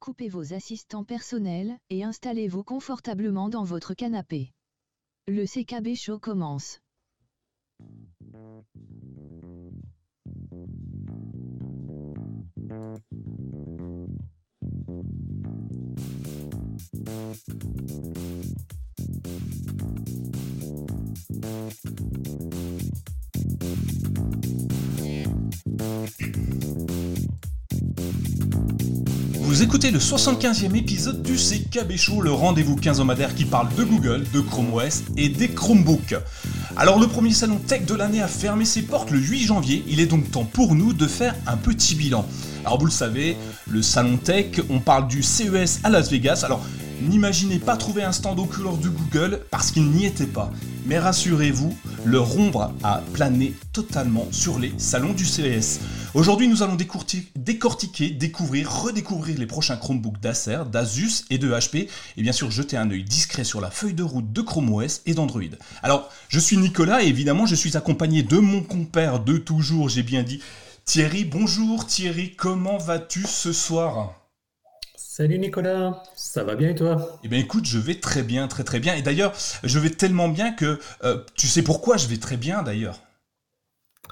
[0.00, 4.50] coupez vos assistants personnels et installez-vous confortablement dans votre canapé.
[5.28, 6.80] Le CKB Show commence.
[29.60, 34.24] Vous écoutez le 75e épisode du CKB Show, le rendez-vous quinzomadaire qui parle de Google,
[34.32, 36.14] de Chrome OS et des Chromebooks.
[36.78, 40.00] Alors le premier salon tech de l'année a fermé ses portes le 8 janvier, il
[40.00, 42.26] est donc temps pour nous de faire un petit bilan.
[42.64, 43.36] Alors vous le savez,
[43.68, 46.64] le salon tech, on parle du CES à Las Vegas, alors
[47.02, 50.50] n'imaginez pas trouver un stand couleurs de Google parce qu'il n'y était pas.
[50.86, 55.80] Mais rassurez-vous, le ombre a plané totalement sur les salons du CES.
[56.14, 62.22] Aujourd'hui, nous allons décortiquer, découvrir, redécouvrir les prochains Chromebooks d'Acer, d'Asus et de HP, et
[62.22, 65.14] bien sûr jeter un œil discret sur la feuille de route de Chrome OS et
[65.14, 65.42] d'Android.
[65.82, 70.02] Alors, je suis Nicolas et évidemment, je suis accompagné de mon compère de toujours, j'ai
[70.02, 70.40] bien dit,
[70.84, 71.24] Thierry.
[71.24, 74.19] Bonjour Thierry, comment vas-tu ce soir?
[75.12, 77.18] Salut Nicolas, ça va bien et toi?
[77.24, 78.94] Eh bien écoute, je vais très bien, très très bien.
[78.94, 79.32] Et d'ailleurs,
[79.64, 83.00] je vais tellement bien que euh, tu sais pourquoi je vais très bien d'ailleurs?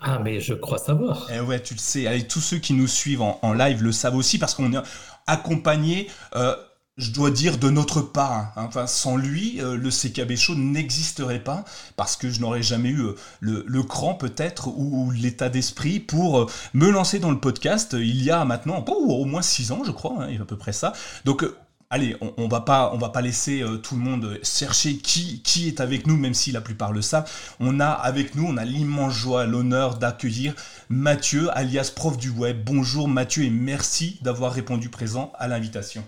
[0.03, 1.29] Ah, mais je crois savoir.
[1.33, 2.09] Eh ouais, tu le sais.
[2.09, 4.83] Allez, tous ceux qui nous suivent en, live le savent aussi parce qu'on est
[5.29, 6.57] accompagné, euh,
[6.99, 8.53] je dois dire, de notre part.
[8.57, 8.65] Hein.
[8.67, 11.65] Enfin, sans lui, euh, le CKB Show n'existerait pas
[11.97, 16.91] parce que je n'aurais jamais eu euh, le, cran peut-être ou, l'état d'esprit pour me
[16.91, 20.29] lancer dans le podcast il y a maintenant au moins six ans, je crois, hein,
[20.31, 20.93] il a à peu près ça.
[21.25, 21.45] Donc,
[21.91, 25.69] allez, on, va pas, on va pas laisser euh, tout le monde chercher qui, qui
[25.69, 27.31] est avec nous, même si la plupart le savent.
[27.61, 30.55] On a avec nous, on a l'immense joie, l'honneur d'accueillir
[30.89, 32.63] Mathieu, alias prof du web.
[32.65, 36.05] Bonjour Mathieu et merci d'avoir répondu présent à l'invitation.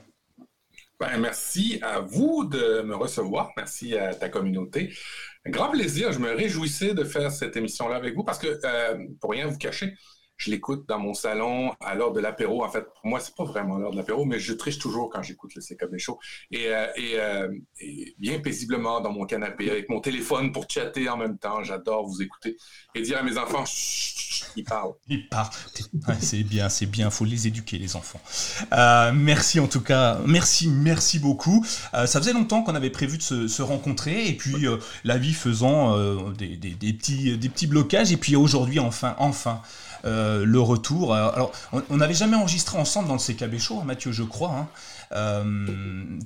[1.01, 3.53] Ben, merci à vous de me recevoir.
[3.57, 4.93] Merci à ta communauté.
[5.47, 6.13] Un grand plaisir.
[6.13, 9.57] Je me réjouissais de faire cette émission-là avec vous parce que, euh, pour rien vous
[9.57, 9.95] cacher,
[10.41, 12.65] je l'écoute dans mon salon à l'heure de l'apéro.
[12.65, 15.23] En fait, pour moi, c'est pas vraiment l'heure de l'apéro, mais je triche toujours quand
[15.23, 16.19] j'écoute le CKB Show.
[16.51, 21.19] Et, euh, euh, et, bien paisiblement dans mon canapé, avec mon téléphone pour chatter en
[21.19, 21.63] même temps.
[21.63, 22.57] J'adore vous écouter
[22.95, 24.95] et dire à mes enfants, chut, ils parlent.
[25.09, 25.51] Ils parlent.
[26.21, 27.11] c'est bien, c'est bien.
[27.11, 28.21] Faut les éduquer, les enfants.
[28.73, 30.21] Euh, merci en tout cas.
[30.25, 31.67] Merci, merci beaucoup.
[31.93, 34.65] ça faisait longtemps qu'on avait prévu de se, rencontrer et puis
[35.05, 39.61] la vie faisant des petits blocages et puis aujourd'hui, enfin, enfin.
[40.05, 41.15] Euh, le retour.
[41.15, 44.51] Alors, on n'avait jamais enregistré ensemble dans le CKB Show, hein, Mathieu, je crois.
[44.51, 44.69] Hein.
[45.13, 46.19] Euh,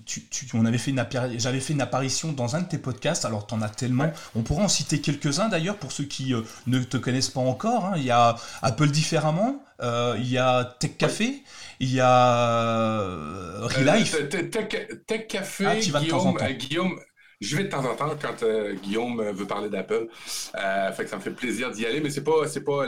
[0.52, 1.04] on avait fait une
[1.38, 3.24] j'avais fait une apparition dans un de tes podcasts.
[3.24, 4.12] Alors, tu en as tellement.
[4.34, 7.86] On pourra en citer quelques-uns d'ailleurs pour ceux qui euh, ne te connaissent pas encore.
[7.86, 7.92] Hein.
[7.96, 9.62] Il y a Apple différemment.
[9.82, 11.42] il y a Tech Café.
[11.80, 14.16] Il y a Relife.
[14.28, 15.66] Tech, Café.
[15.66, 16.34] Ah, tu temps.
[16.58, 16.98] Guillaume,
[17.40, 20.08] je vais de temps en temps quand euh, Guillaume veut parler d'Apple.
[20.54, 22.86] Euh, fait que ça me fait plaisir d'y aller, mais c'est pas c'est pas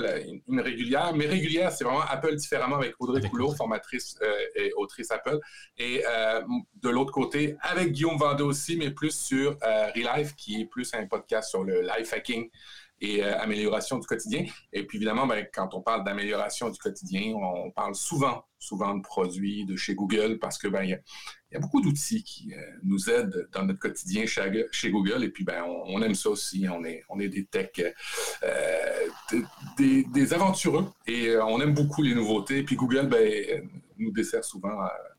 [0.48, 1.12] une régulière.
[1.14, 5.38] Mais régulière, c'est vraiment Apple différemment avec Audrey Coulot, formatrice euh, et autrice Apple.
[5.78, 6.02] Et
[6.82, 9.56] de l'autre côté, avec Guillaume Vendée aussi, mais plus sur
[9.94, 12.48] Relife, qui est plus un podcast sur le life hacking
[13.00, 14.44] et amélioration du quotidien.
[14.72, 19.02] Et puis évidemment, ben, quand on parle d'amélioration du quotidien, on parle souvent, souvent de
[19.02, 20.98] produits de chez Google parce que ben,
[21.56, 25.24] y a beaucoup d'outils qui euh, nous aident dans notre quotidien chez, Google.
[25.24, 26.66] Et puis, ben, on, aime ça aussi.
[26.70, 27.82] On est, on est des techs,
[28.42, 29.42] euh,
[29.78, 30.86] des, aventureux.
[31.06, 32.58] Et euh, on aime beaucoup les nouveautés.
[32.58, 33.64] Et puis, Google ben,
[33.98, 34.76] nous dessert souvent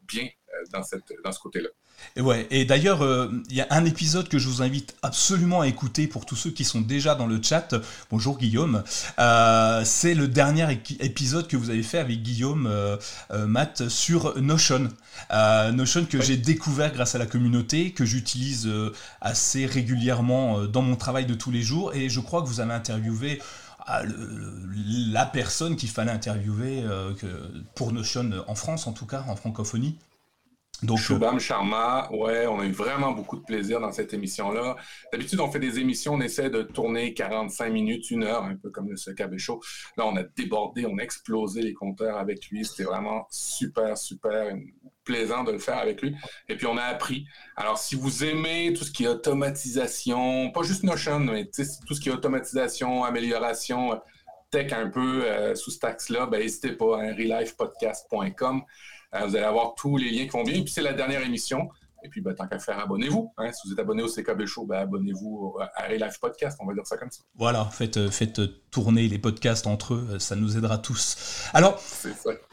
[0.08, 0.28] bien
[0.72, 1.70] dans, cette, dans ce côté-là.
[2.16, 5.62] Et ouais, et d'ailleurs, euh, il y a un épisode que je vous invite absolument
[5.62, 7.76] à écouter pour tous ceux qui sont déjà dans le chat.
[8.10, 8.84] Bonjour Guillaume.
[9.20, 12.98] Euh, c'est le dernier épisode que vous avez fait avec Guillaume euh,
[13.32, 14.90] Matt sur Notion.
[15.32, 18.68] Notion que j'ai découvert grâce à la communauté, que j'utilise
[19.22, 21.94] assez régulièrement dans mon travail de tous les jours.
[21.94, 23.40] Et je crois que vous avez interviewé
[23.88, 26.84] la personne qu'il fallait interviewer
[27.76, 29.98] pour Notion en France, en tout cas, en francophonie.
[30.84, 34.76] Donc, Shubham Sharma, ouais, on a eu vraiment beaucoup de plaisir dans cette émission-là.
[35.12, 38.70] D'habitude, on fait des émissions, on essaie de tourner 45 minutes, une heure, un peu
[38.70, 39.60] comme le Secabé Show.
[39.98, 42.64] Là, on a débordé, on a explosé les compteurs avec lui.
[42.64, 44.56] C'était vraiment super, super
[45.04, 46.16] plaisant de le faire avec lui.
[46.48, 47.26] Et puis, on a appris.
[47.56, 52.00] Alors, si vous aimez tout ce qui est automatisation, pas juste Notion, mais tout ce
[52.00, 54.00] qui est automatisation, amélioration,
[54.52, 58.62] tech un peu euh, sous ce taxe-là, ben, n'hésitez pas à hein, relifepodcast.com.
[59.22, 60.56] Euh, vous allez avoir tous les liens qui vont bien.
[60.56, 61.70] Et puis, c'est la dernière émission.
[62.04, 63.34] Et puis, ben, tant qu'à faire, abonnez-vous.
[63.38, 63.52] Hein.
[63.52, 66.86] Si vous êtes abonné au CKB Show, ben, abonnez-vous à Relive Podcast, on va dire
[66.86, 67.24] ça comme ça.
[67.36, 68.40] Voilà, faites, euh, faites
[68.78, 71.18] tourner les podcasts entre eux, ça nous aidera tous.
[71.56, 71.82] Alors,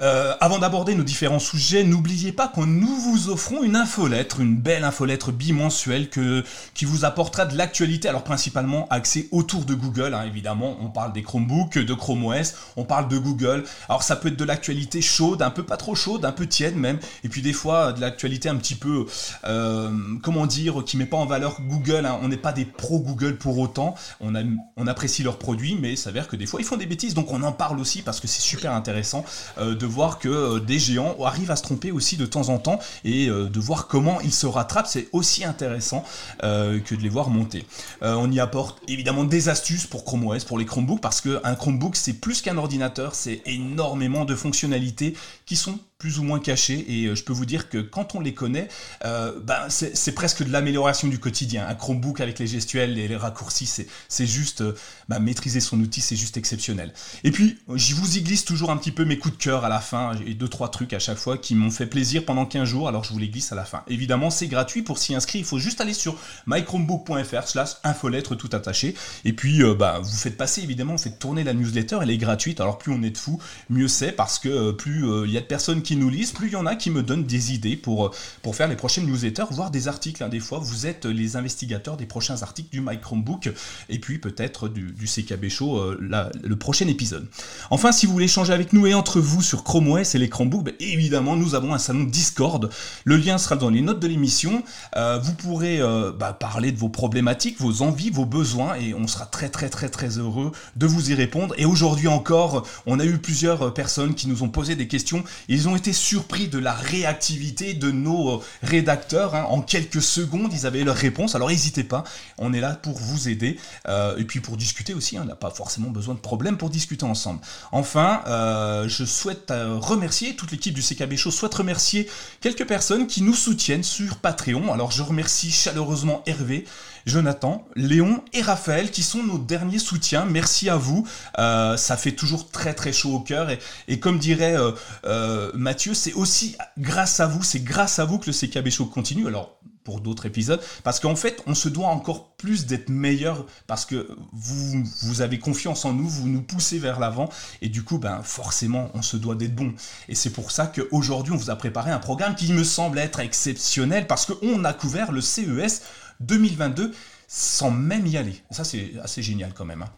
[0.00, 4.56] euh, avant d'aborder nos différents sujets, n'oubliez pas que nous vous offrons une infolettre, une
[4.56, 6.43] belle infolettre bimensuelle que,
[6.73, 11.12] qui vous apportera de l'actualité, alors principalement axée autour de Google, hein, évidemment, on parle
[11.12, 15.03] des Chromebooks, de Chrome OS, on parle de Google, alors ça peut être de l'actualité
[15.03, 18.00] chaude, un peu pas trop chaude, un peu tiède même, et puis des fois de
[18.00, 19.05] l'actualité un petit peu,
[19.44, 19.91] euh,
[20.23, 22.19] comment dire, qui met pas en valeur Google, hein.
[22.23, 24.41] on n'est pas des pro Google pour autant, on, a,
[24.79, 27.43] on apprécie leurs produits, mais ça que des fois ils font des bêtises, donc on
[27.43, 29.25] en parle aussi parce que c'est super intéressant
[29.58, 32.58] euh, de voir que euh, des géants arrivent à se tromper aussi de temps en
[32.58, 36.05] temps et euh, de voir comment ils se rattrapent, c'est aussi intéressant
[36.40, 37.66] que de les voir monter.
[38.02, 41.96] on y apporte évidemment des astuces pour Chrome OS, pour les Chromebooks, parce qu'un Chromebook
[41.96, 45.14] c'est plus qu'un ordinateur, c'est énormément de fonctionnalités
[45.46, 46.85] qui sont plus ou moins cachés.
[46.87, 48.69] Et euh, je peux vous dire que quand on les connaît,
[49.05, 51.67] euh, ben c'est presque de l'amélioration du quotidien.
[51.67, 54.75] Un Chromebook avec les gestuels et les raccourcis, c'est juste euh,
[55.08, 56.93] ben, maîtriser son outil, c'est juste exceptionnel.
[57.25, 59.69] Et puis, je vous y glisse toujours un petit peu mes coups de cœur à
[59.69, 62.69] la fin, et deux trois trucs à chaque fois qui m'ont fait plaisir pendant 15
[62.69, 63.82] jours, alors je vous les glisse à la fin.
[63.88, 64.82] Évidemment, c'est gratuit.
[64.82, 68.94] Pour s'y inscrire, il faut juste aller sur mychromebook.fr slash infolettre tout attaché.
[69.25, 72.61] Et puis ben, vous faites passer évidemment, vous faites tourner la newsletter, elle est gratuite,
[72.61, 73.40] alors plus on est de fou,
[73.70, 76.53] mieux c'est parce que plus il y a de personnes qui nous lisent, plus il
[76.53, 79.71] y en a qui me donnent des idées pour, pour faire les prochaines newsletters, voire
[79.71, 80.23] des articles.
[80.23, 80.29] Hein.
[80.29, 83.51] Des fois, vous êtes les investigateurs des prochains articles du My Chromebook
[83.89, 87.27] et puis peut-être du, CKB Show, euh, le prochain épisode.
[87.71, 90.29] Enfin, si vous voulez échanger avec nous et entre vous sur Chrome OS et les
[90.29, 92.71] Chromebooks, ben, évidemment, nous avons un salon Discord.
[93.05, 94.63] Le lien sera dans les notes de l'émission.
[94.97, 99.07] Euh, vous pourrez euh, bah, parler de vos problématiques, vos envies, vos besoins et on
[99.07, 101.55] sera très très très très heureux de vous y répondre.
[101.59, 105.24] Et aujourd'hui encore, on a eu plusieurs personnes qui nous ont posé des questions.
[105.49, 109.35] Ils ont été surpris de la réactivité de nos euh, rédacteurs.
[109.35, 109.47] Hein.
[109.49, 111.35] En quelques secondes, ils avaient leur réponse.
[111.35, 112.05] Alors n'hésitez pas,
[112.38, 115.17] on est là pour vous aider euh, et puis pour discuter aussi.
[115.17, 115.23] Hein.
[115.25, 117.41] On n'a pas forcément besoin de problèmes pour discuter ensemble.
[117.73, 121.31] Enfin, euh, je souhaite remercier toute l'équipe du CKB Show.
[121.31, 122.09] Souhaite remercier
[122.41, 124.73] quelques personnes qui nous soutiennent sur Patreon.
[124.73, 126.65] Alors je remercie chaleureusement Hervé.
[127.06, 130.25] Jonathan, Léon et Raphaël qui sont nos derniers soutiens.
[130.25, 131.06] Merci à vous.
[131.39, 133.49] Euh, ça fait toujours très très chaud au cœur.
[133.89, 134.73] Et, comme dirait euh,
[135.05, 138.87] euh, Mathieu, c'est aussi grâce à vous, c'est grâce à vous que le CKB Show
[138.87, 139.27] continue.
[139.27, 143.85] Alors, pour d'autres épisodes, parce qu'en fait, on se doit encore plus d'être meilleur parce
[143.85, 147.29] que vous, vous avez confiance en nous, vous nous poussez vers l'avant,
[147.61, 149.75] et du coup, ben, forcément, on se doit d'être bon.
[150.09, 153.21] Et c'est pour ça qu'aujourd'hui, on vous a préparé un programme qui me semble être
[153.21, 155.83] exceptionnel, parce qu'on a couvert le CES
[156.26, 156.93] 2022
[157.29, 158.43] sans même y aller.
[158.50, 159.82] Ça, c'est assez génial quand même.
[159.82, 159.91] Hein.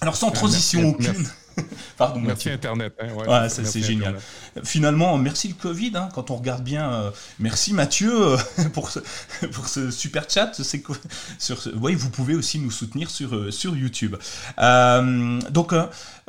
[0.00, 1.26] Alors, sans transition aucune.
[1.96, 2.94] Pardon, merci Internet.
[2.98, 4.18] Hein, ouais, c'est génial.
[4.64, 5.92] Finalement, merci le Covid.
[5.94, 8.36] Hein, quand on regarde bien, euh, merci Mathieu euh,
[8.72, 8.98] pour, ce,
[9.52, 10.50] pour ce super chat.
[10.54, 10.82] C'est
[11.38, 14.16] sur, oui, vous pouvez aussi nous soutenir sur, euh, sur YouTube.
[14.58, 15.72] donc,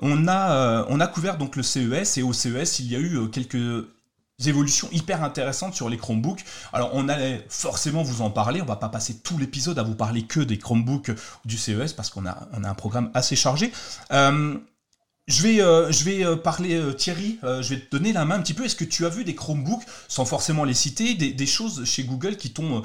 [0.01, 3.29] on a, on a couvert donc le CES et au CES, il y a eu
[3.31, 3.87] quelques
[4.45, 6.43] évolutions hyper intéressantes sur les Chromebooks.
[6.71, 9.95] Alors on allait forcément vous en parler, on va pas passer tout l'épisode à vous
[9.95, 11.11] parler que des Chromebooks
[11.45, 13.71] du CES parce qu'on a, un programme assez chargé.
[14.11, 14.57] Euh,
[15.27, 18.41] je vais, euh, je vais euh, parler, Thierry, je vais te donner la main un
[18.41, 18.65] petit peu.
[18.65, 22.35] Est-ce que tu as vu des Chromebooks, sans forcément les citer, des, choses chez Google
[22.35, 22.81] qui t'ont,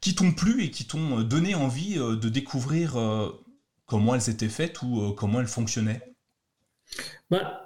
[0.00, 2.96] qui plu et qui t'ont donné envie de découvrir
[3.86, 6.14] comment elles étaient faites ou comment elles fonctionnaient?
[7.30, 7.61] Bah,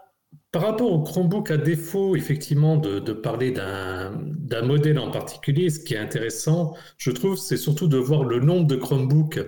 [0.53, 5.95] par rapport au Chromebook, à défaut effectivement de, parler d'un modèle en particulier, ce qui
[5.95, 9.41] est intéressant, je trouve, c'est surtout de voir le nombre de Chromebooks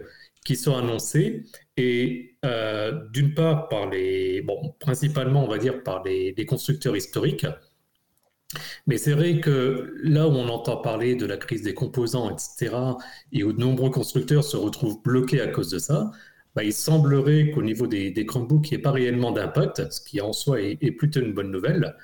[0.44, 1.44] qui sont annoncés
[1.76, 6.96] et euh, d'une part par les, bon, principalement on va dire par les, les constructeurs
[6.96, 7.46] historiques.
[8.86, 12.74] Mais c'est vrai que là où on entend parler de la crise des composants, etc.,
[13.32, 16.10] et où de nombreux constructeurs se retrouvent bloqués à cause de ça,
[16.54, 20.20] bah, il semblerait qu'au niveau des, Chromebooks, il n'y ait pas réellement d'impact, ce qui
[20.20, 21.96] en soi est, plutôt une bonne nouvelle.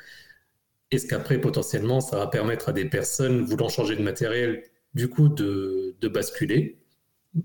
[0.91, 5.29] Est-ce qu'après, potentiellement, ça va permettre à des personnes voulant changer de matériel, du coup,
[5.29, 6.79] de, de basculer?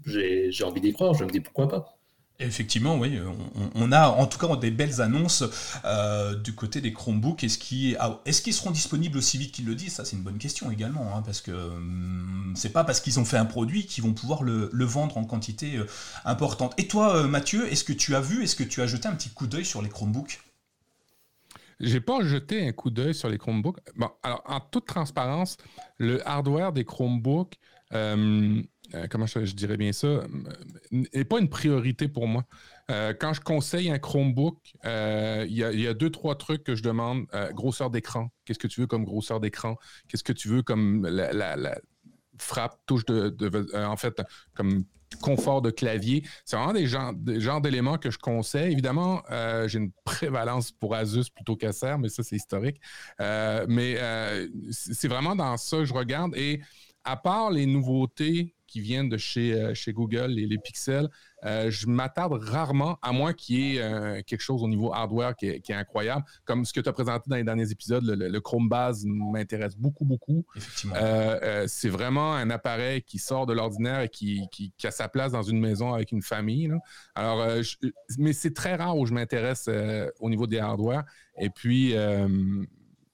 [0.06, 1.99] J'ai envie d'y croire, je me dis pourquoi pas.
[2.41, 3.19] Effectivement, oui,
[3.75, 5.43] on, a en tout cas des belles annonces
[5.84, 7.43] euh, du côté des Chromebooks.
[7.43, 9.96] Est-ce qu'ils seront disponibles aussi vite qu'ils le disent?
[9.96, 13.25] Ça, c'est une bonne question également, hein, parce que hum, c'est pas parce qu'ils ont
[13.25, 15.86] fait un produit qu'ils vont pouvoir le, vendre en quantité euh,
[16.24, 16.74] importante.
[16.77, 19.15] Et toi, euh, Mathieu, est-ce que tu as vu, est-ce que tu as jeté un
[19.15, 20.39] petit coup d'œil sur les Chromebooks?
[21.81, 23.79] J'ai pas jeté un coup d'œil sur les Chromebooks.
[23.98, 25.58] Bon, alors, en toute transparence,
[25.98, 27.55] le hardware des Chromebooks,
[28.96, 30.22] euh, comment je, dirais bien ça,
[30.91, 32.46] n'est pas une priorité pour moi.
[32.89, 36.84] Euh, quand je conseille un Chromebook, euh, il y, a deux, trois trucs que je
[36.84, 37.25] demande.
[37.53, 38.31] grosseur d'écran.
[38.46, 39.77] Qu'est-ce que tu veux comme grosseur d'écran?
[40.08, 41.79] Qu'est-ce que tu veux comme la,
[42.39, 44.22] frappe, touche de, en fait,
[44.55, 44.84] comme
[45.22, 46.24] confort de clavier?
[46.46, 46.88] C'est vraiment des
[47.39, 48.72] genres, d'éléments que je conseille.
[48.72, 49.22] Évidemment,
[49.67, 52.81] j'ai une prévalence pour Asus plutôt qu'Acer, mais ça, c'est historique.
[53.19, 53.98] Mais
[54.72, 56.36] c'est vraiment dans ça que je regarde.
[56.36, 56.62] Et
[57.03, 61.09] à part les nouveautés qui viennent de chez, euh, chez Google, les, les pixels,
[61.45, 65.35] euh, je m'attarde rarement, à moins qu'il y ait euh, quelque chose au niveau hardware
[65.35, 68.03] qui est, incroyable, comme ce que tu as présenté dans les derniers épisodes.
[68.05, 70.45] Le, Chrome Base m'intéresse beaucoup, beaucoup.
[70.55, 70.95] Effectivement.
[71.67, 75.43] c'est vraiment un appareil qui sort de l'ordinaire et qui, qui, a sa place dans
[75.43, 76.71] une maison avec une famille.
[77.15, 77.45] Alors,
[78.17, 79.69] mais c'est très rare où je m'intéresse
[80.19, 81.03] au niveau des hardware.
[81.38, 81.95] Et puis,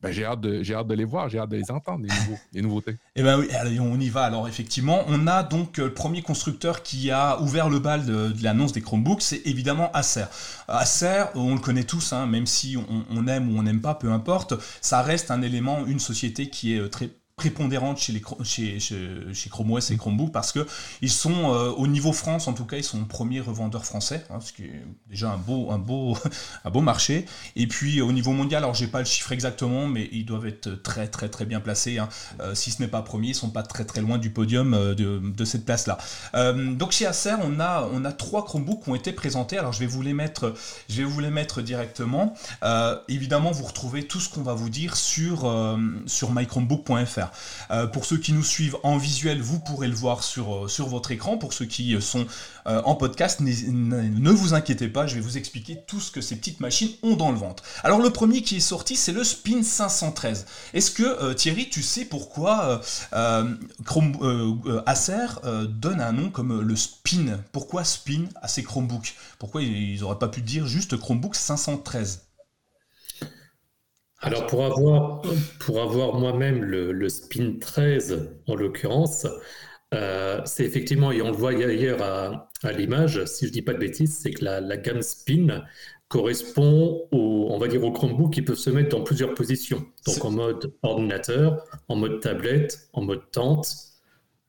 [0.02, 2.06] ben, j'ai hâte, de, les voir, j'ai hâte de les entendre,
[2.54, 2.98] les, nouveautés.
[3.16, 4.24] Eh bien oui, allez, on y va.
[4.24, 8.32] Alors effectivement, on a donc euh, le premier constructeur qui a ouvert le bal de,
[8.44, 10.26] l'annonce des Chromebooks, c'est évidemment Acer.
[10.68, 13.96] Acer, on le connaît tous, hein, même si on, on aime ou on n'aime pas,
[13.96, 18.22] peu importe, ça reste un élément, une société qui est euh, très prépondérante chez, les,
[18.44, 20.66] chez, chez, Chrome OS et Chromebook parce que
[21.02, 24.40] ils sont euh, au niveau France en tout cas ils sont premiers revendeurs français hein,
[24.40, 26.18] ce qui est déjà un beau un beau
[26.66, 27.26] un beau marché.
[27.58, 30.82] Et puis au niveau mondial alors j'ai pas le chiffre exactement mais ils doivent être
[30.82, 32.08] très très très bien placés hein.
[32.40, 34.96] euh, si ce n'est pas premier ils sont pas très très loin du podium euh,
[34.96, 35.98] de, de, cette place là
[36.54, 39.58] donc chez Acer on a on a trois Chromebooks qui ont été présentés.
[39.58, 40.54] Alors je vais vous les mettre
[40.90, 42.34] je vais vous les mettre directement.
[43.10, 45.52] Évidemment vous retrouvez tout ce qu'on va vous dire sur
[46.06, 47.25] sur mychromebook.fr
[47.72, 50.88] euh, pour ceux qui nous suivent en visuel, vous pourrez le voir sur, euh, sur
[50.88, 51.38] votre écran.
[51.38, 52.26] Pour ceux qui euh, sont
[52.68, 56.62] en podcast, ne vous inquiétez pas, je vais vous expliquer tout ce que ces petites
[56.62, 57.64] machines ont dans le ventre.
[57.84, 60.48] Alors le premier qui est sorti, c'est le Spin 513.
[60.74, 62.82] Est-ce que Thierry, tu sais pourquoi
[64.88, 65.28] Acer
[65.70, 67.40] donne un nom comme le Spin?
[67.52, 69.14] Pourquoi Spin à ces Chromebooks?
[69.38, 72.25] Pourquoi ils n'auraient pas pu dire juste Chromebook 513
[74.26, 75.22] alors pour avoir,
[75.60, 79.28] pour avoir moi-même le, Spin 13 en l'occurrence,
[79.94, 83.62] euh, c'est effectivement, et on le voit ailleurs à, à l'image, si je ne dis
[83.62, 85.64] pas de bêtises, c'est que la, gamme Spin
[86.08, 89.86] correspond au, on va dire, au Chromebook qui peuvent se mettre dans plusieurs positions.
[90.08, 93.68] Donc en mode ordinateur, en mode tablette, en mode tente,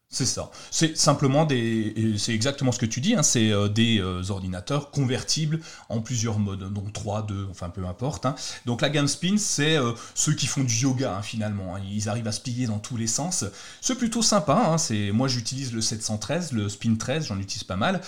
[0.08, 0.50] c'est ça.
[0.70, 2.14] C'est simplement des.
[2.16, 6.38] C'est exactement ce que tu dis, hein, c'est euh, des euh, ordinateurs convertibles en plusieurs
[6.38, 8.24] modes, donc 3, 2, enfin peu importe.
[8.24, 8.36] Hein.
[8.66, 11.76] Donc la gamme Spin, c'est euh, ceux qui font du yoga hein, finalement.
[11.78, 13.44] Ils arrivent à se plier dans tous les sens.
[13.80, 14.76] C'est plutôt sympa.
[14.78, 18.00] C'est Moi j'utilise le 713, le Spin 13, j'en utilise pas mal.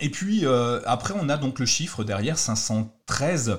[0.00, 0.44] et puis
[0.84, 2.90] après, on a donc le chiffre derrière, 500.
[3.06, 3.58] 13,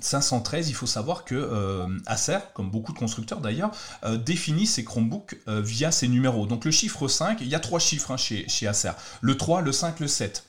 [0.00, 3.70] 513, il faut savoir que euh, Acer, comme beaucoup de constructeurs d'ailleurs,
[4.04, 6.46] euh, définit ses Chromebooks euh, via ces numéros.
[6.46, 8.92] Donc le chiffre 5, il y a trois chiffres hein, chez, chez Acer.
[9.20, 10.44] Le 3, le 5, le 7.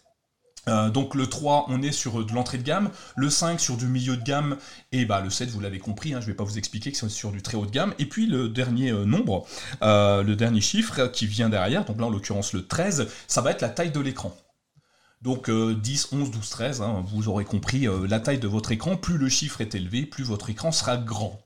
[0.93, 4.15] donc le 3, on est sur de l'entrée de gamme, le 5 sur du milieu
[4.15, 4.55] de gamme,
[4.93, 6.97] et bah, le 7, vous l'avez compris, hein, je ne vais pas vous expliquer que
[6.97, 7.93] c'est sur du très haut de gamme.
[7.99, 9.45] Et puis le dernier nombre,
[9.81, 13.61] le dernier chiffre qui vient derrière, donc là en l'occurrence le 13, ça va être
[13.61, 14.33] la taille de l'écran.
[15.23, 18.97] Donc 10, 11, 12, 13, vous aurez compris euh, la taille de votre écran.
[18.97, 21.39] Plus le chiffre est élevé, plus votre écran sera grand.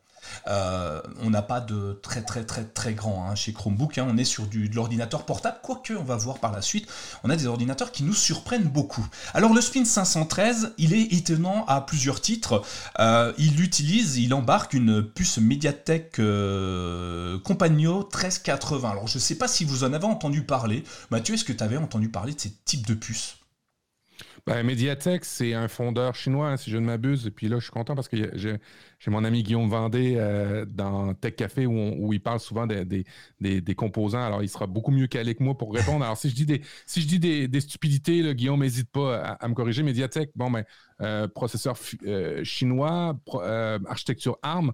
[0.47, 4.07] Euh, on n'a pas de très très très très grand hein, chez Chromebook, hein.
[4.09, 6.85] on est sur du, de l'ordinateur portable, quoique on va voir par la suite,
[7.23, 9.07] on a des ordinateurs qui nous surprennent beaucoup.
[9.33, 12.61] Alors le Spin 513, il est étonnant à plusieurs titres,
[12.99, 16.17] euh, il utilise, il embarque une puce Mediatek
[17.43, 18.89] Compagno 1380.
[18.89, 21.63] Alors je ne sais pas si vous en avez entendu parler, Mathieu, est-ce que tu
[21.63, 23.37] avais entendu parler de ces types de puces?
[24.47, 27.27] Ben, Mediatek, c'est un fondeur chinois, hein, si je ne m'abuse.
[27.27, 28.59] Et puis là, je suis content parce que j'ai
[29.05, 33.05] mon ami Guillaume Vendée euh, dans Tech Café où, il parle souvent des,
[33.75, 34.23] composants.
[34.23, 36.03] Alors, il sera beaucoup mieux calé que moi pour répondre.
[36.03, 39.53] Alors, si je dis des, si je dis des, stupidités, Guillaume n'hésite pas à, me
[39.53, 39.83] corriger.
[39.83, 40.63] Mediatek, bon, ben,
[41.01, 43.17] euh, processeur euh, chinois,
[43.87, 44.73] architecture ARM,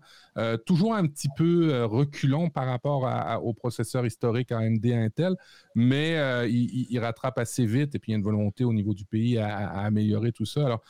[0.65, 5.35] toujours un petit peu reculant par rapport au processeur historique AMD Intel,
[5.75, 6.17] mais
[6.49, 9.37] il, rattrape assez vite et puis il y a une volonté au niveau du pays
[9.37, 10.65] à à, améliorer tout ça.
[10.65, 10.81] Alors,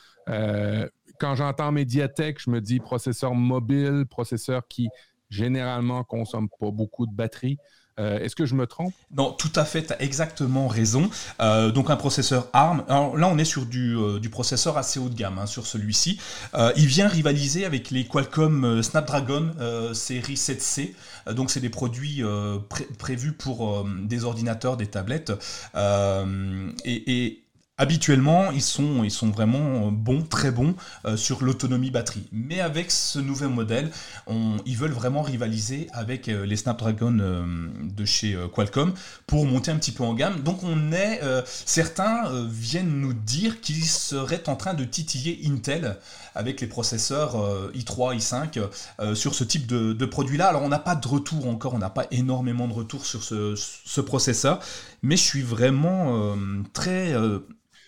[1.18, 4.88] quand j'entends médiathèque, je me dis processeur mobile, processeur qui
[5.30, 7.58] généralement consomme pas beaucoup de batterie.
[8.00, 8.92] Euh, est-ce que je me trompe?
[9.16, 11.08] Non, tout à fait, tu as exactement raison.
[11.40, 13.96] Euh, donc un processeur ARM, alors là on est sur du,
[14.32, 16.20] processeur assez haut de gamme hein, sur celui-ci.
[16.76, 19.52] il vient rivaliser avec les Qualcomm Snapdragon
[19.92, 20.92] série 7C.
[21.32, 22.22] donc c'est des produits
[22.98, 25.32] prévus pour des ordinateurs, des tablettes.
[26.84, 27.43] et
[27.76, 30.76] habituellement, ils sont, ils sont vraiment bons, très bons
[31.06, 32.28] euh, sur l'autonomie batterie.
[32.30, 33.90] Mais avec ce nouvel modèle,
[34.64, 37.44] ils veulent vraiment rivaliser avec euh, les Snapdragon euh,
[37.82, 38.94] de chez Qualcomm
[39.26, 40.40] pour monter un petit peu en gamme.
[40.42, 45.98] Donc on est, certains viennent nous dire qu'ils seraient en train de titiller Intel
[46.34, 47.36] avec les processeurs
[47.74, 50.48] i3, i5 sur ce type de, produit-là.
[50.48, 53.54] Alors on n'a pas de retour encore, on n'a pas énormément de retour sur ce,
[53.56, 54.60] ce processeur,
[55.02, 56.36] mais je suis vraiment
[56.72, 57.14] très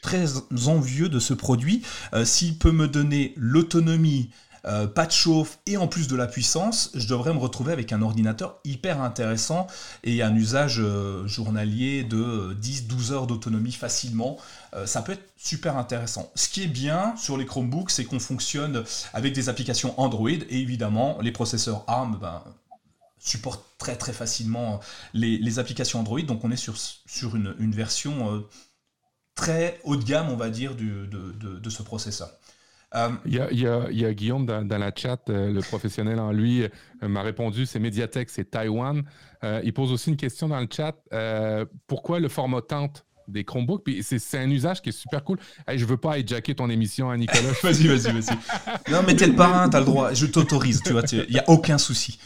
[0.06, 0.26] très
[0.68, 1.82] envieux de ce produit.
[2.14, 4.30] Euh, s'il peut me donner l'autonomie,
[4.64, 7.92] euh, pas de chauffe et en plus de la puissance, je devrais me retrouver avec
[7.92, 9.66] un ordinateur hyper intéressant
[10.04, 14.38] et un usage euh, journalier de 10-12 heures d'autonomie facilement.
[14.84, 16.30] ça peut être super intéressant.
[16.36, 20.60] Ce qui est bien sur les Chromebooks, c'est qu'on fonctionne avec des applications Android et
[20.60, 22.44] évidemment les processeurs ARM ben,
[23.18, 24.78] supportent très très facilement
[25.14, 26.22] les, applications Android.
[26.22, 28.44] Donc on est sur, sur une, une version
[29.36, 32.30] très haut de gamme, on va dire, de, de, ce processeur.
[32.94, 36.32] Euh, il, y a, il, y a, Guillaume dans, la chat, euh, le professionnel en
[36.32, 36.68] lui, euh,
[37.02, 39.04] m'a répondu c'est Mediatek, c'est Taïwan.
[39.62, 40.96] il pose aussi une question dans le chat
[41.86, 43.84] pourquoi le format tente des Chromebooks?
[43.84, 45.38] Puis c'est un usage qui est super cool.
[45.66, 47.52] Hey, je veux pas hijacker ton émission, hein, Nicolas.
[47.62, 48.92] vas-y, vas-y, vas-y.
[48.92, 50.14] Non, mais t'es le parrain, t'as le droit.
[50.14, 51.02] Je t'autorise, tu vois.
[51.12, 52.18] Il n'y a aucun souci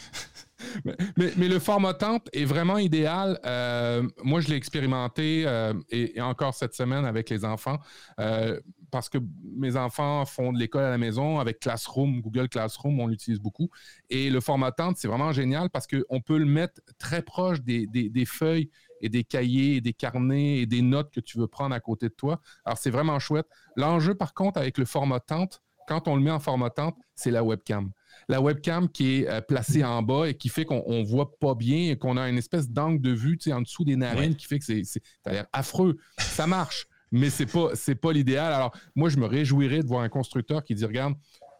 [1.17, 3.39] mais, le format tente est vraiment idéal.
[3.45, 7.79] Euh, moi, je l'ai expérimenté euh, et, encore cette semaine avec les enfants
[8.19, 8.59] euh,
[8.91, 9.17] parce que
[9.57, 13.69] mes enfants font de l'école à la maison avec Classroom, Google Classroom, on l'utilise beaucoup.
[14.09, 17.87] Et le format tente, c'est vraiment génial parce qu'on peut le mettre très proche des,
[17.87, 21.73] des, feuilles et des cahiers et des carnets et des notes que tu veux prendre
[21.73, 22.41] à côté de toi.
[22.65, 23.47] Alors, c'est vraiment chouette.
[23.77, 27.31] L'enjeu, par contre, avec le format tente, quand on le met en format tente, c'est
[27.31, 27.91] la webcam
[28.31, 31.53] la webcam qui est euh, placée en bas et qui fait qu'on ne voit pas
[31.53, 34.57] bien et qu'on a une espèce d'angle de vue en dessous des narines qui fait
[34.57, 35.97] que c'est, ça a l'air affreux.
[36.17, 38.53] Ça marche, mais ce n'est pas, pas l'idéal.
[38.53, 41.15] Alors, moi, je me réjouirais de voir un constructeur qui dit regarde,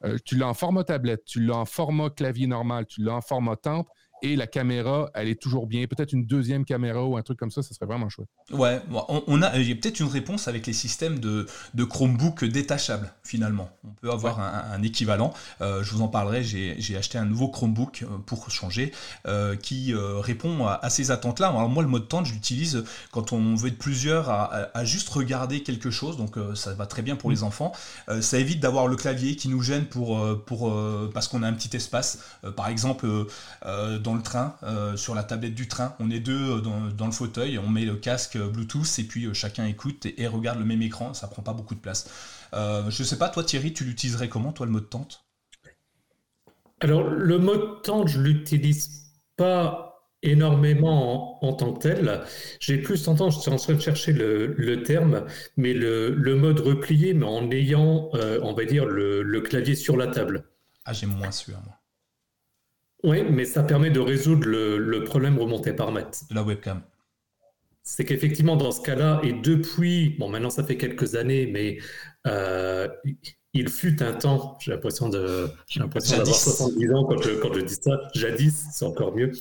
[0.05, 3.21] euh, tu l'as en format tablette, tu l'as en format clavier normal, tu l'as en
[3.21, 3.89] format tente,
[4.21, 5.85] et la caméra, elle est toujours bien.
[5.87, 8.27] Peut-être une deuxième caméra ou un truc comme ça, ça serait vraiment chouette.
[8.51, 8.81] Ouais,
[9.27, 13.69] on, a, y a peut-être une réponse avec les systèmes de, de Chromebook détachables, finalement.
[13.83, 15.33] On peut avoir un, équivalent.
[15.61, 18.91] Euh, je vous en parlerai, j'ai acheté un nouveau Chromebook euh, pour changer,
[19.27, 21.49] euh, qui répond à, ces attentes-là.
[21.49, 25.63] Alors moi, le mode tente, je l'utilise quand on veut être plusieurs à, juste regarder
[25.63, 27.43] quelque chose, donc ça va très bien pour les mm.
[27.43, 27.71] enfants.
[28.19, 30.73] ça évite d'avoir le clavier qui nous gêne pour, pour,
[31.13, 32.19] parce qu'on a un petit espace.
[32.55, 33.07] par exemple,
[33.63, 35.96] dans le train, euh, sur la tablette du train.
[36.00, 39.34] On est deux euh, dans, le fauteuil, on met le casque euh, Bluetooth et puis
[39.34, 42.10] chacun écoute et, regarde le même écran, ça prend pas beaucoup de place.
[42.54, 45.26] je sais pas, toi Thierry, tu l'utiliserais comment, toi, le mode tente?
[46.80, 49.88] Alors, le mode tente, je l'utilise pas
[50.24, 52.21] énormément en, tant que tel.
[52.60, 55.26] J'ai plus tendance, je suis en train de chercher le, terme,
[55.58, 60.45] mais le, mode replié, mais en ayant, on va dire, le, clavier sur la table.
[60.86, 61.81] Ah, j'ai moins sûr, moi.
[63.03, 66.23] Oui, mais ça permet de résoudre le, problème remonté par Matt.
[66.29, 66.81] La webcam.
[67.83, 71.79] C'est qu'effectivement, dans ce cas-là, et depuis, bon, maintenant ça fait quelques années, mais
[72.27, 72.87] euh,
[73.53, 77.53] il fut un temps, j'ai l'impression de, j'ai l'impression d'avoir 70 ans quand je, quand
[77.53, 79.31] je dis ça, jadis, c'est encore mieux,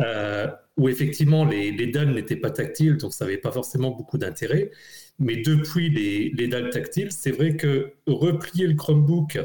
[0.00, 4.18] euh, où effectivement les, les dalles n'étaient pas tactiles, donc ça n'avait pas forcément beaucoup
[4.18, 4.70] d'intérêt.
[5.18, 9.38] Mais depuis les, les dalles tactiles, c'est vrai que replier le Chromebook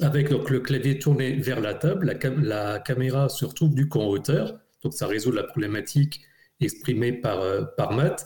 [0.00, 4.06] avec donc, le clavier tourné vers la table, la, caméra se retrouve du coup en
[4.06, 6.22] hauteur, donc ça résout la problématique
[6.60, 8.24] exprimée par, euh, par Matt.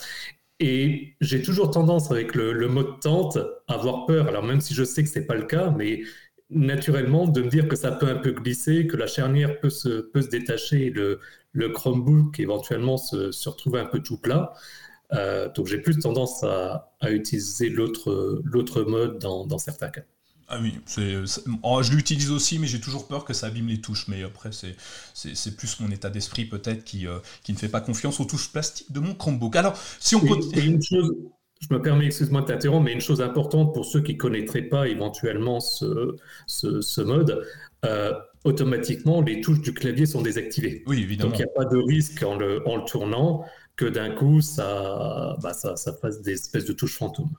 [0.60, 4.84] Et j'ai toujours tendance avec le, mode tente à avoir peur, alors même si je
[4.84, 6.02] sais que ce n'est pas le cas, mais
[6.50, 10.00] naturellement de me dire que ça peut un peu glisser, que la charnière peut se,
[10.00, 11.20] peut se détacher et le,
[11.52, 14.52] le Chromebook éventuellement se, se retrouver un peu tout plat.
[15.12, 20.02] Euh, donc j'ai plus tendance à, utiliser l'autre mode dans certains cas.
[20.48, 21.16] Ah oui, c'est,
[21.62, 24.08] oh, je l'utilise aussi, mais j'ai toujours peur que ça abîme les touches.
[24.08, 24.76] Mais après, c'est,
[25.14, 28.52] c'est, plus mon état d'esprit peut-être qui, euh, qui ne fait pas confiance aux touches
[28.52, 29.56] plastiques de mon Chromebook.
[29.56, 30.62] Alors, si on continue...
[30.62, 31.14] une chose,
[31.60, 34.62] je me permets, excuse-moi de t'interrompre, mais une chose importante pour ceux qui ne connaîtraient
[34.62, 36.14] pas éventuellement ce,
[36.46, 37.42] ce, mode,
[37.86, 38.12] euh,
[38.44, 40.82] automatiquement, les touches du clavier sont désactivées.
[40.86, 41.30] Oui, évidemment.
[41.30, 44.42] Donc, il n'y a pas de risque en le, en le tournant que d'un coup,
[44.42, 47.32] ça, bah, ça, ça fasse des espèces de touches fantômes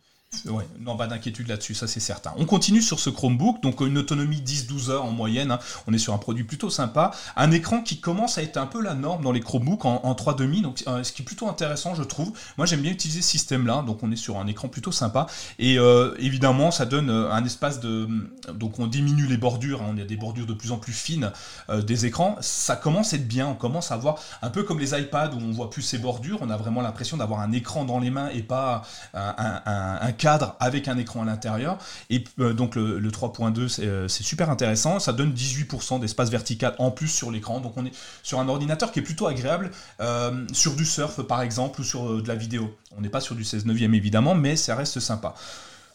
[0.45, 2.33] Ouais, non, pas d'inquiétude là-dessus, ça c'est certain.
[2.37, 5.51] On continue sur ce Chromebook, donc une autonomie 10-12 heures en moyenne.
[5.51, 5.59] Hein.
[5.87, 7.11] On est sur un produit plutôt sympa.
[7.35, 10.61] Un écran qui commence à être un peu la norme dans les Chromebooks en, 3,5,
[10.61, 12.31] donc euh, ce qui est plutôt intéressant, je trouve.
[12.57, 15.27] Moi j'aime bien utiliser ce système-là, donc on est sur un écran plutôt sympa.
[15.59, 18.07] Et euh, évidemment, ça donne euh, un espace de.
[18.53, 19.93] Donc on diminue les bordures, hein.
[19.95, 21.31] on a des bordures de plus en plus fines
[21.69, 22.37] des écrans.
[22.41, 25.39] Ça commence à être bien, on commence à voir un peu comme les iPads où
[25.41, 28.29] on voit plus ces bordures, on a vraiment l'impression d'avoir un écran dans les mains
[28.29, 31.77] et pas un, un, un cadre avec un écran à l'intérieur.
[32.09, 34.99] Et euh, donc le, 3.2, euh, c'est super intéressant.
[34.99, 37.59] Ça donne 18% d'espace vertical en plus sur l'écran.
[37.59, 37.91] Donc on est
[38.23, 42.23] sur un ordinateur qui est plutôt agréable euh, sur du surf par exemple ou sur
[42.23, 42.75] de la vidéo.
[42.97, 45.35] On n'est pas sur du 16 neuvième évidemment, mais ça reste sympa.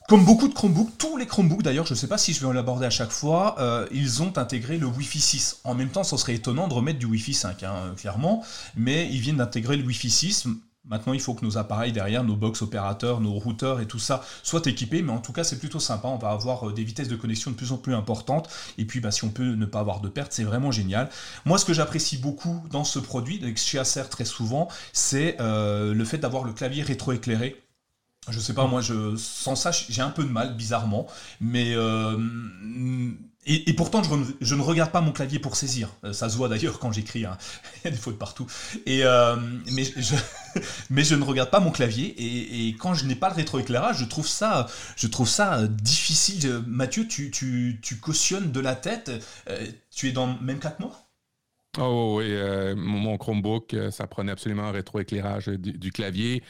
[0.09, 2.53] Comme beaucoup de Chromebooks, tous les Chromebooks d'ailleurs, je ne sais pas si je vais
[2.55, 3.57] l'aborder à chaque fois,
[3.93, 5.59] ils ont intégré le Wi-Fi 6.
[5.63, 9.21] En même temps, ça serait étonnant de remettre du Wi-Fi 5, hein, clairement, mais ils
[9.21, 10.49] viennent d'intégrer le Wi-Fi 6.
[10.87, 14.25] Maintenant, il faut que nos appareils derrière, nos box opérateurs, nos routeurs et tout ça
[14.43, 16.09] soient équipés, mais en tout cas, c'est plutôt sympa.
[16.09, 18.49] On va avoir euh, des vitesses de connexion de plus en plus importantes.
[18.79, 21.11] Et puis, bah, si on peut ne pas avoir de perte, c'est vraiment génial.
[21.45, 26.05] Moi, ce que j'apprécie beaucoup dans ce produit, chez Acer très souvent, c'est euh, le
[26.05, 27.63] fait d'avoir le clavier rétroéclairé.
[28.31, 31.07] Je sais pas, moi, je, sans ça, j'ai un peu de mal, bizarrement.
[31.41, 32.17] Mais euh,
[33.47, 34.03] et, pourtant,
[34.41, 35.89] je, ne regarde pas mon clavier pour saisir.
[36.05, 37.25] Euh, ça se voit d'ailleurs quand j'écris.
[37.25, 37.39] Hein.
[37.77, 38.47] Il y a des fautes partout.
[38.85, 39.37] Et, euh,
[39.73, 42.15] mais, je, ne regarde pas mon clavier.
[42.19, 46.63] Et, quand je n'ai pas le rétroéclairage, je trouve ça, ça difficile.
[46.67, 49.11] Mathieu, tu, cautionnes de la tête.
[49.91, 50.93] tu es dans même cas que moi?
[51.79, 52.35] Oh oui,
[52.77, 56.43] mon Chromebook, ça prenait absolument un rétroéclairage du, clavier.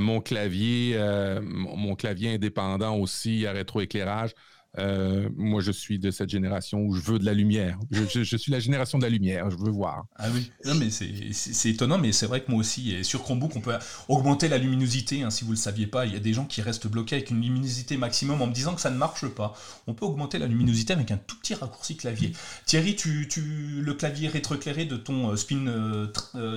[0.00, 0.96] mon clavier,
[1.42, 4.32] mon clavier indépendant aussi à rétroéclairage.
[4.78, 7.78] Euh, moi, je suis de cette génération où je veux de la lumière.
[7.90, 10.06] Je, suis la génération de la lumière, je veux voir.
[10.16, 13.56] Ah oui, non, mais c'est étonnant, mais c'est vrai que moi aussi, et sur Chromebook,
[13.56, 13.74] on peut
[14.08, 16.06] augmenter la luminosité, hein, si vous ne le saviez pas.
[16.06, 18.74] Il y a des gens qui restent bloqués avec une luminosité maximum en me disant
[18.74, 19.54] que ça ne marche pas.
[19.86, 22.32] On peut augmenter la luminosité avec un tout petit raccourci clavier.
[22.66, 23.40] Thierry, tu, tu
[23.82, 26.10] le clavier rétroéclairé de ton euh, Spin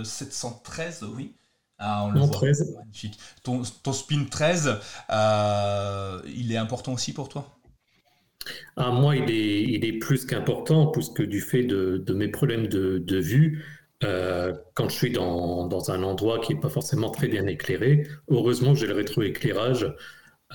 [0.03, 1.33] 713, euh, oui
[1.81, 2.27] ah, on le voit.
[2.27, 2.75] 13.
[2.77, 3.17] Magnifique.
[3.41, 4.79] Ton, ton Spin 13,
[6.27, 7.58] il est important aussi pour toi?
[8.77, 13.65] Ah, moi, il est, plus qu'important, puisque du fait de, mes problèmes de, vue,
[14.03, 18.73] euh, quand je suis dans, un endroit qui n'est pas forcément très bien éclairé, heureusement
[18.73, 19.93] j'ai le rétroéclairage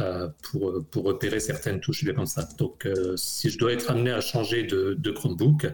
[0.00, 2.48] euh, pour, repérer certaines touches comme ça.
[2.58, 5.66] Donc, euh, si je dois être amené à changer de, Chromebook,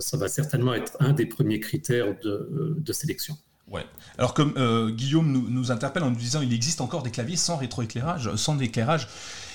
[0.00, 3.36] ça va certainement être un des premiers critères de, de sélection.
[3.68, 3.84] Ouais.
[4.18, 4.54] Alors comme
[4.90, 8.58] Guillaume nous, nous, interpelle en nous disant il existe encore des claviers sans rétroéclairage, sans
[8.60, 9.08] éclairage.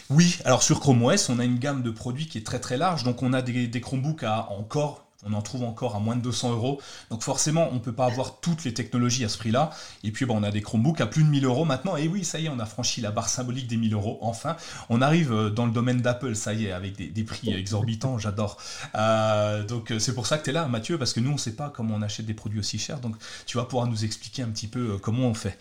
[0.09, 2.77] Oui, alors sur Chrome OS, on a une gamme de produits qui est très très
[2.77, 6.15] large, donc on a des, des Chromebooks à encore on en trouve encore à moins
[6.15, 6.81] de 200 euros.
[7.09, 9.71] Donc forcément, on ne peut pas avoir toutes les technologies à ce prix-là.
[10.03, 11.97] Et puis, on a des Chromebooks à plus de 1000 euros maintenant.
[11.97, 14.17] Et oui, ça y est, on a franchi la barre symbolique des 1000 euros.
[14.21, 14.55] Enfin,
[14.89, 18.17] on arrive euh, dans le domaine d'Apple, ça y est, avec des, prix exorbitants.
[18.19, 18.57] J'adore.
[18.95, 21.33] Euh, donc euh, c'est pour ça que tu es là, Mathieu, parce que nous, on
[21.33, 22.99] ne sait pas comment on achète des produits aussi chers.
[22.99, 25.57] Donc tu vas pouvoir nous expliquer un petit peu comment on fait.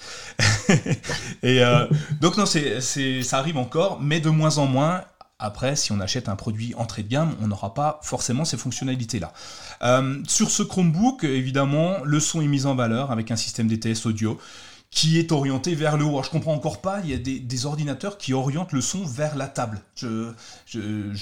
[1.42, 1.62] et
[2.20, 5.02] donc non, ça arrive encore, mais de moins en moins.
[5.40, 9.32] Après, si on achète un produit entrée de gamme, on n'aura pas forcément ces fonctionnalités-là.
[9.82, 14.06] Euh, sur ce Chromebook, évidemment, le son est mis en valeur avec un système DTS
[14.06, 14.40] audio
[14.90, 16.10] qui est orienté vers le haut.
[16.10, 19.36] Alors, je comprends encore pas, il y a des, ordinateurs qui orientent le son vers
[19.36, 19.80] la table.
[19.94, 20.32] Je,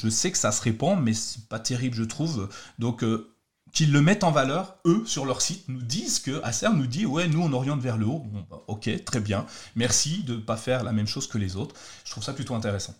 [0.09, 2.49] sais que ça se répand, mais c'est pas terrible, je trouve.
[2.79, 3.35] Donc, euh,
[3.73, 7.05] qu'ils le mettent en valeur, eux, sur leur site, nous disent que Acer nous dit
[7.05, 8.25] ouais, nous on oriente vers le haut.
[8.51, 9.45] Bah, ok, très bien.
[9.75, 11.75] Merci de ne pas faire la même chose que les autres.
[12.07, 12.95] Je trouve ça plutôt intéressant.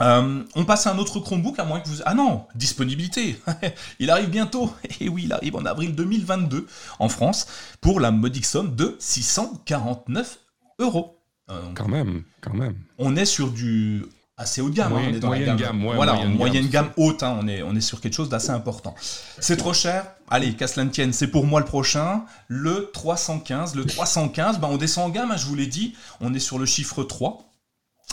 [0.00, 2.02] Euh, on passe à un autre Chromebook, à moins que vous...
[2.04, 3.40] Ah non, disponibilité
[4.00, 6.66] Il arrive bientôt Et oui, il arrive en avril 2022
[6.98, 7.46] en France
[7.80, 10.38] pour la modique somme de 649
[10.80, 11.20] euros.
[11.50, 12.74] Euh, quand même, quand même.
[12.98, 14.04] On est sur du
[14.36, 14.92] assez haut de gamme.
[14.94, 15.82] Hein, on est dans moyenne gamme.
[15.94, 18.94] voilà, moyenne, gamme, haute, hein, on, est, on est sur quelque chose d'assez important.
[19.38, 23.74] C'est trop cher Allez, qu'à cela ne tienne, c'est pour moi le prochain, le 315.
[23.74, 26.58] Le 315, ben on descend en gamme, hein, je vous l'ai dit, on est sur
[26.58, 27.53] le chiffre 3.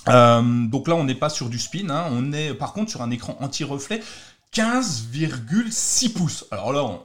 [0.08, 2.08] Euh, donc là, on n'est pas sur du spin, hein.
[2.12, 4.02] on est par contre sur un écran anti-reflet
[4.54, 6.46] 15,6 pouces.
[6.52, 7.00] Alors là,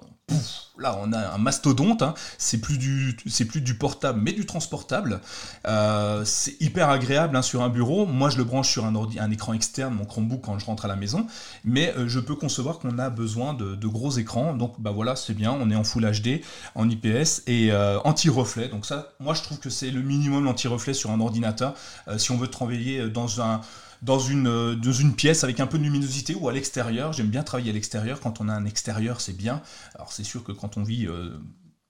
[0.79, 2.03] là, on a un mastodonte.
[2.03, 2.15] Hein.
[2.39, 3.17] C'est plus du,
[3.49, 5.21] plus du portable, mais du transportable.
[5.67, 8.07] Euh, c'est hyper agréable hein, sur un bureau.
[8.07, 10.85] Moi, je le branche sur un, ordi, un écran externe, mon Chromebook, quand je rentre
[10.85, 11.27] à la maison.
[11.65, 14.55] Mais euh, je peux concevoir qu'on a besoin de, gros écrans.
[14.55, 15.53] Donc, bah voilà, c'est bien.
[15.53, 16.41] On est en Full HD,
[16.75, 18.69] en IPS et euh, anti-reflet.
[18.69, 21.75] Donc ça, moi, je trouve que c'est le minimum anti-reflet sur un ordinateur.
[22.17, 23.61] si on veut travailler dans un
[24.03, 27.13] dans une, euh, dans une pièce avec un peu de luminosité ou à l'extérieur.
[27.13, 28.21] J'aime bien travailler à l'extérieur.
[28.21, 29.63] Quand on a un extérieur, c'est bien.
[29.95, 31.39] Alors c'est sûr que quand on vit euh,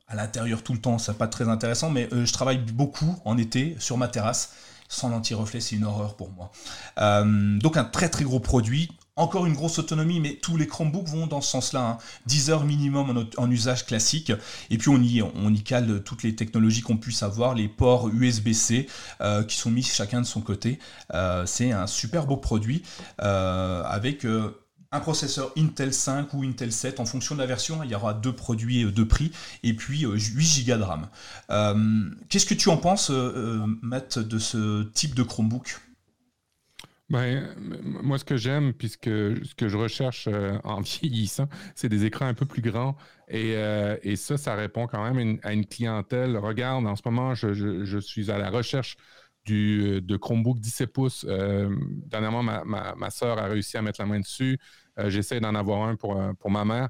[0.08, 3.38] à l'intérieur tout le temps, c'est pas très intéressant, mais euh, je travaille beaucoup en
[3.38, 4.52] été sur ma terrasse.
[4.88, 6.52] Sans anti-reflet, c'est une horreur pour moi.
[6.96, 11.26] donc un très très gros produit encore une grosse autonomie, mais tous les Chromebooks vont
[11.26, 11.98] dans ce sens-là.
[12.26, 12.52] 10 hein.
[12.52, 14.32] heures minimum en, usage classique.
[14.70, 18.86] Et puis on y, cale toutes les technologies qu'on puisse avoir, les ports USB-C
[19.22, 20.78] euh, qui sont mis chacun de son côté.
[21.14, 22.82] Euh, c'est un super beau produit
[23.22, 24.26] euh, avec
[24.92, 27.82] un processeur Intel 5 ou Intel 7 en fonction de la version.
[27.82, 31.08] Il y aura deux produits de prix et puis 8 Go de RAM.
[32.28, 33.10] Qu'est-ce que tu en penses,
[33.80, 35.80] Matt, de ce type de Chromebook?
[37.08, 37.54] Ben,
[38.02, 42.26] moi, ce que j'aime, puisque ce que je recherche euh, en vieillissant, c'est des écrans
[42.26, 42.96] un peu plus grands.
[43.28, 46.36] Et, euh, et ça, ça répond quand même à une clientèle.
[46.36, 48.96] Regarde, en ce moment, je, je, suis à la recherche
[49.44, 51.24] du, de Chromebook 17 pouces.
[51.28, 51.74] Euh,
[52.06, 54.58] dernièrement, ma, ma, ma, soeur a réussi à mettre la main dessus.
[55.06, 56.88] J'essaie d'en avoir un pour, pour ma mère.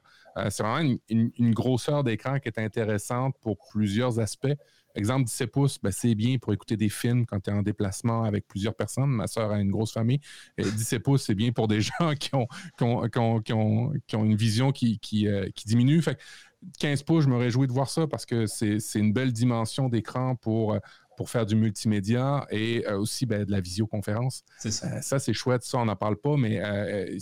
[0.48, 4.54] c'est vraiment une, une grosseur d'écran qui est intéressante pour plusieurs aspects.
[4.96, 8.24] Exemple, 17 pouces, ben, c'est bien pour écouter des films quand tu es en déplacement
[8.24, 9.10] avec plusieurs personnes.
[9.10, 10.20] Ma soeur a une grosse famille.
[10.56, 12.46] Et 17 pouces, c'est bien pour des gens qui ont,
[13.44, 16.02] qui ont, une vision qui, qui, euh, diminue.
[16.02, 16.18] Fait
[16.78, 20.34] 15 pouces, je me réjouis de voir ça parce que c'est une belle dimension d'écran
[20.36, 20.78] pour euh,
[21.16, 24.42] pour faire du multimédia et euh, aussi ben, de la visioconférence.
[24.58, 24.86] C'est ça.
[24.86, 25.62] Euh, ça, c'est chouette.
[25.62, 27.18] Ça, on n'en parle pas, mais euh,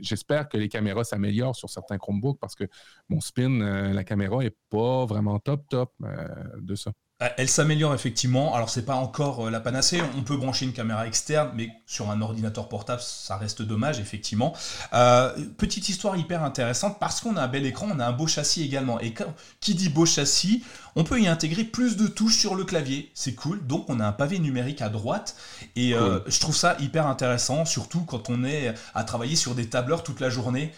[0.00, 2.64] j'espère que les caméras s'améliorent sur certains Chromebooks parce que
[3.08, 5.92] mon spin, la caméra n'est pas vraiment top, top
[6.58, 6.92] de ça.
[7.36, 8.54] Elle s'améliore effectivement.
[8.54, 10.02] Alors c'est pas encore la panacée.
[10.16, 14.52] On peut brancher une caméra externe, mais sur un ordinateur portable, ça reste dommage effectivement.
[14.92, 18.26] Euh, petite histoire hyper intéressante parce qu'on a un bel écran, on a un beau
[18.26, 18.98] châssis également.
[19.00, 19.14] Et
[19.60, 20.64] qui dit beau châssis,
[20.96, 23.10] on peut y intégrer plus de touches sur le clavier.
[23.14, 23.66] C'est cool.
[23.66, 25.36] Donc on a un pavé numérique à droite
[25.76, 30.02] et je trouve ça hyper intéressant, surtout quand on est à travailler sur des tableurs
[30.02, 30.72] toute la journée.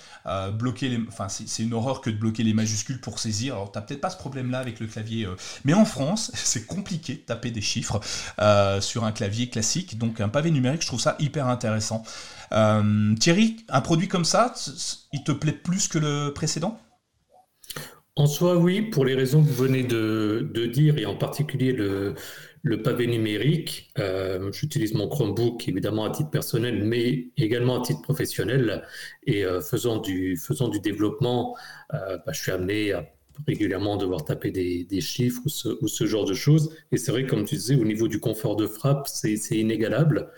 [0.55, 3.55] bloquer les, enfin c'est une horreur que de bloquer les majuscules pour saisir.
[3.55, 5.29] Alors t'as peut-être pas ce problème-là avec le clavier,
[5.64, 8.00] mais en France c'est compliqué de taper des chiffres
[8.40, 9.98] euh, sur un clavier classique.
[9.98, 12.02] Donc un pavé numérique, je trouve ça hyper intéressant.
[12.52, 14.55] Euh, Thierry, un produit comme ça,
[15.12, 16.79] il te plaît plus que le précédent?
[18.16, 22.14] En soi, oui, pour les raisons que vous venez de, dire, et en particulier le,
[22.83, 23.92] pavé numérique.
[23.98, 28.83] Euh, j'utilise mon Chromebook évidemment à titre personnel, mais également à titre professionnel.
[29.26, 31.57] Et faisant, du, faisant du développement,
[31.90, 33.07] bah, je suis amené à
[33.46, 36.74] régulièrement devoir taper des, chiffres ou ce, genre de choses.
[36.92, 40.31] Et c'est vrai, comme tu disais, au niveau du confort de frappe, c'est inégalable.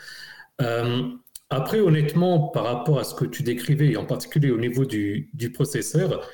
[0.61, 1.09] Euh,
[1.51, 5.53] après, honnêtement, par rapport à ce que tu décrivais, et en particulier au niveau du
[5.55, 6.29] processeur,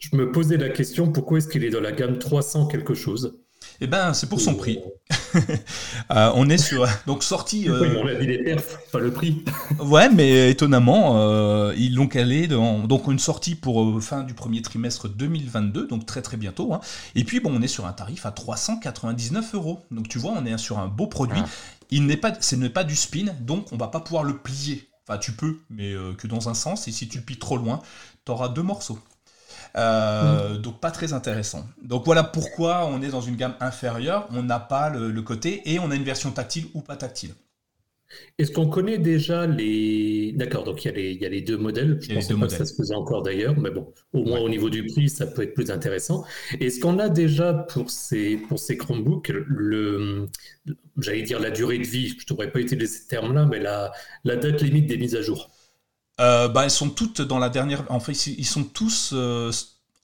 [0.00, 3.38] je me posais la question pourquoi est-ce qu'il est dans la gamme 300 quelque chose?
[3.82, 4.80] Eh ben, c'est pour son prix.
[6.10, 7.68] Euh, on est sur donc sorti.
[7.68, 8.02] Euh...
[8.02, 9.44] on a dit les perfs, pas le prix.
[9.78, 14.34] ouais, mais étonnamment, euh, ils l'ont calé dans donc une sortie pour euh, fin du
[14.34, 16.74] premier trimestre 2022, donc très très bientôt.
[16.74, 16.80] Hein.
[17.14, 19.84] Et puis bon, on est sur un tarif à 399 euros.
[19.92, 21.38] Donc tu vois, on est sur un beau produit.
[21.40, 21.48] Ah.
[21.92, 24.88] Il n'est pas, ce n'est pas du spin, donc on va pas pouvoir le plier.
[25.06, 26.88] Enfin, tu peux, mais que dans un sens.
[26.88, 27.80] Et si tu le plies trop loin,
[28.26, 28.98] tu auras deux morceaux.
[29.76, 31.66] Euh, donc pas très intéressant.
[31.82, 35.78] Donc voilà pourquoi on est dans une gamme inférieure, on n'a pas le, côté et
[35.78, 37.30] on a une version tactile ou pas tactile.
[38.38, 40.32] Est-ce qu'on connaît déjà les...
[40.32, 42.00] D'accord, donc il y, a les, il y, a les, deux modèles.
[42.00, 44.68] Je pense pas que ça se faisait encore d'ailleurs, mais bon, au moins au niveau
[44.68, 46.24] du prix, ça peut être plus intéressant.
[46.58, 50.26] Est-ce qu'on a déjà pour ces, pour ces Chromebooks, le,
[50.98, 53.92] j'allais dire la durée de vie, je ne devrais pas utiliser ce terme-là, mais la,
[54.24, 55.48] la date limite des mises à jour?
[56.20, 57.84] Euh, bah, elles sont toutes dans la dernière.
[57.90, 59.50] En fait, ils sont tous euh,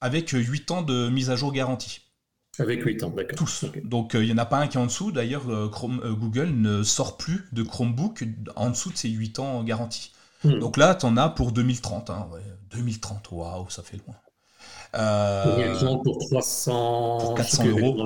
[0.00, 2.00] avec 8 ans de mise à jour garantie.
[2.58, 3.36] Avec 8 ans, d'accord.
[3.36, 3.66] Tous.
[3.84, 5.12] Donc il n'y en a pas un qui est en dessous.
[5.12, 8.24] D'ailleurs, euh, Google ne sort plus de Chromebook
[8.56, 10.12] en dessous de ces 8 ans garantie.
[10.44, 10.58] Hmm.
[10.58, 12.10] Donc là, tu en as pour 2030.
[12.70, 14.16] 2030, hein, waouh, ça fait loin.
[14.94, 17.18] Euh, pour 300...
[17.20, 17.96] Pour 400 euros.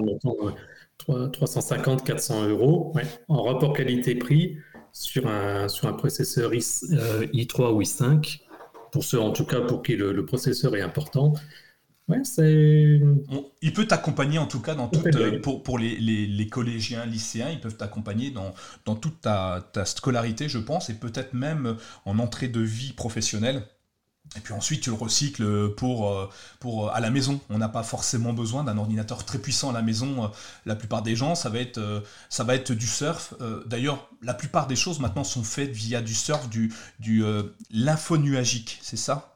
[1.32, 2.92] 350, 400 euros.
[3.28, 4.56] En rapport qualité-prix,
[4.92, 8.40] sur un, sur un processeur I, 3 euh, ou i5,
[8.92, 11.34] pour ceux en tout cas pour qui le, processeur est important.
[12.08, 13.00] Ouais, c'est...
[13.62, 17.06] il peut t'accompagner en tout cas dans toute, euh, pour, pour les, les, les, collégiens,
[17.06, 18.52] lycéens, ils peuvent t'accompagner dans,
[18.84, 23.62] dans toute ta, ta, scolarité, je pense, et peut-être même en entrée de vie professionnelle.
[24.36, 27.40] Et puis ensuite, tu le recycles pour, euh, pour euh, à la maison.
[27.50, 30.24] On n'a pas forcément besoin d'un ordinateur très puissant à la maison.
[30.24, 30.28] Euh,
[30.66, 33.34] la plupart des gens, ça va être, ça va être du surf.
[33.66, 37.24] D'ailleurs, la plupart des choses maintenant sont faites via du surf, du, du
[37.70, 38.78] l'info nuagique.
[38.82, 39.34] C'est ça?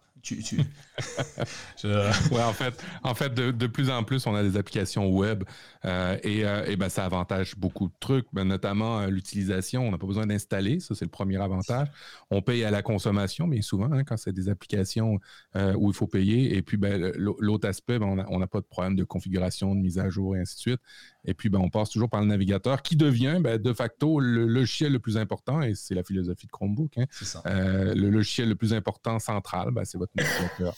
[1.85, 5.45] ouais, en fait, en fait de, plus en plus, on a des applications web
[5.85, 9.87] euh, et, euh, et ben, ça avantage beaucoup de trucs, ben, notamment euh, l'utilisation.
[9.87, 11.89] On n'a pas besoin d'installer, ça c'est le premier avantage.
[12.31, 15.19] On paye à la consommation, bien souvent, hein, quand c'est des applications
[15.55, 16.57] où il faut payer.
[16.57, 19.99] Et puis ben, l'autre aspect, ben, on n'a pas de problème de configuration, de mise
[19.99, 20.81] à jour et ainsi de suite.
[21.25, 24.47] Et puis ben, on passe toujours par le navigateur qui devient ben, de facto le
[24.47, 26.99] logiciel le plus important, et c'est la philosophie de Chromebook.
[26.99, 27.07] Hein.
[27.45, 30.75] le logiciel le plus important central, ben, c'est votre navigateur.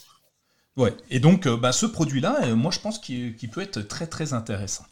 [0.76, 4.06] Ouais, et donc euh, bah, ce produit-là, euh, moi je pense qu'il peut être très
[4.06, 4.84] très intéressant.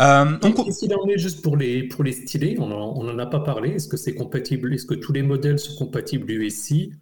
[0.00, 3.26] Euh, donc, Qu'est-ce qu'il en est juste pour les, pour les stylés On n'en a
[3.26, 3.70] pas parlé.
[3.70, 6.92] Est-ce que c'est compatible Est-ce que tous les modèles sont compatibles USI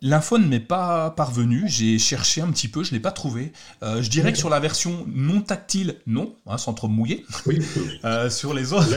[0.00, 1.64] L'info ne m'est pas parvenue.
[1.66, 3.52] J'ai cherché un petit peu, je ne l'ai pas trouvé.
[3.82, 7.26] je dirais que sur la version non tactile, non, hein, sans trop mouiller.
[7.44, 7.58] Oui.
[8.30, 8.88] sur les autres.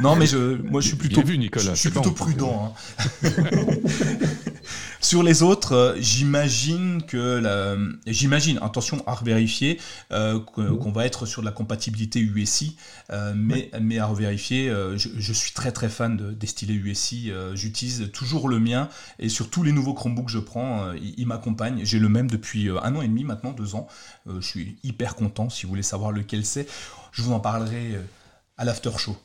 [0.00, 1.74] non, mais je, moi je suis plutôt, vu, Nicolas.
[1.74, 2.74] Je, suis plutôt prudent.
[3.22, 3.28] Hein.
[5.00, 7.76] Sur les autres, euh, j'imagine que la...
[8.06, 9.80] j'imagine, attention à revérifier,
[10.12, 12.76] euh, qu'on va être sur de la compatibilité USI,
[13.10, 18.10] euh, mais, mais à revérifier, je, suis très très fan de, des stylés USI, j'utilise
[18.12, 21.84] toujours le mien et sur tous les nouveaux Chromebooks que je prends, ils, m'accompagnent.
[21.84, 23.88] J'ai le même depuis un an et demi maintenant, deux ans.
[24.26, 25.50] je suis hyper content.
[25.50, 26.66] Si vous voulez savoir lequel c'est,
[27.12, 27.98] je vous en parlerai
[28.56, 29.16] à l'after show.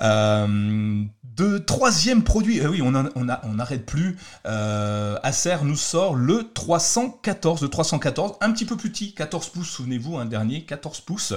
[0.00, 4.18] Euh, de troisième produit, euh, oui, on n'arrête plus.
[4.46, 9.70] Euh, Acer nous sort le 314, le 314, un petit peu plus petit, 14 pouces,
[9.70, 11.34] souvenez-vous, un dernier, 14 pouces,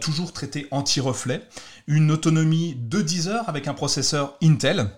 [0.00, 1.42] toujours traité anti-reflet,
[1.86, 4.88] une autonomie de 10 heures avec un processeur Intel.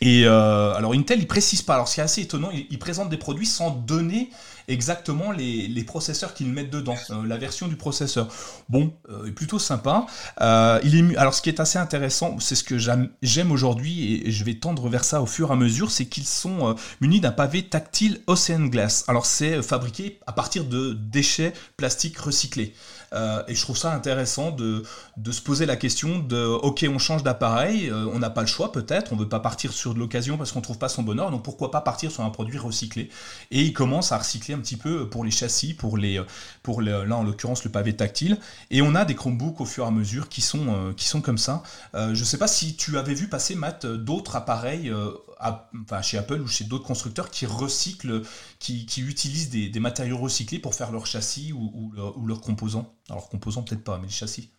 [0.00, 1.74] Et alors Intel, il précise pas.
[1.74, 4.30] Alors ce qui est assez étonnant, il, il présente des produits sans donner
[4.70, 8.28] exactement les, processeurs qu'ils mettent dedans, euh, la version du processeur.
[8.68, 10.06] Bon, euh, plutôt sympa.
[10.40, 14.30] Euh, il est, alors ce qui est assez intéressant, c'est ce que j'aime aujourd'hui et
[14.30, 17.32] je vais tendre vers ça au fur et à mesure, c'est qu'ils sont munis d'un
[17.32, 19.04] pavé tactile Ocean Glass.
[19.08, 22.74] Alors c'est fabriqué à partir de déchets plastiques recyclés.
[23.12, 24.84] Euh, et je trouve ça intéressant de,
[25.16, 28.46] de, se poser la question de ok on change d'appareil, euh, on n'a pas le
[28.46, 31.32] choix peut-être, on veut pas partir sur de l'occasion parce qu'on trouve pas son bonheur,
[31.32, 33.10] donc pourquoi pas partir sur un produit recyclé
[33.50, 36.22] Et il commence à recycler un petit peu pour les châssis, pour les
[36.62, 38.38] pour là en l'occurrence le pavé tactile.
[38.70, 41.20] Et on a des Chromebooks au fur et à mesure qui sont euh, qui sont
[41.20, 41.62] comme ça.
[41.94, 44.92] je sais pas si tu avais vu passer Matt d'autres appareils
[45.40, 48.22] enfin, chez Apple ou chez d'autres constructeurs qui recyclent,
[48.60, 51.92] qui, utilisent des, matériaux recyclés pour faire leurs châssis ou,
[52.26, 52.94] leurs composants.
[53.08, 54.52] Alors composants peut-être pas, mais les châssis.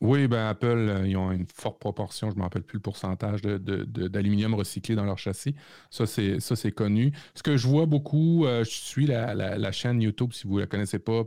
[0.00, 2.82] Oui, ben Apple, euh, ils ont une forte proportion, je ne me rappelle plus le
[2.82, 5.54] pourcentage d'aluminium de, recyclé dans leur châssis.
[5.90, 7.12] Ça, c'est connu.
[7.36, 10.62] Ce que je vois beaucoup, euh, je suis la, la, chaîne YouTube, si vous ne
[10.62, 11.22] la connaissez pas,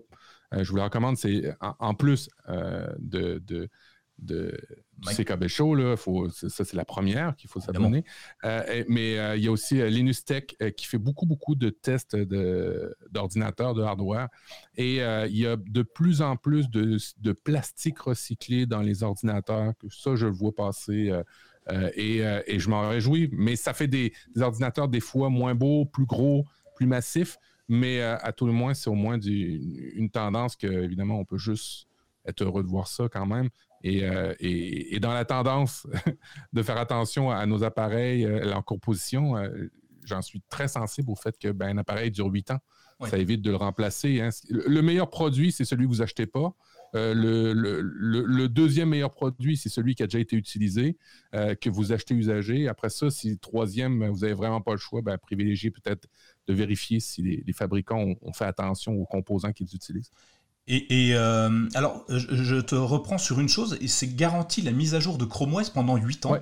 [0.54, 2.30] euh, je vous la recommande, c'est en, plus
[3.00, 3.70] de,
[4.20, 4.58] de
[5.04, 8.04] CKB Show, là, faut, ça c'est la première qu'il faut s'abonner.
[8.44, 11.70] Euh, mais euh, il y a aussi euh, Linus Tech qui fait beaucoup, beaucoup de
[11.70, 12.16] tests
[13.12, 14.30] d'ordinateurs, de, hardware.
[14.78, 19.74] Et il y a de plus en plus de, plastique recyclé dans les ordinateurs.
[19.90, 21.12] Ça, je le vois passer.
[21.96, 22.20] Et,
[22.60, 23.30] je m'en réjouis.
[23.34, 27.38] Mais ça fait des, ordinateurs des fois moins beaux, plus gros, plus massifs.
[27.68, 31.88] Mais à tout le moins, c'est au moins une tendance que, évidemment, on peut juste
[32.26, 33.50] être heureux de voir ça quand même.
[33.86, 35.88] Euh, et, dans la tendance
[36.54, 39.70] de faire attention à nos appareils, euh, leur composition, euh,
[40.06, 42.60] j'en suis très sensible au fait que ben, un appareil dure 8 ans.
[43.10, 44.22] Ça évite de le remplacer.
[44.22, 44.30] Hein.
[44.50, 46.56] Le meilleur produit, c'est celui que vous achetez pas.
[46.94, 50.98] le, deuxième meilleur produit, c'est celui qui a déjà été utilisé,
[51.34, 52.70] que vous achetez usagé.
[52.70, 56.08] Après ça, si le troisième, vous n'avez vraiment pas le choix, ben, privilégiez peut-être
[56.48, 60.12] de vérifier si les, fabricants ont, fait attention aux composants qu'ils utilisent.
[60.68, 65.00] Et, euh, alors, je, te reprends sur une chose, et c'est garanti la mise à
[65.00, 66.38] jour de Chrome OS pendant 8 ans,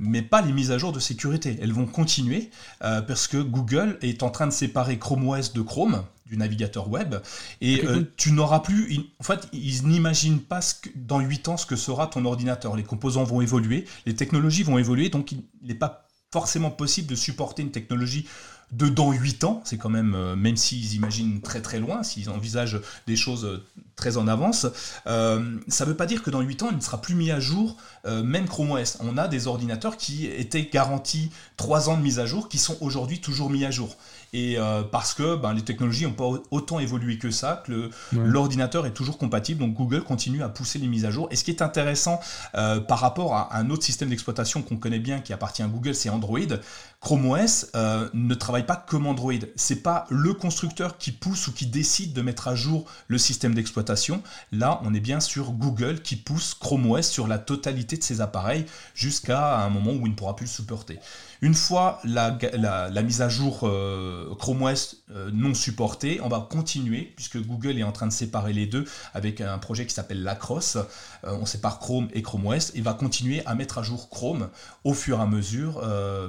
[0.00, 1.56] mais pas les mises à jour de sécurité.
[1.62, 2.50] Elles vont continuer
[2.82, 6.88] euh, parce que Google est en train de séparer Chrome OS de Chrome, du navigateur
[6.88, 7.14] web,
[7.60, 8.98] et euh, tu n'auras plus...
[9.20, 12.74] En fait, ils n'imaginent pas ce que, dans 8 ans ce que sera ton ordinateur.
[12.74, 17.14] Les composants vont évoluer, les technologies vont évoluer, donc il n'est pas forcément possible de
[17.14, 18.26] supporter une technologie
[18.72, 22.30] de dans 8 ans, c'est quand même, euh, même s'ils imaginent très très loin, s'ils
[22.30, 23.64] envisagent des choses euh,
[23.96, 24.66] très en avance,
[25.08, 27.30] euh, ça ne veut pas dire que dans 8 ans, il ne sera plus mis
[27.30, 28.96] à jour, même Chrome OS.
[29.00, 32.78] On a des ordinateurs qui étaient garantis 3 ans de mise à jour, qui sont
[32.80, 33.94] aujourd'hui toujours mis à jour.
[34.32, 34.56] Et
[34.90, 39.18] parce que ben, les technologies n'ont pas autant évolué que ça, que l'ordinateur est toujours
[39.18, 41.28] compatible, donc Google continue à pousser les mises à jour.
[41.30, 42.20] Et ce qui est intéressant
[42.54, 46.08] par rapport à un autre système d'exploitation qu'on connaît bien, qui appartient à Google, c'est
[46.08, 46.38] Android.
[47.00, 49.32] Chrome OS euh, ne travaille pas comme Android.
[49.56, 53.54] C'est pas le constructeur qui pousse ou qui décide de mettre à jour le système
[53.54, 54.22] d'exploitation.
[54.52, 58.20] Là, on est bien sur Google qui pousse Chrome OS sur la totalité de ses
[58.20, 60.98] appareils jusqu'à un moment où il ne pourra plus le supporter.
[61.40, 62.32] Une fois la,
[63.02, 64.99] mise à jour euh, Chrome OS
[65.32, 66.20] non supporté.
[66.22, 69.86] On va continuer puisque Google est en train de séparer les deux avec un projet
[69.86, 70.78] qui s'appelle Lacrosse.
[71.24, 74.50] on sépare Chrome et Chrome OS et va continuer à mettre à jour Chrome
[74.84, 75.82] au fur et à mesure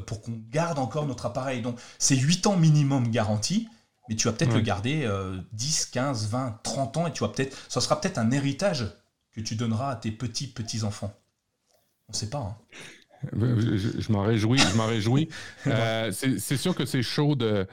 [0.08, 1.62] pour qu'on garde encore notre appareil.
[1.62, 3.68] Donc c'est 8 ans minimum garanti
[4.10, 5.10] mais tu vas peut-être le garder
[5.54, 8.88] 10, 15, 20, 30 ans et tu vas peut-être, ça sera peut-être un héritage
[9.34, 11.14] que tu donneras à tes petits petits enfants.
[12.08, 12.40] On ne sait pas.
[12.40, 12.58] Hein.
[13.34, 15.30] Je, m'en réjouis, je m'en réjouis.
[15.68, 17.68] Euh, c'est sûr que c'est chaud de,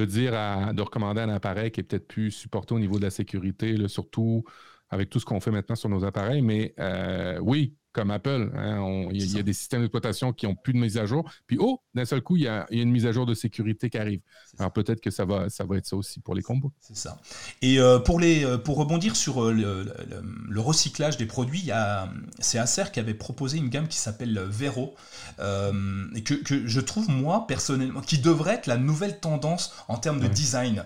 [0.00, 3.10] dire à, de recommander un appareil qui est peut-être plus supporté au niveau de la
[3.10, 4.44] sécurité, surtout
[4.90, 6.42] avec tout ce qu'on fait maintenant sur nos appareils.
[6.42, 8.50] Mais euh, oui, comme Apple.
[8.56, 11.30] Hein, il y, a des systèmes d'exploitation qui n'ont plus de mise à jour.
[11.46, 13.98] Puis, oh, d'un seul coup, il y, a, une mise à jour de sécurité qui
[13.98, 14.20] arrive.
[14.58, 16.72] Alors, peut-être que ça va, ça va être ça aussi pour les combos.
[16.80, 17.18] C'est ça.
[17.60, 21.70] Et euh, pour, les, euh, pour rebondir sur euh, le, recyclage des produits,
[22.38, 24.94] c'est Acer qui avait proposé une gamme qui s'appelle Vero,
[25.38, 30.20] et que, que, je trouve, moi, personnellement, qui devrait être la nouvelle tendance en termes
[30.20, 30.84] de design.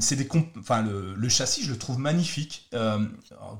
[0.00, 2.68] c'est des enfin, le, châssis, je le trouve magnifique.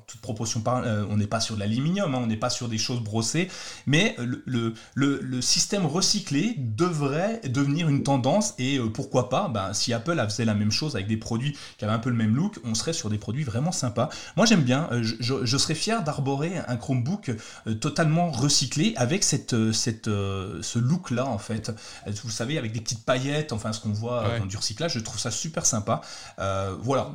[0.07, 2.79] toute proportion par, on n'est pas sur de l'aluminium, hein, on est pas sur des
[2.79, 3.49] choses brossées,
[3.87, 9.93] mais le, le, système recyclé devrait devenir une tendance et euh, pourquoi pas, ben, si
[9.93, 12.59] Apple faisait la même chose avec des produits qui avaient un peu le même look,
[12.65, 14.11] on serait sur des produits vraiment sympas.
[14.37, 17.31] Moi j'aime bien, euh, je, serais fier d'arborer un Chromebook
[17.67, 21.73] euh, totalement recyclé avec cette, cette, ce look là en fait.
[22.07, 25.19] Vous savez, avec des petites paillettes, enfin ce qu'on voit dans du recyclage, je trouve
[25.19, 26.01] ça super sympa.
[26.81, 27.13] voilà,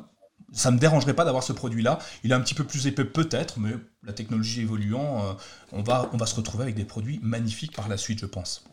[0.51, 1.99] ça me dérangerait pas d'avoir ce produit-là.
[2.23, 3.71] Il est un petit peu plus épais peut-être, mais
[4.03, 5.33] la technologie évoluant, euh,
[5.71, 8.63] on, va, on va se retrouver avec des produits magnifiques par la suite, je pense.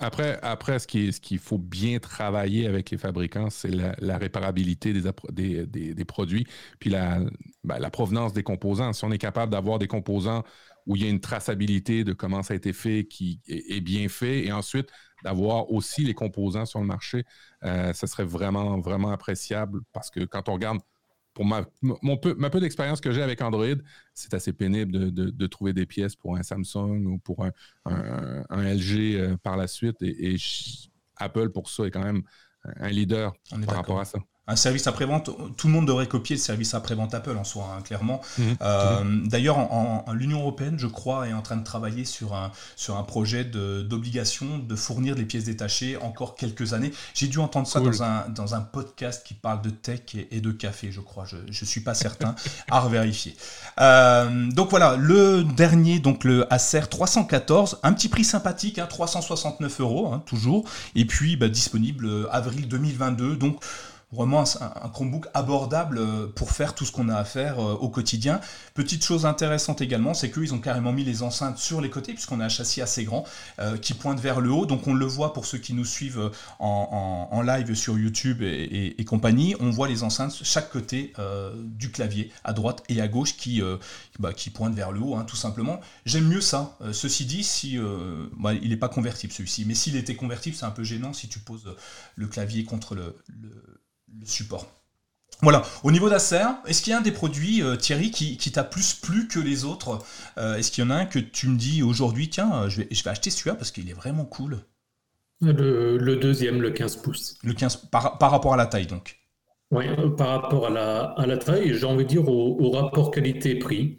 [0.00, 4.92] Après, après ce qu'il ce qu'il faut bien travailler avec les fabricants, c'est la, réparabilité
[4.92, 6.46] des, des, des, produits,
[6.80, 7.20] puis la,
[7.62, 8.92] ben, la provenance des composants.
[8.92, 10.42] Si on est capable d'avoir des composants
[10.86, 14.08] où il y a une traçabilité de comment ça a été fait qui est, bien
[14.08, 14.88] fait, et ensuite
[15.22, 17.24] d'avoir aussi les composants sur le marché,
[17.64, 20.78] euh, ça serait vraiment, vraiment appréciable parce que quand on regarde
[21.34, 23.76] pour ma, mon peu, ma peu d'expérience que j'ai avec Android,
[24.12, 27.52] c'est assez pénible de, trouver des pièces pour un Samsung ou pour un,
[28.50, 29.96] LG euh, par la suite.
[30.02, 30.36] Et,
[31.16, 32.22] Apple, pour ça, est quand même
[32.64, 33.32] un leader
[33.66, 34.18] par rapport à ça
[34.48, 37.80] un service après-vente, tout le monde devrait copier le service après-vente Apple en soi, hein,
[37.80, 38.20] clairement.
[38.38, 38.56] Mhm.
[38.60, 42.96] Euh, d'ailleurs, en, l'Union européenne, je crois, est en train de travailler sur un, sur
[42.96, 46.92] un projet d'obligation de, fournir des pièces détachées encore quelques années.
[47.14, 50.50] J'ai dû entendre ça dans, un, dans un podcast qui parle de tech et, de
[50.50, 51.24] café, je crois.
[51.24, 52.34] Je ne suis pas certain,
[52.70, 53.36] à revérifier.
[53.80, 59.82] Euh, donc voilà, le dernier, donc le Acer 314, un petit prix sympathique, 369 hein,
[59.84, 60.68] euros, hein, toujours.
[60.96, 63.36] Et puis, bah, disponible euh, avril 2022.
[63.36, 63.62] Donc,
[64.12, 67.88] vraiment un, Chromebook abordable euh, pour faire tout ce qu'on a à faire euh, au
[67.88, 68.40] quotidien.
[68.74, 72.40] Petite chose intéressante également, c'est qu'ils ont carrément mis les enceintes sur les côtés, puisqu'on
[72.40, 73.24] a un châssis assez grand
[73.58, 74.66] euh, qui pointe vers le haut.
[74.66, 79.56] Donc on le voit pour ceux qui nous suivent en, live sur YouTube et, compagnie.
[79.58, 81.12] On voit les enceintes chaque côté
[81.56, 83.60] du clavier, à droite et à gauche, qui,
[84.20, 85.80] bah, qui pointent vers le haut, hein, tout simplement.
[86.06, 86.78] J'aime mieux ça.
[86.92, 87.78] ceci dit, si,
[88.38, 91.28] bah, il n'est pas convertible celui-ci, mais s'il était convertible, c'est un peu gênant si
[91.28, 91.74] tu poses
[92.16, 93.81] le clavier contre le le
[94.24, 94.66] support.
[95.42, 98.62] Voilà, au niveau d'Acer, est-ce qu'il y a un des produits, euh, Thierry, qui, t'a
[98.62, 99.98] plus plu que les autres
[100.38, 102.88] euh, Est-ce qu'il y en a un que tu me dis aujourd'hui, tiens, je vais,
[102.90, 104.58] je vais acheter celui-là parce qu'il est vraiment cool?
[105.40, 107.38] Le, deuxième, le 15 pouces.
[107.42, 109.18] Le 15, par, rapport à la taille, donc
[109.72, 113.10] Oui, euh, par rapport à la, à la taille, j'ai envie de dire au, rapport
[113.10, 113.98] qualité-prix.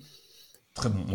[0.74, 1.06] Très bon,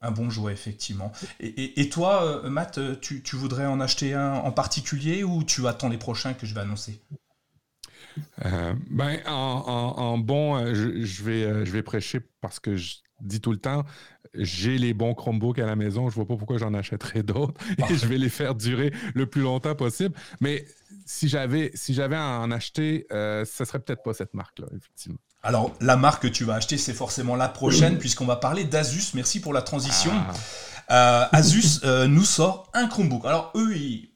[0.00, 1.10] un bon jouet, effectivement.
[1.40, 5.98] Et, toi, Matt, tu, tu, voudrais en acheter un en particulier ou tu attends les
[5.98, 7.02] prochains que je vais annoncer?
[8.44, 13.40] Euh, ben, en, bon, euh, je, vais, euh, je vais prêcher parce que je dis
[13.40, 13.84] tout le temps,
[14.34, 17.94] j'ai les bons Chromebooks à la maison, je vois pas pourquoi j'en achèterais d'autres et
[17.94, 20.14] je vais les faire durer le plus longtemps possible.
[20.40, 20.64] Mais
[21.04, 25.18] si j'avais si j'avais à en acheter, ce serait peut-être pas cette marque-là, effectivement.
[25.42, 29.14] Alors, la marque que tu vas acheter, c'est forcément la prochaine, puisqu'on va parler d'Asus.
[29.14, 30.12] Merci pour la transition.
[30.88, 31.28] Ah.
[31.32, 33.24] Asus nous sort un Chromebook.
[33.24, 34.09] Alors, eux, ils,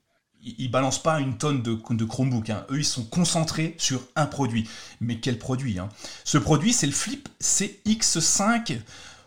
[0.44, 2.50] ils balancent pas une tonne de, Chromebook.
[2.50, 2.64] Hein.
[2.70, 4.68] Eux, ils sont concentrés sur un produit.
[5.00, 5.88] Mais quel produit hein
[6.24, 8.78] Ce produit, c'est le Flip CX5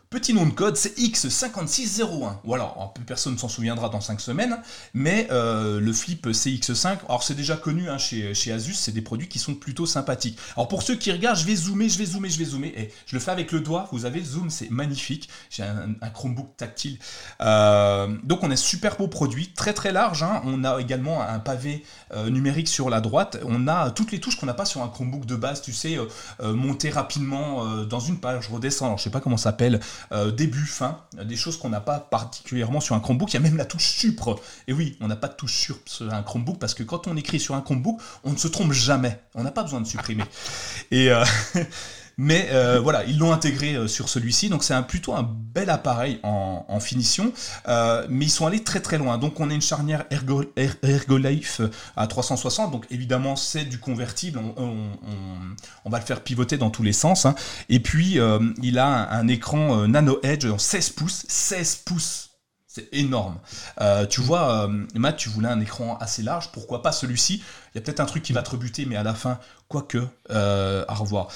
[0.10, 2.38] Petit nom de code, c'est X5601.
[2.45, 4.58] Voilà, plus personne ne s'en souviendra dans 5 semaines,
[4.93, 9.01] mais euh, le flip CX5, alors c'est déjà connu hein, chez, chez, Asus, c'est des
[9.01, 10.39] produits qui sont plutôt sympathiques.
[10.55, 12.93] Alors pour ceux qui regardent, je vais zoomer, je vais zoomer, je vais zoomer, et
[13.05, 15.28] je le fais avec le doigt, vous avez le zoom, c'est magnifique.
[15.49, 16.99] J'ai un, Chromebook tactile.
[17.41, 20.41] Euh, donc on a super beau produit, très très large, hein.
[20.45, 21.84] on a également un pavé
[22.14, 24.88] euh, numérique sur la droite, on a toutes les touches qu'on n'a pas sur un
[24.88, 25.97] Chromebook de base, tu sais,
[26.41, 29.82] monter rapidement dans une page, je redescends, alors je sais pas comment ça s'appelle,
[30.36, 33.32] début, fin, des choses qu'on n'a pas particulièrement sur un Chromebook.
[33.34, 34.39] Il y a même la touche supre.
[34.68, 37.16] Et oui, on n'a pas de touche supre sur un Chromebook parce que quand on
[37.18, 39.20] écrit sur un Chromebook, on ne se trompe jamais.
[39.36, 40.24] On n'a pas besoin de supprimer.
[40.91, 41.10] Et
[42.20, 45.70] Mais euh, voilà, ils l'ont intégré euh, sur celui-ci, donc c'est un, plutôt un bel
[45.70, 47.32] appareil en, finition.
[47.68, 49.18] Euh, mais ils sont allés très très loin.
[49.18, 50.43] Donc on a une charnière Ergo,
[50.84, 51.61] Ergolife
[51.95, 56.93] à 360, donc évidemment c'est du convertible, on, va le faire pivoter dans tous les
[56.93, 57.26] sens.
[57.26, 57.36] Hein.
[57.70, 58.20] Et puis
[58.61, 62.26] il a un écran Nano Edge en 16 pouces, 16 pouces
[62.78, 63.39] c'est énorme.
[63.82, 67.43] Euh, tu vois, euh, Matt, tu voulais un écran assez large, pourquoi pas celui-ci?
[67.73, 69.99] Il y a peut-être un truc qui va te rebuter, mais à la fin, quoique,
[70.30, 71.30] euh, à revoir.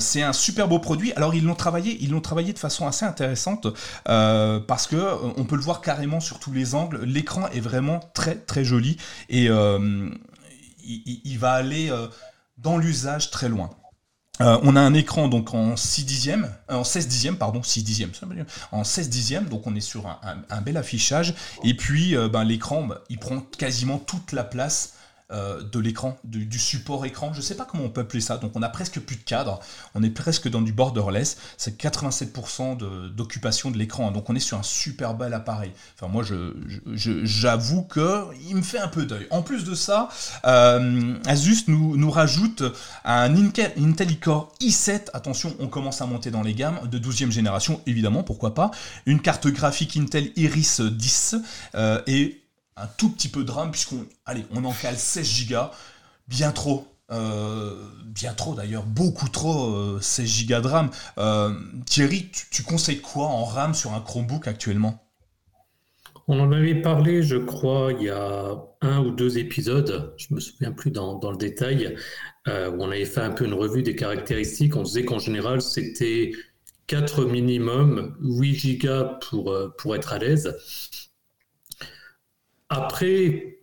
[0.00, 1.12] c'est un super beau produit.
[1.14, 3.66] Alors ils l'ont travaillé, ils l'ont travaillé de façon assez intéressante
[4.04, 4.96] parce que
[5.38, 7.00] on peut le voir carrément sur tous les angles.
[7.04, 8.96] L'écran est vraiment très très joli
[9.28, 9.48] et
[10.84, 11.92] il, va aller
[12.58, 13.70] dans l'usage très loin.
[14.40, 17.82] Euh, on a un écran donc en 6 dixièmes, euh, en 16 dixièmes, pardon, 6
[17.82, 18.10] dixièmes,
[18.70, 21.34] en 16 dixièmes, donc on est sur un, bel affichage.
[21.64, 24.95] Et puis euh, ben, l'écran, ben, il prend quasiment toute la place
[25.32, 27.32] euh, de l'écran, du, support écran.
[27.32, 28.36] Je ne sais pas comment on peut appeler ça.
[28.36, 29.58] Donc on a presque plus de cadre.
[29.96, 31.36] On est presque dans du borderless.
[31.56, 32.76] C'est 87%
[33.12, 34.12] d'occupation de, l'écran.
[34.12, 35.72] Donc on est sur un super bel appareil.
[35.96, 36.22] Enfin moi
[36.94, 39.26] j'avoue que il me fait un peu d'œil.
[39.30, 40.10] En plus de ça,
[40.46, 42.62] euh, Asus nous, rajoute
[43.04, 43.72] un Intel,
[44.20, 45.08] Core i7.
[45.12, 48.70] Attention, on commence à monter dans les gammes de 12e génération, évidemment, pourquoi pas.
[49.06, 51.34] Une carte graphique Intel Iris 10
[51.74, 52.45] euh, et
[52.76, 54.06] un tout petit peu de RAM, puisqu'on
[54.50, 55.56] on en cale 16 Go,
[56.28, 56.86] bien trop.
[57.12, 60.90] Euh, bien trop d'ailleurs, beaucoup trop, 16 Go de RAM.
[61.18, 61.54] Euh,
[61.86, 65.02] Thierry, tu, conseilles quoi en RAM sur un Chromebook actuellement?
[66.28, 70.40] On en avait parlé, je crois, il y a un ou deux épisodes, je me
[70.40, 71.94] souviens plus dans, le détail,
[72.48, 74.74] euh, où on avait fait un peu une revue des caractéristiques.
[74.74, 76.32] On disait qu'en général, c'était
[76.88, 80.52] 4 minimum, 8 Go pour, pour être à l'aise.
[82.68, 83.60] Après,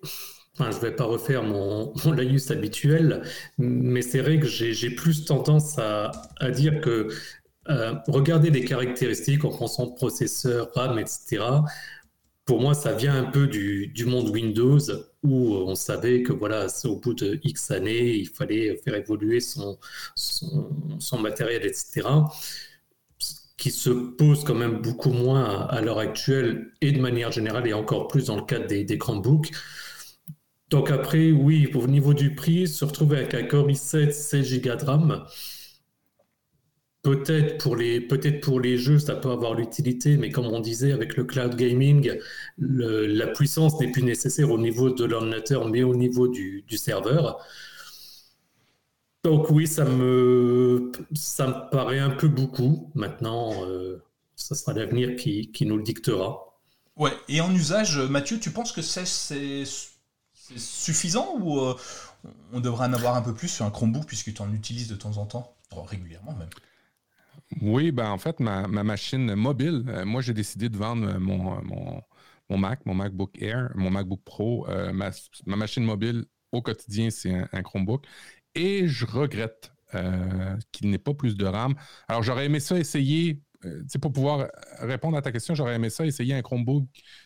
[0.59, 3.23] je ne vais pas refaire mon, mon laïus habituel,
[3.57, 6.11] mais c'est vrai que j'ai plus tendance à,
[6.51, 7.09] dire que
[7.69, 11.43] euh, regarder les caractéristiques en pensant processeur, RAM, etc.,
[12.45, 14.79] pour moi, ça vient un peu du, monde Windows
[15.23, 19.77] où on savait que voilà, au bout de X années, il fallait faire évoluer son
[21.21, 22.03] matériel, etc
[23.63, 27.71] qui se pose quand même beaucoup moins à, l'heure actuelle et de manière générale et
[27.71, 29.51] encore plus dans le cadre des, des Chromebooks.
[30.69, 34.75] Donc après, oui, au niveau du prix, se retrouver avec un Core i7 16 Go
[34.75, 35.23] de RAM,
[37.03, 40.91] peut-être pour les peut-être pour les jeux, ça peut avoir l'utilité, mais comme on disait
[40.91, 42.11] avec le cloud gaming,
[42.57, 47.39] la puissance n'est plus nécessaire au niveau de l'ordinateur, mais au niveau du serveur.
[49.23, 52.91] Donc oui, ça me, ça me paraît un peu beaucoup.
[52.93, 54.03] Maintenant, euh,
[54.35, 56.59] ça sera l'avenir qui, qui, nous le dictera.
[56.97, 59.63] Ouais, et en usage, Mathieu, tu penses que c'est
[60.57, 61.75] suffisant ou euh,
[62.51, 64.95] on devrait en avoir un peu plus sur un Chromebook puisque tu en utilises de
[64.95, 66.49] temps en temps, régulièrement même
[67.61, 71.63] Oui, ben en fait, ma, ma machine mobile, euh, moi j'ai décidé de vendre mon,
[71.63, 72.01] mon,
[72.49, 74.67] mon, Mac, mon MacBook Air, mon MacBook Pro.
[74.67, 75.11] ma,
[75.45, 78.05] ma, machine mobile au quotidien, c'est un, un Chromebook
[78.55, 81.75] et je regrette euh, qu'il n'ait pas plus de RAM.
[82.07, 84.47] Alors, j'aurais aimé ça essayer, euh, pour pouvoir
[84.79, 86.85] répondre à ta question, j'aurais aimé ça essayer un Chromebook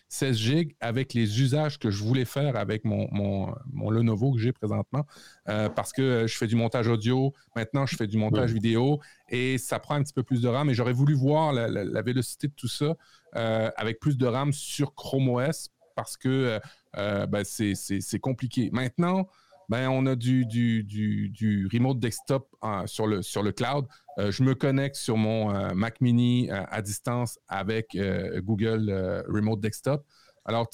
[0.10, 4.52] 16 GB avec les usages que je voulais faire avec mon, mon, Lenovo que j'ai
[4.52, 5.06] présentement,
[5.48, 9.00] euh, parce que je fais du montage audio, maintenant je fais du montage vidéo
[9.30, 12.50] et ça prend un petit peu plus de RAM et j'aurais voulu voir la, vélocité
[12.50, 12.96] de tout ça
[13.34, 16.60] avec plus de RAM sur Chrome OS parce que
[16.94, 18.70] ben, c'est compliqué.
[18.74, 19.30] Maintenant,
[19.70, 23.86] ben, on a du, du, remote desktop euh, sur, le, sur le cloud.
[24.18, 27.98] Euh, je me connecte sur mon euh, Mac mini à distance avec
[28.38, 30.06] Google Remote Desktop.
[30.46, 30.70] Alors,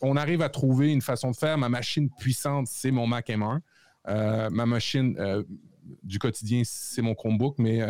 [0.00, 1.58] on arrive à trouver une façon de faire.
[1.58, 3.60] Ma machine puissante, c'est mon Mac M1.
[4.06, 5.44] ma machine
[6.02, 7.80] du quotidien, c'est mon Chromebook, mais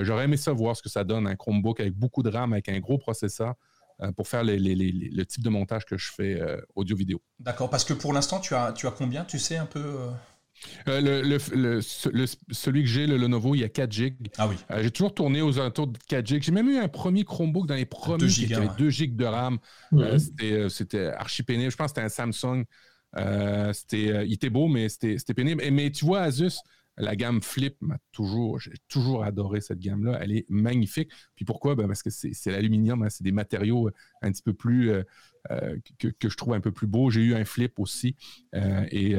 [0.00, 2.70] j'aurais aimé ça voir ce que ça donne, un Chromebook avec beaucoup de RAM, avec
[2.70, 3.54] un gros processeur.
[4.02, 7.22] Euh, pour faire le type de montage que je fais euh, audio-vidéo.
[7.38, 9.80] D'accord, parce que pour l'instant, tu as, tu as combien, tu sais un peu
[10.86, 11.00] euh?
[11.00, 14.30] le, celui que j'ai, le Lenovo, il y a 4 GB.
[14.38, 14.56] Ah oui.
[14.80, 16.42] j'ai toujours tourné aux alentours de 4 GB.
[16.42, 19.58] J'ai même eu un premier Chromebook dans les premiers qui avait 2 GB de RAM.
[20.68, 21.70] c'était archi pénible.
[21.70, 22.64] Je pense que c'était un Samsung.
[23.72, 25.62] c'était, il était beau, mais c'était pénible.
[25.70, 26.58] mais tu vois, Asus,
[26.96, 30.18] la gamme Flip m'a toujours, j'ai toujours adoré cette gamme-là.
[30.20, 31.10] Elle est magnifique.
[31.34, 31.74] Puis pourquoi?
[31.74, 33.08] Ben, parce que c'est l'aluminium, hein.
[33.08, 35.02] c'est des matériaux euh, un petit peu plus euh,
[35.50, 37.10] euh, que, je trouve un peu plus beaux.
[37.10, 38.16] J'ai eu un Flip aussi.
[38.52, 39.16] et,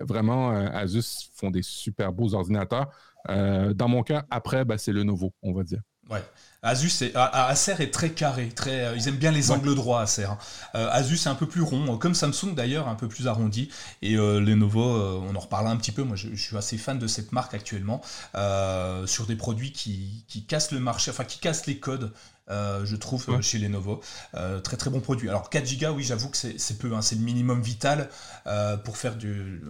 [0.00, 2.90] vraiment, Asus font des super beaux ordinateurs.
[3.28, 5.82] dans mon cas, après, ben, c'est le nouveau, on va dire.
[6.10, 6.22] Ouais.
[6.66, 10.24] Asus est, Acer est très carré, très, euh, ils aiment bien les angles droits Acer.
[10.24, 10.38] Hein.
[10.74, 13.68] Euh, Asus est un peu plus rond, comme Samsung d'ailleurs, un peu plus arrondi.
[14.02, 16.02] Et euh, Lenovo, on en reparlera un petit peu.
[16.02, 18.02] Moi, je, suis assez fan de cette marque actuellement
[19.06, 22.12] sur des produits qui, cassent le marché, enfin qui cassent les codes.
[22.48, 24.00] je trouve chez Lenovo.
[24.64, 25.28] très très bon produit.
[25.28, 27.02] Alors 4 Go, oui, j'avoue que c'est peu, hein.
[27.02, 28.08] c'est le minimum vital
[28.84, 29.62] pour faire du,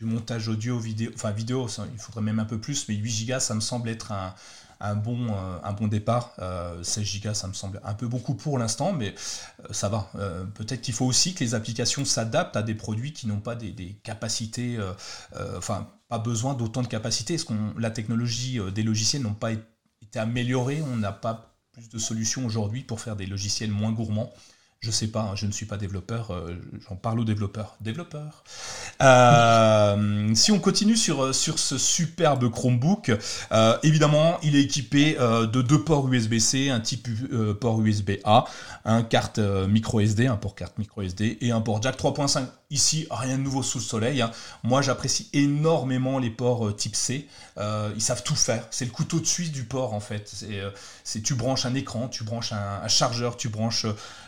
[0.00, 3.54] montage audio, vidéo, enfin vidéo, il faudrait même un peu plus, mais 8 Go, ça
[3.54, 4.34] me semble être un,
[4.80, 6.34] un bon, euh, un bon départ.
[6.82, 9.14] 16 Go, ça me semble un peu beaucoup pour l'instant, mais
[9.64, 10.10] euh, ça va.
[10.16, 13.54] Euh, peut-être qu'il faut aussi que les applications s'adaptent à des produits qui n'ont pas
[13.54, 14.78] des, capacités,
[15.56, 17.34] enfin, pas besoin d'autant de capacités.
[17.34, 20.82] Est-ce qu'on la technologie des logiciels n'ont pas été améliorée?
[20.82, 24.32] On n'a pas plus de solutions aujourd'hui pour faire des logiciels moins gourmands.
[24.80, 26.54] Je sais pas, hein, je ne suis pas développeur, euh,
[26.88, 27.76] j'en parle aux développeurs.
[27.82, 28.44] Développeurs.
[29.02, 33.12] Euh, si on continue sur, euh, sur ce superbe Chromebook,
[33.82, 37.08] évidemment, il est équipé de deux ports USB-C, un type
[37.60, 38.46] port USB-A,
[38.86, 43.08] un carte micro SD, un port carte micro SD et un port jack 3.5 Ici,
[43.10, 44.22] rien de nouveau sous le soleil.
[44.22, 44.30] Hein.
[44.62, 47.26] Moi, j'apprécie énormément les ports euh, type C.
[47.58, 48.64] Euh, ils savent tout faire.
[48.70, 50.30] C'est le couteau de Suisse du port, en fait.
[50.32, 50.70] C'est, euh,
[51.24, 53.86] tu branches un écran, tu branches un, chargeur, tu branches.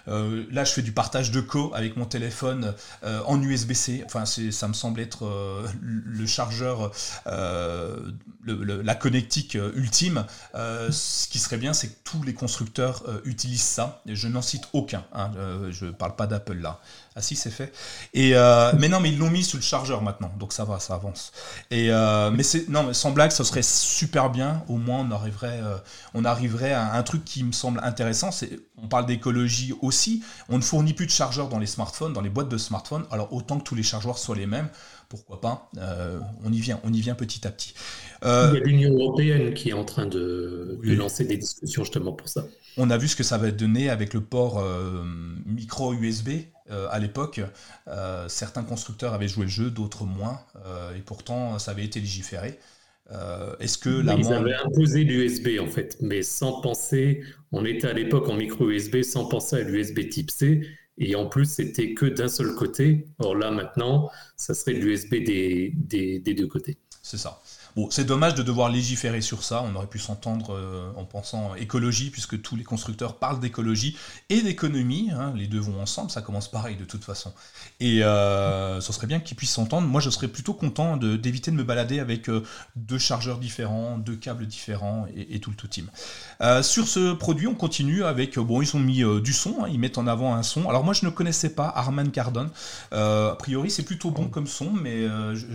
[0.09, 4.03] là, je fais du partage de co avec mon téléphone en USB-C.
[4.05, 5.25] Enfin, ça me semble être
[5.81, 6.91] le chargeur,
[8.47, 10.25] la connectique ultime.
[10.55, 14.03] ce qui serait bien, c'est que tous les constructeurs utilisent ça.
[14.07, 15.05] Et je n'en cite aucun.
[15.13, 15.31] Hein.
[15.71, 16.81] je ne parle pas d'Apple là.
[17.15, 17.73] Ah si, c'est fait.
[18.15, 20.81] Et euh, mais non, mais ils l'ont mis sous le chargeur maintenant, donc ça va,
[20.81, 21.33] ça avance.
[21.71, 24.65] Et euh, mais c'est non, mais sans blague, ça serait super bien.
[24.69, 25.77] Au moins, on arriverait, euh,
[26.15, 28.31] on arriverait à un truc qui me semble intéressant.
[28.31, 30.25] C'est, on parle d'écologie aussi.
[30.49, 33.05] On ne fournit plus de chargeurs dans les smartphones, dans les boîtes de smartphones.
[33.11, 34.71] Alors autant que tous les chargeurs soient les mêmes,
[35.11, 35.69] pourquoi pas
[36.45, 37.75] On y vient, on y vient petit à petit.
[38.25, 42.13] Il y a l'Union européenne qui est en train de, de lancer des discussions justement
[42.13, 42.45] pour ça.
[42.77, 44.65] On a vu ce que ça va donner avec le port
[45.47, 46.31] micro USB
[46.73, 47.41] euh, à l'époque,
[47.89, 52.01] euh, certains constructeurs avaient joué le jeu, d'autres moins, euh, et pourtant ça avait été
[52.01, 52.59] légiféré.
[53.61, 57.93] Est-ce que la Ils avaient imposé l'USB en fait, mais sans penser, on était à
[57.93, 60.63] l'époque en micro USB sans penser à l'USB type C,
[60.97, 63.07] et en plus c'était que d'un seul côté.
[63.19, 66.79] Or là maintenant, ça serait l'USB des, des, des deux côtés.
[67.03, 67.43] C'est ça.
[67.75, 69.63] Bon, c'est dommage de devoir légiférer sur ça.
[69.63, 73.97] On aurait pu s'entendre euh, en pensant écologie, puisque tous les constructeurs parlent d'écologie
[74.29, 75.11] et d'économie.
[75.11, 75.33] Hein.
[75.35, 77.33] les deux vont ensemble, ça commence pareil de toute façon.
[77.81, 79.89] Et euh, ce serait bien qu'ils puissent s'entendre.
[79.89, 82.43] Moi, je serais plutôt content d'éviter de, me balader avec euh,
[82.77, 85.89] deux chargeurs différents, deux câbles différents et, tout le tout team.
[86.63, 88.39] sur ce produit, on continue avec.
[88.39, 89.69] bon, ils ont mis du son, hein.
[89.71, 90.69] ils mettent en avant un son.
[90.69, 92.51] Alors, moi, je ne connaissais pas Harman Kardon.
[92.91, 95.47] a priori, c'est plutôt bon comme son, mais je,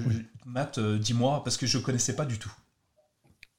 [0.47, 2.51] Matt, euh, dis-moi, parce que je ne connaissais pas du tout.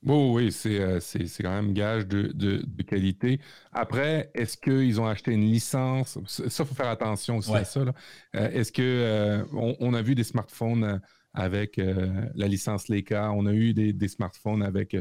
[0.06, 3.40] Oh, oui, euh, c'est quand même gage de, qualité.
[3.72, 6.18] Après, est-ce qu'ils ont acheté une licence?
[6.26, 7.80] Ça, il faut faire attention aussi à ça.
[7.80, 11.00] Euh, est-ce que on, a vu des smartphones
[11.34, 14.96] avec la licence Leica, on a eu des, smartphones avec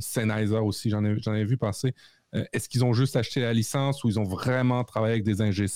[0.00, 1.94] Sennheiser aussi, j'en ai, ai, vu passer.
[2.32, 5.68] est-ce qu'ils ont juste acheté la licence ou ils ont vraiment travaillé avec des ingé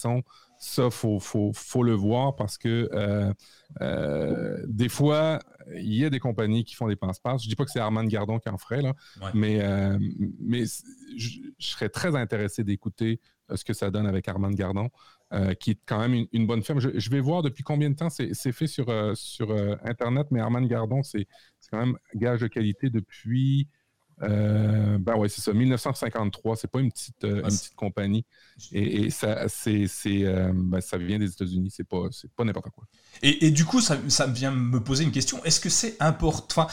[0.64, 2.88] Ça, il faut, faut, faut, le voir parce que
[3.80, 5.40] euh, des fois,
[5.74, 7.42] il y a des compagnies qui font des passe-passe.
[7.42, 8.94] Je dis pas que c'est Armand Gardon qui en ferait, là,
[9.34, 9.98] mais, euh,
[10.38, 10.62] mais
[11.16, 14.88] je, serais très intéressé d'écouter euh, ce que ça donne avec Armand Gardon,
[15.58, 16.78] qui est quand même une, bonne firme.
[16.78, 18.86] Je, vais voir depuis combien de temps c'est fait sur,
[19.16, 19.50] sur
[19.82, 21.26] Internet, mais Armand Gardon, c'est
[21.72, 23.66] quand même gage de qualité depuis
[24.22, 28.24] euh, ben ouais, c'est ça, 1953, c'est pas une petite, euh, une petite compagnie.
[28.72, 32.84] Et, ça, c'est, euh, ben, ça vient des États-Unis, c'est pas, pas n'importe quoi.
[33.22, 35.42] Et, du coup, ça, ça vient me poser une question.
[35.44, 36.68] Est-ce que c'est important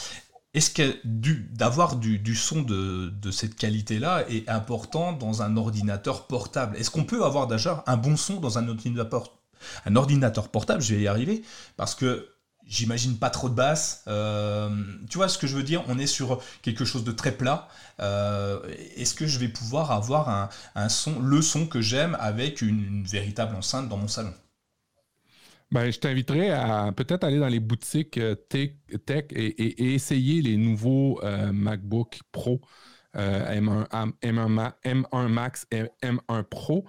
[0.55, 6.25] est-ce que d'avoir du, du, son de, de cette qualité-là est important dans un ordinateur
[6.25, 6.75] portable?
[6.77, 9.37] Est-ce qu'on peut avoir déjà un bon son dans un ordinateur,
[9.85, 10.81] un ordinateur portable?
[10.81, 11.43] Je vais y arriver.
[11.77, 12.29] Parce que
[12.69, 14.03] j'imagine pas trop de basse.
[14.07, 14.69] Euh,
[15.09, 15.83] tu vois ce que je veux dire?
[15.87, 17.67] On est sur quelque chose de très plat.
[17.99, 18.61] Euh,
[18.95, 23.55] est-ce que je vais pouvoir avoir un, son, le son que j'aime avec une, véritable
[23.55, 24.33] enceinte dans mon salon?
[25.71, 28.71] Ben, je t'inviterais à peut-être aller dans les boutiques euh, tech,
[29.31, 31.19] et, essayer les nouveaux
[31.51, 32.61] MacBook Pro.
[33.15, 33.87] M1,
[34.21, 36.85] M1, M1, Max et M1 Pro.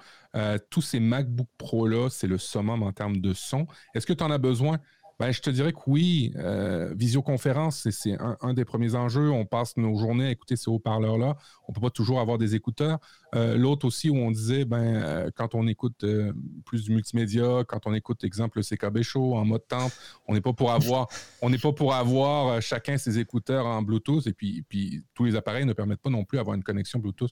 [0.68, 3.66] tous ces MacBook Pro-là, c'est le summum en termes de son.
[3.94, 4.78] Est-ce que tu en as besoin?
[5.20, 9.30] Ben, je te dirais que oui, euh, visioconférence, c'est un, des premiers enjeux.
[9.30, 11.36] On passe nos journées à écouter ces haut-parleurs-là.
[11.68, 12.98] On ne peut pas toujours avoir des écouteurs.
[13.34, 16.06] Euh, l'autre aussi, où on disait, ben, euh, quand on écoute
[16.64, 19.94] plus du multimédia, quand on écoute, exemple, le CKB Show en mode temple,
[20.26, 21.06] on n'est pas pour avoir,
[21.42, 24.26] on n'est pas pour avoir chacun ses écouteurs en Bluetooth.
[24.26, 27.30] Et puis, puis, tous les appareils ne permettent pas non plus d'avoir une connexion Bluetooth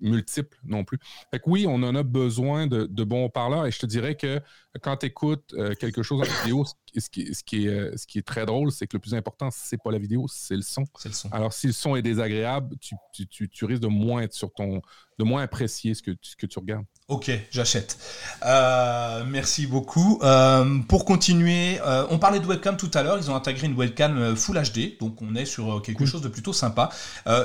[0.00, 0.98] multiples non plus.
[1.30, 4.40] Fait que oui, on en a besoin de, bons parleurs et je te dirais que
[4.80, 6.64] quand tu écoutes euh, quelque chose en vidéo,
[6.96, 9.14] ce qui, ce qui, est, euh, ce qui est très drôle, c'est que le plus
[9.14, 10.84] important, c'est pas la vidéo, c'est le son.
[11.04, 11.28] Le son.
[11.30, 14.82] Alors, si le son est désagréable, tu, tu, tu, risques de moins être sur ton,
[15.18, 16.86] de moins apprécier ce que, ce que tu regardes.
[17.08, 17.98] Ok, j'achète.
[18.46, 20.20] Euh, merci beaucoup.
[20.22, 23.18] Euh, pour continuer, euh, on parlait de webcam tout à l'heure.
[23.18, 26.52] Ils ont intégré une webcam Full HD, donc on est sur quelque chose de plutôt
[26.52, 26.90] sympa.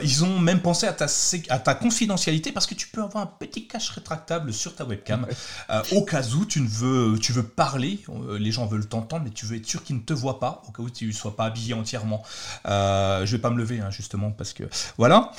[0.03, 1.07] ils ont même pensé à ta,
[1.49, 5.25] à ta confidentialité parce que tu peux avoir un petit cache rétractable sur ta webcam
[5.91, 8.03] au cas où tu ne veux, tu veux parler.
[8.39, 10.71] les gens veulent t'entendre, mais tu veux être sûr qu'ils ne te voient pas au
[10.71, 12.21] cas où tu ne sois pas habillé entièrement.
[12.65, 14.63] je vais pas me lever hein, justement parce que
[14.97, 15.31] voilà.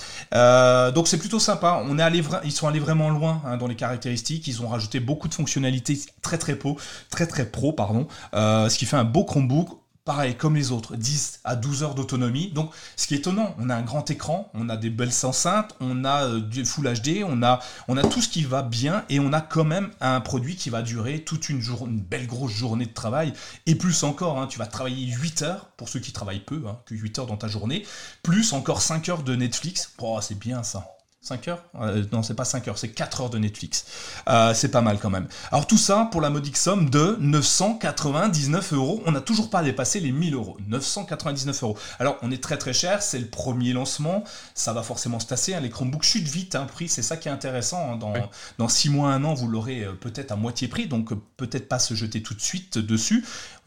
[0.90, 1.80] donc c'est plutôt sympa.
[1.86, 5.00] On est allé, ils sont allés vraiment loin hein, dans les caractéristiques ils ont rajouté
[5.00, 6.78] beaucoup de fonctionnalités très très pro,
[7.10, 9.78] très très pro pardon, euh, ce qui fait un beau Chromebook
[10.08, 12.50] pareil, comme les autres, 10 à 12 heures d'autonomie.
[12.52, 15.76] Donc, ce qui est étonnant, on a un grand écran, on a des belles enceintes,
[15.80, 19.04] on a euh, du Full HD, on a, on a tout ce qui va bien
[19.10, 22.26] et on a quand même un produit qui va durer toute une, journée, une belle
[22.26, 23.34] grosse journée de travail
[23.66, 24.40] et plus encore.
[24.40, 27.26] Hein, tu vas travailler 8 heures, pour ceux qui travaillent peu, hein, que 8 heures
[27.26, 27.84] dans ta journée,
[28.22, 29.92] plus encore 5 heures de Netflix.
[29.98, 30.97] Oh, c'est bien ça.
[31.28, 33.84] 5 heures euh, Non, c'est pas 5 heures, c'est 4 heures de Netflix.
[34.28, 35.28] Euh, c'est pas mal quand même.
[35.52, 39.02] Alors tout ça pour la modique somme de 999 euros.
[39.06, 40.56] On n'a toujours pas dépassé les 1000 euros.
[40.68, 41.78] 999 euros.
[41.98, 44.24] Alors on est très très cher, c'est le premier lancement.
[44.54, 45.54] Ça va forcément se tasser.
[45.54, 45.60] Hein.
[45.60, 47.92] Les Chromebooks chutent vite un prix, c'est ça qui est intéressant.
[47.92, 47.96] Hein.
[47.96, 48.14] Dans,
[48.56, 51.78] dans 6 mois, 1 an, vous l'aurez euh, peut-être à moitié prix, donc peut-être pas
[51.78, 53.24] se jeter tout de suite dessus.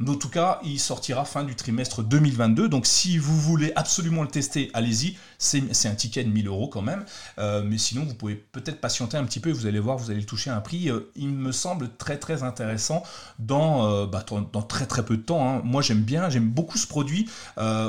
[0.08, 2.70] En tout cas, il sortira fin du trimestre 2022.
[2.70, 5.18] Donc si vous voulez absolument le tester, allez-y.
[5.38, 7.06] C'est un ticket de 1000 euros quand même.
[7.40, 10.12] Euh, mais sinon, vous pouvez peut-être patienter un petit peu et vous allez voir, vous
[10.12, 13.04] allez le toucher un prix, euh, il me semble très très intéressant
[13.40, 15.48] dans, euh, bah, dans très très peu de temps.
[15.48, 15.62] Hein.
[15.64, 17.30] Moi, j'aime bien, j'aime beaucoup ce produit,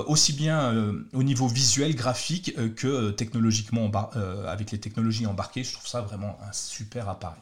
[0.07, 0.75] aussi bien
[1.13, 3.91] au niveau visuel, graphique que technologiquement,
[4.47, 5.65] avec les technologies embarquées.
[5.65, 7.41] Je trouve ça vraiment un super appareil.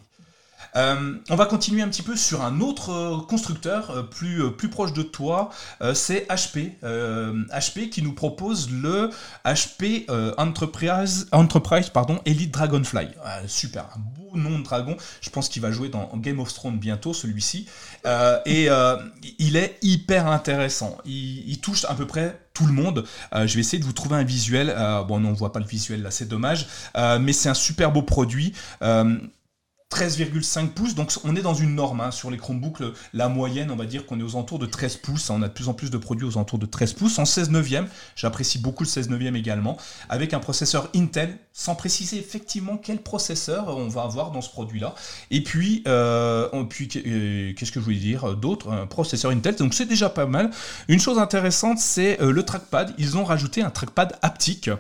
[0.76, 4.68] Euh, on va continuer un petit peu sur un autre euh, constructeur euh, plus, plus
[4.68, 5.50] proche de toi,
[5.94, 6.78] c'est HP.
[6.82, 9.10] HP qui nous propose le
[9.44, 10.06] HP
[10.38, 13.08] Enterprise, Enterprise pardon, Elite Dragonfly.
[13.46, 14.96] super, un beau nom de dragon.
[15.20, 17.66] Je pense qu'il va jouer dans Game of Thrones bientôt, celui-ci.
[18.46, 18.68] et
[19.38, 20.98] il est hyper intéressant.
[21.04, 23.04] Il, il, touche à peu près tout le monde.
[23.32, 24.74] je vais essayer de vous trouver un visuel.
[25.08, 26.66] bon, non, on voit pas le visuel là, c'est dommage.
[26.96, 28.52] mais c'est un super beau produit.
[29.90, 32.80] 13,5 pouces, donc on est dans une norme hein, sur les Chromebooks,
[33.12, 35.52] la moyenne on va dire qu'on est aux alentours de 13 pouces, on a de
[35.52, 38.84] plus en plus de produits aux alentours de 13 pouces, en 16 neuvième, j'apprécie beaucoup
[38.84, 39.76] le 16 neuvième également,
[40.08, 44.94] avec un processeur Intel, sans préciser effectivement quel processeur on va avoir dans ce produit-là,
[45.32, 49.74] et puis, euh, puis euh, qu'est-ce que je voulais dire d'autre, un processeur Intel, donc
[49.74, 50.50] c'est déjà pas mal.
[50.86, 54.70] Une chose intéressante c'est euh, le trackpad, ils ont rajouté un trackpad haptique,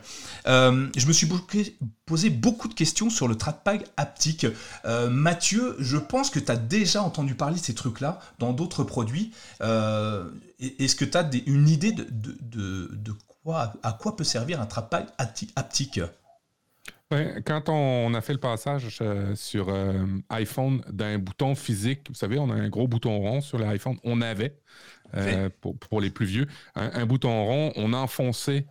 [0.46, 1.26] je me suis
[2.10, 4.44] posé beaucoup de questions sur le trackpad haptique.
[4.84, 8.82] Euh, Mathieu, je pense que tu as déjà entendu parler de ces trucs-là dans d'autres
[8.82, 9.30] produits.
[9.62, 13.12] Euh, est-ce que tu as une idée de,
[13.44, 15.06] quoi, à quoi peut servir un trackpad
[15.54, 16.00] haptique?
[17.44, 19.72] Quand on a fait le passage euh, sur
[20.30, 24.20] iPhone d'un bouton physique, vous savez, on a un gros bouton rond sur l'iPhone, on
[24.20, 24.56] avait,
[25.60, 28.66] pour, les plus vieux, un, bouton rond, on enfonçait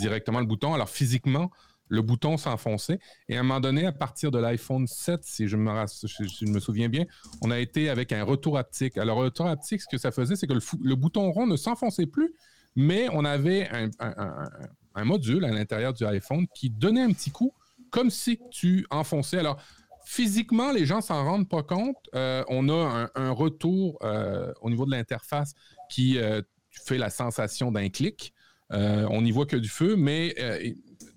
[0.00, 0.74] directement le bouton.
[0.74, 1.52] Alors physiquement,
[1.90, 2.98] le bouton s'enfonçait.
[3.28, 7.04] Et à un moment donné, à partir de l'iPhone 7, si je, me, souviens bien,
[7.42, 8.96] on a été avec un retour haptique.
[8.96, 12.32] Alors, retour haptique, ce que ça faisait, c'est que le, bouton rond ne s'enfonçait plus,
[12.76, 13.68] mais on avait
[13.98, 17.52] un, module à l'intérieur du iPhone qui donnait un petit coup,
[17.90, 19.38] comme si tu enfonçais.
[19.38, 19.60] Alors,
[20.04, 21.96] physiquement, les gens s'en rendent pas compte.
[22.14, 25.54] Euh, on a un, retour euh, au niveau de l'interface
[25.88, 28.32] qui euh, fait la sensation d'un clic.
[28.70, 30.34] on n'y voit que du feu, mais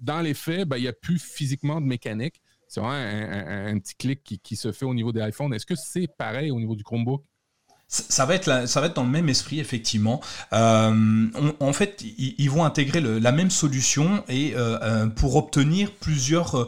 [0.04, 2.42] dans les faits, ben, il n'y a plus physiquement de mécanique.
[2.68, 5.54] C'est vraiment un, petit clic qui, se fait au niveau des iPhones.
[5.54, 7.24] Est-ce que c'est pareil au niveau du Chromebook?
[7.88, 10.20] Ça va, être ça va être dans le même esprit, effectivement.
[10.54, 11.28] Euh,
[11.60, 16.68] en fait, ils, vont intégrer la même solution et euh, euh, pour obtenir plusieurs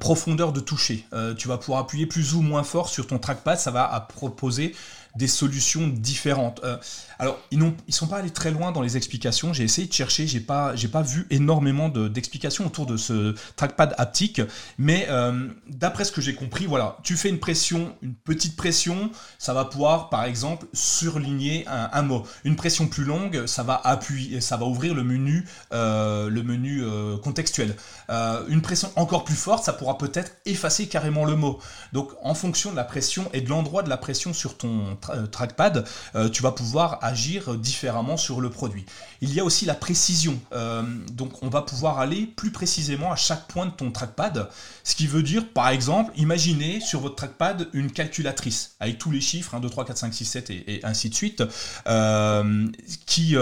[0.00, 1.04] profondeurs de toucher.
[1.36, 4.74] tu vas pouvoir appuyer plus ou moins fort sur ton trackpad, ça va proposer
[5.18, 6.60] des solutions différentes.
[6.62, 6.76] Euh,
[7.18, 9.52] alors, ils ne sont pas allés très loin dans les explications.
[9.52, 14.40] J'ai essayé de chercher, j'ai pas, pas vu énormément d'explications autour de ce trackpad haptique,
[14.78, 19.10] mais euh, d'après ce que j'ai compris, voilà, tu fais une pression, une petite pression,
[19.38, 22.24] ça va pouvoir, par exemple, surligner un, mot.
[22.44, 26.84] Une pression plus longue, ça va appuyer, ça va ouvrir le menu, euh, le menu
[27.22, 27.74] contextuel.
[28.08, 31.58] une pression encore plus forte, ça pourra peut-être effacer carrément le mot.
[31.92, 34.96] Donc, en fonction de la pression et de l'endroit de la pression sur ton
[35.30, 35.86] trackpad,
[36.32, 38.84] tu vas pouvoir agir différemment sur le produit.
[39.20, 40.38] Il y a aussi la précision.
[40.52, 40.82] Euh,
[41.12, 44.48] donc on va pouvoir aller plus précisément à chaque point de ton trackpad.
[44.84, 49.20] Ce qui veut dire, par exemple, imaginez sur votre trackpad une calculatrice avec tous les
[49.20, 51.42] chiffres, 1, 2, 3, 4, 5, 6, 7 et, ainsi de suite,
[51.86, 52.66] euh,
[53.06, 53.36] qui...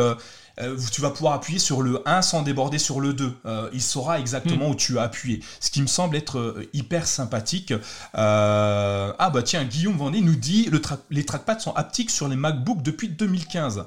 [0.60, 3.36] Euh, tu vas pouvoir appuyer sur le 1 sans déborder sur le 2.
[3.72, 4.72] il saura exactement hmm.
[4.72, 5.42] où tu as appuyé.
[5.60, 7.72] Ce qui me semble être hyper sympathique.
[8.14, 10.80] ah bah tiens, Guillaume Vendée nous dit le
[11.10, 13.86] les trackpads sont haptiques sur les MacBooks depuis 2015.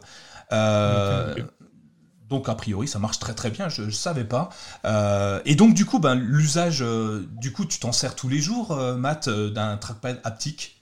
[2.30, 4.49] Donc a priori ça marche très très bien, je ne savais pas.
[4.86, 8.39] Euh, et donc du coup, ben, l'usage, euh, du coup tu t'en sers tous les
[8.39, 10.78] jours, euh, Matt, d'un trackpad haptique?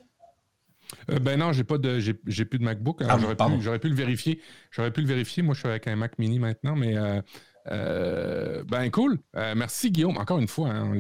[1.08, 3.02] Ben non, j'ai pas de j'ai plus de MacBook.
[3.08, 3.18] Ah,
[3.60, 4.42] j'aurais, pu, le vérifier.
[4.72, 5.44] J'aurais pu le vérifier.
[5.44, 6.96] Moi, je suis avec un Mac Mini maintenant, mais
[7.66, 9.20] ben cool.
[9.34, 10.18] merci Guillaume.
[10.18, 10.94] Encore une fois, hein,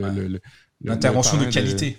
[0.82, 1.98] l'intervention de qualité.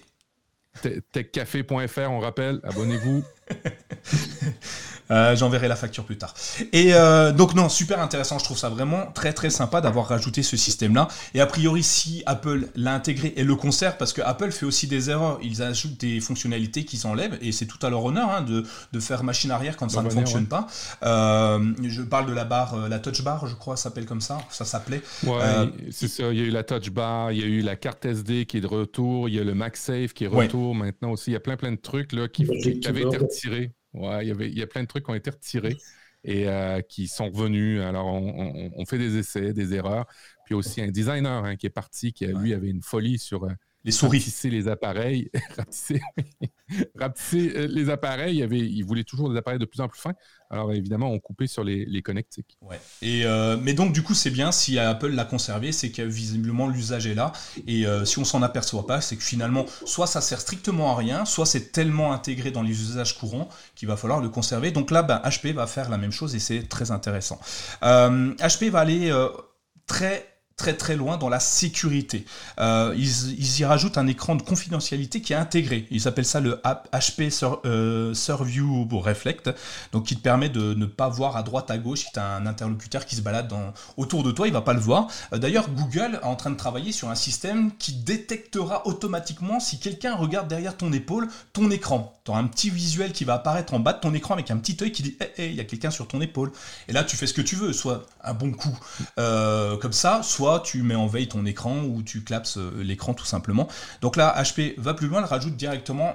[1.12, 3.24] techcafé.fr, on rappelle, abonnez-vous.
[5.11, 6.34] Euh, j'enverrai la facture plus tard.
[6.72, 8.38] Et euh, donc non, super intéressant.
[8.38, 11.09] Je trouve ça vraiment très très sympa d'avoir rajouté ce système-là.
[11.34, 14.86] Et a priori, si Apple l'a intégré et le conserve, parce que Apple fait aussi
[14.86, 18.42] des erreurs, ils ajoutent des fonctionnalités qu'ils enlèvent, et c'est tout à leur honneur hein,
[18.42, 20.66] de, de, faire machine arrière quand ça ne fonctionne pas.
[21.03, 24.38] Euh, je parle de la barre, la touch bar, je crois, s'appelle comme ça.
[24.51, 25.01] Ça s'appelait.
[25.24, 26.24] Ouais, c'est ça.
[26.30, 28.59] Il y a eu la touch bar, il y a eu la carte SD qui
[28.59, 31.30] est de retour, il y a le MagSafe qui est retour maintenant aussi.
[31.30, 33.16] Il y a plein plein de trucs là qui, qui avaient été
[33.47, 33.72] retirés.
[33.95, 35.76] Ouais, il y, avait, il y a plein de trucs qui ont été retirés
[36.24, 37.80] et euh, qui sont revenus.
[37.80, 40.07] Alors, on, fait des essais, des erreurs.
[40.45, 43.53] Puis aussi un designer hein, qui est parti, qui lui avait une folie sur euh,
[43.89, 44.18] les souris.
[44.18, 45.30] Rapetisser les appareils.
[46.99, 48.36] rapetisser, euh, les appareils.
[48.36, 50.14] Il, avait, il voulait toujours des appareils de plus en plus fins.
[50.51, 52.59] Alors évidemment, on coupait sur les, les connectiques.
[52.62, 52.78] Ouais.
[53.03, 56.68] Et, euh, mais donc du coup, c'est bien si Apple l'a conservé, c'est que visiblement
[56.68, 57.32] l'usage est là.
[57.66, 60.97] Et euh, si on s'en aperçoit pas, c'est que finalement, soit ça sert strictement à
[60.97, 64.70] rien, soit c'est tellement intégré dans les usages courants qu'il va falloir le conserver.
[64.70, 67.41] Donc là, HP va faire la même chose et c'est très intéressant.
[67.82, 69.11] HP va aller
[69.86, 70.28] très
[70.59, 72.26] très très loin dans la sécurité.
[72.61, 75.86] Euh, ils, y rajoutent un écran de confidentialité qui est intégré.
[75.90, 76.61] Ils appellent ça le
[76.92, 79.50] HP Sur, euh, Surview Reflect,
[79.92, 82.34] donc qui te permet de ne pas voir à droite à gauche si tu as
[82.34, 83.52] un interlocuteur qui se balade
[83.96, 85.06] autour de toi, il va pas le voir.
[85.32, 89.78] Euh, d'ailleurs, Google est en train de travailler sur un système qui détectera automatiquement si
[89.78, 92.18] quelqu'un regarde derrière ton épaule ton écran.
[92.29, 94.57] Tu as un petit visuel qui va apparaître en bas de ton écran avec un
[94.57, 96.53] petit œil qui dit hé, hey, il y a quelqu'un sur ton épaule.
[96.89, 98.79] Et là, tu fais ce que tu veux, soit un bon coup
[99.16, 103.24] comme ça, soit tu mets en veille ton écran ou tu clapses euh, l'écran tout
[103.24, 103.68] simplement.
[104.01, 106.14] Donc là, HP va plus loin, elle rajoute directement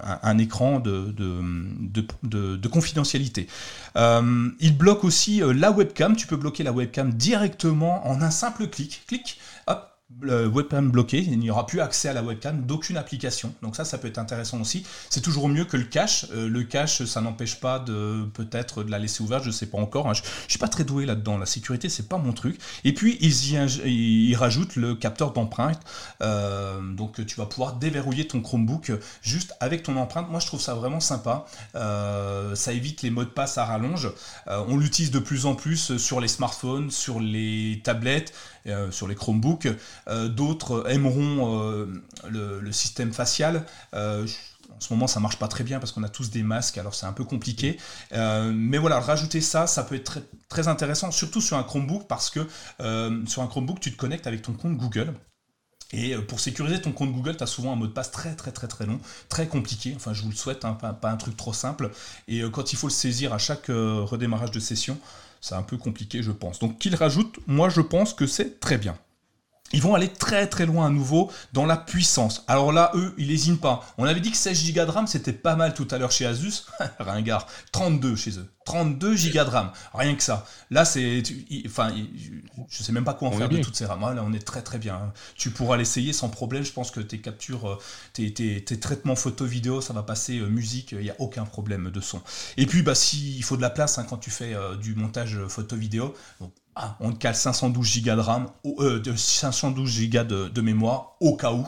[0.00, 3.46] un, écran de, de, confidentialité.
[3.96, 8.30] Euh, il bloque aussi euh, la webcam, tu peux bloquer la webcam directement en un
[8.30, 9.02] simple clic.
[9.06, 13.54] Clic, hop, le webcam bloqué, il n'y aura plus accès à la webcam d'aucune application.
[13.62, 14.84] Donc ça, ça peut être intéressant aussi.
[15.10, 16.26] C'est toujours mieux que le cache.
[16.32, 19.66] Euh, le cache, ça n'empêche pas de peut-être de la laisser ouverte, je ne sais
[19.66, 20.08] pas encore.
[20.08, 20.14] Hein.
[20.14, 21.38] Je, ne suis pas très doué là-dedans.
[21.38, 22.60] La sécurité, c'est pas mon truc.
[22.84, 25.80] Et puis ils y, rajoutent le capteur d'empreinte.
[26.22, 28.92] Euh, donc tu vas pouvoir déverrouiller ton Chromebook
[29.22, 30.30] juste avec ton empreinte.
[30.30, 31.46] Moi, je trouve ça vraiment sympa.
[31.74, 34.10] Euh, ça évite les mots de passe à rallonge.
[34.46, 38.32] on l'utilise de plus en plus sur les smartphones, sur les tablettes.
[38.92, 39.66] Sur les Chromebooks.
[40.08, 43.64] Euh, d'autres aimeront euh, le, système facial.
[43.92, 46.94] en ce moment, ça marche pas très bien parce qu'on a tous des masques, alors
[46.94, 47.78] c'est un peu compliqué.
[48.12, 52.46] mais voilà, rajouter ça, ça peut être très, intéressant, surtout sur un Chromebook, parce que
[53.26, 55.12] sur un Chromebook, tu te connectes avec ton compte Google.
[55.94, 58.50] Et pour sécuriser ton compte Google, tu as souvent un mot de passe très très
[58.50, 58.98] très très long,
[59.28, 61.90] très compliqué, enfin je vous le souhaite, hein, pas, un truc trop simple.
[62.28, 64.98] Et quand il faut le saisir à chaque redémarrage de session,
[65.42, 66.60] c'est un peu compliqué, je pense.
[66.60, 68.96] Donc qu'ils rajoutent, moi je pense que c'est très bien.
[69.72, 72.44] Ils vont aller très très loin à nouveau dans la puissance.
[72.46, 73.84] Alors là, eux, ils n'hésitent pas.
[73.98, 76.26] On avait dit que 16 Go de RAM, c'était pas mal tout à l'heure chez
[76.26, 76.66] Asus.
[76.98, 78.48] Ringard, 32 chez eux.
[78.64, 80.46] 32 Go de RAM, rien que ça.
[80.70, 81.22] Là, c'est.
[81.66, 81.92] Enfin,
[82.68, 84.00] je sais même pas quoi en faire de toutes ces RAM.
[84.00, 84.94] Là, on est très très bien.
[84.94, 85.12] Hein.
[85.34, 86.64] Tu pourras l'essayer sans problème.
[86.64, 87.78] Je pense que tes captures, euh,
[88.12, 92.00] tes, tes, traitements photo-vidéo, ça va passer euh, musique, il n'y a aucun problème de
[92.00, 92.20] son.
[92.56, 94.94] Et puis, bah, si, il faut de la place hein, quand tu fais euh, du
[94.94, 96.14] montage photo-vidéo.
[96.74, 101.52] Ah, on te cale 512 Go de RAM, de 512 Go de, mémoire au cas
[101.52, 101.66] où.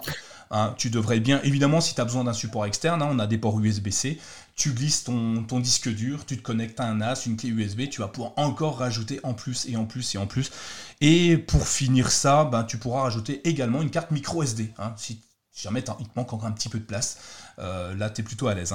[0.51, 0.75] Hein.
[0.79, 3.39] tu devrais bien, évidemment, si tu as besoin d'un support externe, hein, on a des
[3.39, 4.19] ports USB-C,
[4.57, 7.89] tu glisses ton, ton, disque dur, tu te connectes à un NAS, une clé USB,
[7.91, 10.53] tu vas pouvoir encore rajouter en plus et en plus et en plus.
[11.01, 14.73] Et pour finir ça, ben, tu pourras rajouter également une carte micro SD.
[14.79, 15.21] Hein, si
[15.55, 17.19] jamais il te manque encore un petit peu de place,
[17.59, 18.75] euh, là tu es plutôt à l'aise.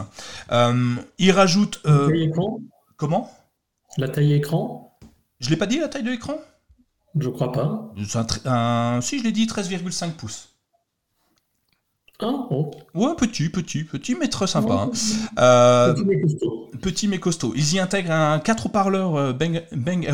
[0.52, 1.82] Euh, il rajoute...
[1.86, 2.60] Euh, écran?
[2.98, 3.32] comment?
[3.98, 4.89] La taille écran?
[5.40, 6.38] Je l'ai pas dit la taille de l'écran?
[7.18, 7.92] Je crois pas.
[8.46, 10.50] Un, si je l'ai dit 13,5 pouces.
[12.22, 12.70] Ah, oh.
[12.94, 14.74] Ouais, petit, petit, petit, mais très sympa.
[14.74, 14.92] Hein.
[15.40, 16.72] Euh, petit mais costaud.
[16.82, 17.54] Petit mais costaud.
[17.56, 20.06] Ils y intègrent un 4 haut-parleurs euh, Bang, Bang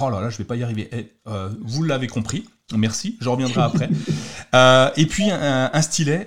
[0.00, 0.88] Oh là là, je vais pas y arriver.
[0.92, 2.48] Eh, euh, vous l'avez compris.
[2.74, 3.90] Merci, je reviendrai après.
[4.96, 6.26] et puis un, stylet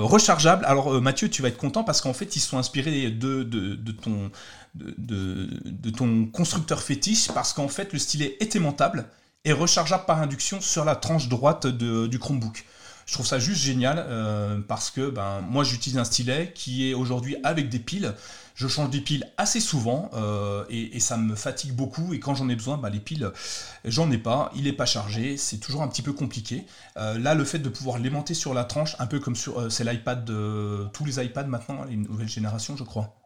[0.00, 0.64] rechargeable.
[0.64, 4.30] Alors Mathieu, tu vas être content parce qu'en fait, ils sont inspirés de, de, ton,
[4.74, 9.06] de, ton constructeur fétiche parce qu'en fait, le stylet est aimantable
[9.44, 12.64] et rechargeable par induction sur la tranche droite du Chromebook.
[13.06, 16.94] Je trouve ça juste génial euh, parce que ben, moi j'utilise un stylet qui est
[16.94, 18.14] aujourd'hui avec des piles.
[18.54, 22.14] Je change des piles assez souvent euh, et, ça me fatigue beaucoup.
[22.14, 23.30] Et quand j'en ai besoin, ben, les piles,
[23.84, 24.52] j'en ai pas.
[24.54, 25.36] Il n'est pas chargé.
[25.36, 26.64] C'est toujours un petit peu compliqué.
[26.96, 29.84] Euh, là, le fait de pouvoir l'aimanter sur la tranche, un peu comme sur c'est
[29.84, 33.21] l'iPad de tous les iPads maintenant, les nouvelles générations, je crois.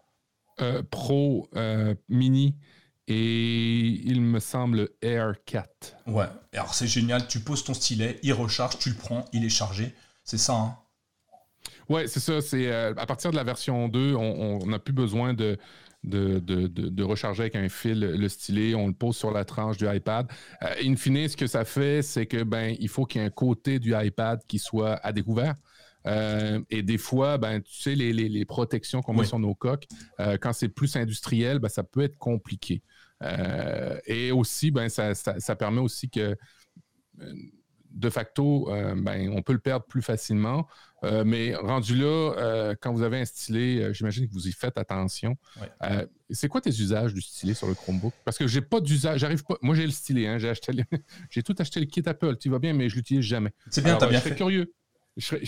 [0.90, 1.48] Pro,
[2.08, 2.56] Mini
[3.08, 5.96] et il me semble Air 4.
[6.08, 9.50] Ouais, alors c'est génial, tu poses ton stylet, il recharge, tu le prends, il est
[9.50, 9.94] chargé.
[10.24, 10.76] C'est ça, hein
[11.88, 12.40] Ouais, c'est ça.
[12.40, 15.56] C'est euh, à partir de la version 2, on n'a plus besoin de,
[16.02, 19.76] de, de, de, recharger avec un fil le stylet, on le pose sur la tranche
[19.76, 20.26] du iPad.
[20.62, 23.26] Euh, in fine, ce que ça fait, c'est que ben il faut qu'il y ait
[23.26, 25.54] un côté du iPad qui soit à découvert.
[26.06, 29.86] Euh, et des fois, ben, tu sais, les, les, protections qu'on met sur nos coques,
[30.20, 32.82] euh, quand c'est plus industriel, ben, ça peut être compliqué.
[33.22, 36.36] Euh, et aussi, ben, ça, ça, permet aussi que
[37.90, 40.68] de facto, ben, on peut le perdre plus facilement.
[41.02, 45.36] mais rendu là, quand vous avez un stylet, j'imagine que vous y faites attention.
[46.30, 48.12] c'est quoi tes usages du stylet sur le Chromebook?
[48.24, 49.56] Parce que j'ai pas d'usage, j'arrive pas.
[49.62, 50.72] Moi, j'ai le stylet, hein, j'ai acheté,
[51.30, 53.52] j'ai tout acheté le kit Apple, tu vas bien, mais je l'utilise jamais.
[53.70, 54.34] C'est bien, t'as bien fait.
[54.34, 54.74] curieux.
[55.18, 55.40] Je serais,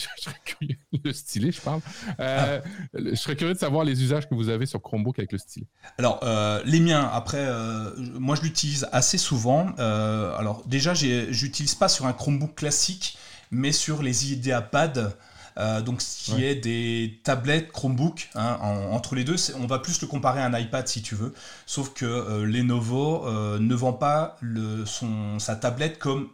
[0.47, 1.83] curieux, le stylet, je parle.
[2.21, 2.61] Euh,
[2.95, 5.67] je serais curieux de savoir les usages que vous avez sur Chromebook avec le stylet.
[5.99, 9.75] Alors, euh, les miens, après, euh, moi je l'utilise assez souvent.
[9.77, 13.19] alors, déjà, j'utilise pas sur un Chromebook classique,
[13.51, 15.15] mais sur les IdeaPad.
[15.85, 18.31] donc, ce qui est des tablettes Chromebook.
[18.37, 21.35] Hein, entre les deux, on va plus le comparer à un iPad si tu veux.
[21.67, 26.31] Sauf que Lenovo ne vend pas le, son, sa tablette comme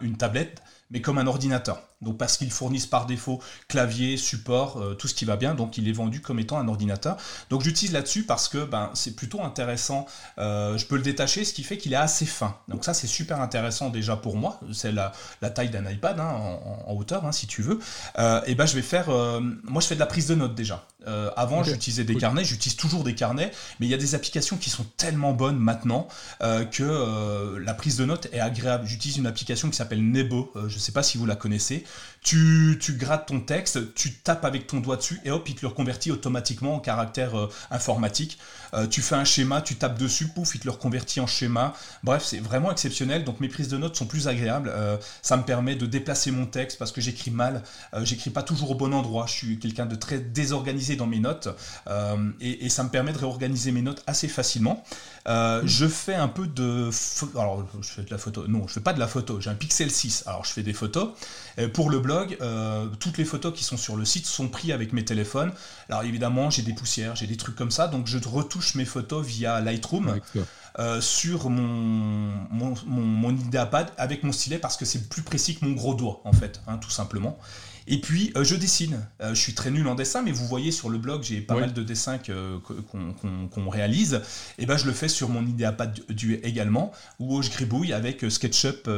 [0.00, 1.82] une tablette, mais comme un ordinateur.
[2.02, 5.78] Donc parce qu'ils fournissent par défaut clavier, support, euh, tout ce qui va bien, donc
[5.78, 7.16] il est vendu comme étant un ordinateur.
[7.48, 10.06] Donc j'utilise là-dessus parce que ben, c'est plutôt intéressant.
[10.38, 12.56] Euh, je peux le détacher, ce qui fait qu'il est assez fin.
[12.68, 14.60] Donc ça c'est super intéressant déjà pour moi.
[14.72, 15.12] C'est la,
[15.54, 17.78] taille d'un iPad hein, en, hauteur, hein, si tu veux.
[18.18, 20.86] Euh, et ben je vais faire, moi je fais de la prise de notes déjà.
[21.36, 23.50] Avant j'utilisais des carnets, j'utilise toujours des carnets,
[23.80, 26.08] mais il y a des applications qui sont tellement bonnes maintenant
[26.40, 28.86] que la prise de notes est agréable.
[28.86, 30.52] J'utilise une application qui s'appelle Nebo.
[30.54, 31.84] je ne sais pas si vous la connaissez.
[32.26, 35.60] Tu, tu, grattes ton texte, tu tapes avec ton doigt dessus et hop, il te
[35.62, 38.36] le reconvertit automatiquement en caractère euh, informatique.
[38.74, 41.72] Euh, tu fais un schéma, tu tapes dessus, pouf, il te le reconvertit en schéma.
[42.02, 43.22] Bref, c'est vraiment exceptionnel.
[43.22, 44.72] Donc mes prises de notes sont plus agréables.
[44.74, 47.62] Euh, ça me permet de déplacer mon texte parce que j'écris mal.
[48.02, 49.26] j'écris pas toujours au bon endroit.
[49.28, 51.48] Je suis quelqu'un de très désorganisé dans mes notes
[52.40, 54.82] et, et, ça me permet de réorganiser mes notes assez facilement.
[55.26, 56.90] je fais un peu de.
[57.36, 58.48] Alors, je fais de la photo.
[58.48, 59.40] Non, je fais pas de la photo.
[59.40, 60.24] J'ai un Pixel 6.
[60.26, 61.10] Alors, je fais des photos.
[61.72, 64.92] pour le blog, euh, toutes les photos qui sont sur le site sont prises avec
[64.92, 65.52] mes téléphones.
[65.88, 69.24] Alors évidemment, j'ai des poussières, j'ai des trucs comme ça, donc je retouche mes photos
[69.24, 70.20] via Lightroom
[70.78, 73.36] euh, sur mon, mon, mon,
[73.98, 76.78] avec mon stylet parce que c'est plus précis que mon gros doigt, en fait, hein,
[76.78, 77.38] tout simplement.
[77.88, 79.06] Et puis, euh, je dessine.
[79.20, 81.72] je suis très nul en dessin, mais vous voyez sur le blog, j'ai pas mal
[81.72, 84.22] de dessins qu'on réalise.
[84.58, 88.88] Et ben, je le fais sur mon idéapad du également, où je gribouille avec SketchUp,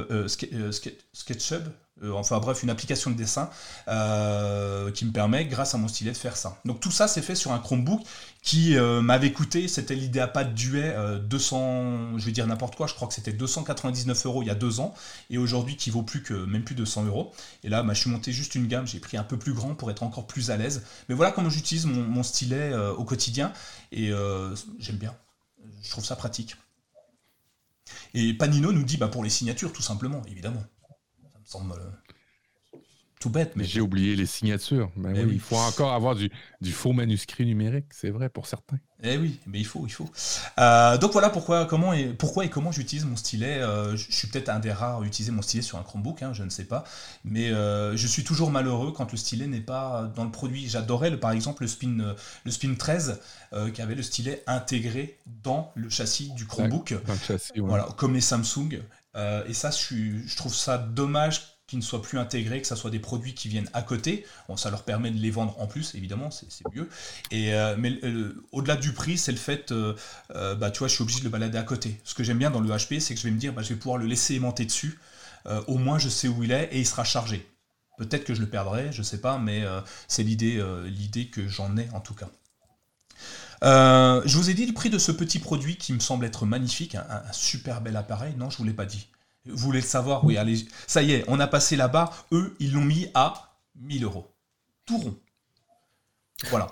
[1.12, 1.71] SketchUp euh,
[2.13, 3.51] enfin bref, une application de dessin
[3.89, 6.61] euh, qui me permet, grâce à mon stylet, de faire ça.
[6.65, 8.03] Donc tout ça, c'est fait sur un Chromebook
[8.43, 13.09] qui euh, m'avait coûté, c'était l'idéapad Duet 200, je vais dire n'importe quoi, je crois
[13.09, 14.95] que c'était 299 euros il y a deux ans,
[15.31, 17.33] et aujourd'hui qui vaut plus que même plus de 100 euros.
[17.65, 19.75] Et là, bah, je suis monté juste une gamme, j'ai pris un peu plus grand
[19.75, 20.85] pour être encore plus à l'aise.
[21.09, 23.53] Mais voilà comment j'utilise mon, mon, stylet au quotidien,
[23.93, 24.13] et
[24.79, 25.15] j'aime bien.
[25.83, 26.57] Je trouve ça pratique.
[28.15, 30.63] Et Panino nous dit bah, pour les signatures, tout simplement, évidemment.
[33.19, 33.53] Tout bête.
[33.57, 34.91] Mais j'ai oublié les signatures.
[34.97, 36.31] Ben oui, Il faut encore avoir du,
[36.73, 38.79] faux manuscrit numérique, c'est vrai pour certains.
[39.03, 40.09] Eh oui, mais il faut, il faut.
[40.59, 43.59] Euh, donc voilà pourquoi, comment et, pourquoi et comment j'utilise mon stylet.
[43.59, 46.33] Euh, je suis peut-être un des rares à utiliser mon stylet sur un Chromebook, hein,
[46.33, 46.85] je ne sais pas.
[47.25, 50.69] Mais euh, je suis toujours malheureux quand le stylet n'est pas dans le produit.
[50.69, 53.21] J'adorais par exemple le Spin, le Spin 13
[53.73, 56.95] qui avait le stylet intégré dans le châssis du Chromebook.
[57.57, 58.81] Voilà, comme les Samsung.
[59.47, 62.99] Et ça, je, trouve ça dommage qui ne soient plus intégrés, que ce soit des
[62.99, 64.27] produits qui viennent à côté.
[64.57, 66.89] Ça leur permet de les vendre en plus, évidemment, c'est mieux.
[67.31, 69.95] Et, euh, mais euh, au-delà du prix, c'est le fait, euh,
[70.31, 72.01] bah, tu vois, je suis obligé de le balader à côté.
[72.05, 73.69] Ce que j'aime bien dans le HP, c'est que je vais me dire, bah, je
[73.69, 74.99] vais pouvoir le laisser aimanter dessus.
[75.66, 77.47] au moins, je sais où il est et il sera chargé.
[77.99, 79.64] Peut-être que je le perdrai, je ne sais pas, mais
[80.07, 82.29] c'est l'idée l'idée que j'en ai en tout cas.
[83.63, 86.95] Je vous ai dit le prix de ce petit produit qui me semble être magnifique,
[86.95, 88.35] un, un super bel appareil.
[88.37, 89.09] Non, je ne vous l'ai pas dit.
[89.47, 90.25] Vous voulez le savoir?
[90.25, 90.67] Oui, allez.
[90.87, 92.11] Ça y est, on a passé là-bas.
[92.33, 94.31] Eux, ils l'ont mis à 1000 euros.
[94.85, 95.17] Tout rond.
[96.51, 96.69] Voilà.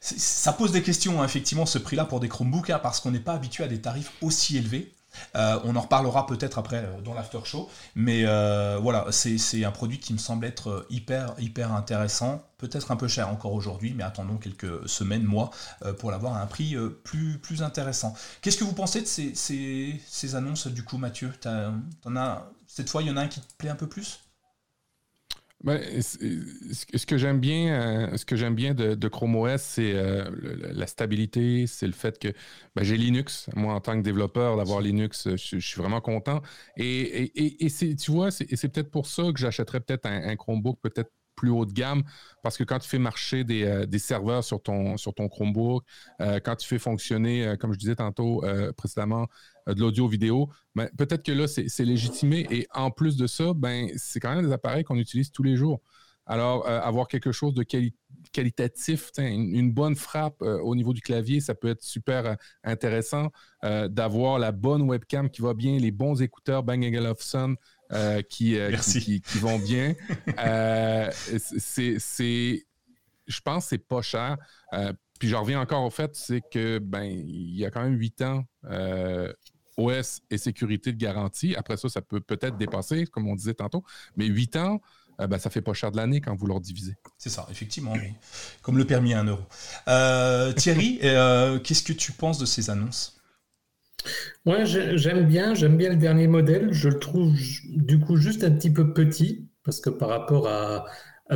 [0.00, 3.20] Ça pose des questions, hein, effectivement, ce prix-là pour des Chromebooks, hein, parce qu'on n'est
[3.20, 4.94] pas habitué à des tarifs aussi élevés.
[5.34, 9.70] Euh, on en reparlera peut-être après euh, dans l'after show, mais euh, voilà, c'est un
[9.70, 14.04] produit qui me semble être hyper hyper intéressant, peut-être un peu cher encore aujourd'hui, mais
[14.04, 15.50] attendons quelques semaines, mois,
[15.98, 18.14] pour l'avoir à un prix plus, plus intéressant.
[18.40, 21.32] Qu'est-ce que vous pensez de ces, ces, annonces du coup, Mathieu?
[22.66, 24.20] Cette fois, il y en a un qui te plaît un peu plus?
[25.64, 30.30] Ben, ce que j'aime bien, euh, ce que j'aime bien de, Chrome OS, c'est euh,
[30.74, 32.28] la stabilité, c'est le fait que
[32.74, 33.48] ben, j'ai Linux.
[33.56, 36.42] Moi, en tant que développeur, d'avoir Linux, je, suis vraiment content.
[36.76, 37.32] Et,
[37.98, 41.72] tu vois, c'est peut-être pour ça que j'achèterais peut-être un, Chromebook peut-être plus haut de
[41.72, 42.02] gamme,
[42.42, 45.84] parce que quand tu fais marcher des, euh, serveurs sur ton, sur ton Chromebook,
[46.18, 48.42] quand tu fais fonctionner, comme je disais tantôt
[48.76, 49.26] précédemment,
[49.68, 52.46] euh, de l'audio-vidéo, ben, peut-être que là, c'est légitimé.
[52.50, 55.56] Et en plus de ça, ben, c'est quand même des appareils qu'on utilise tous les
[55.56, 55.80] jours.
[56.26, 57.64] Alors, euh, avoir quelque chose de
[58.32, 63.30] qualitatif, une, bonne frappe euh, au niveau du clavier, ça peut être super intéressant.
[63.62, 67.56] D'avoir la bonne webcam qui va bien, les bons écouteurs Bang Olufsen
[68.28, 69.94] qui, qui, qui, vont bien.
[71.38, 72.66] c'est,
[73.26, 74.36] je pense que c'est pas cher.
[75.18, 78.22] puis je reviens encore au fait, c'est que ben il y a quand même huit
[78.22, 78.44] ans,
[79.76, 81.54] OS et sécurité de garantie.
[81.56, 83.84] Après ça, ça peut peut-être dépasser, comme on disait tantôt.
[84.16, 84.80] Mais 8 ans,
[85.20, 86.94] euh, ben, ça fait pas cher de l'année quand vous leur divisez.
[87.18, 87.94] C'est ça, effectivement.
[88.62, 89.42] Comme le permis à 1 euro.
[89.88, 93.15] Euh, Thierry, euh, qu'est-ce que tu penses de ces annonces?
[94.44, 96.72] Ouais, j'aime bien, j'aime bien le dernier modèle.
[96.72, 97.32] Je le trouve
[97.70, 100.86] du coup juste un petit peu petit parce que par rapport à,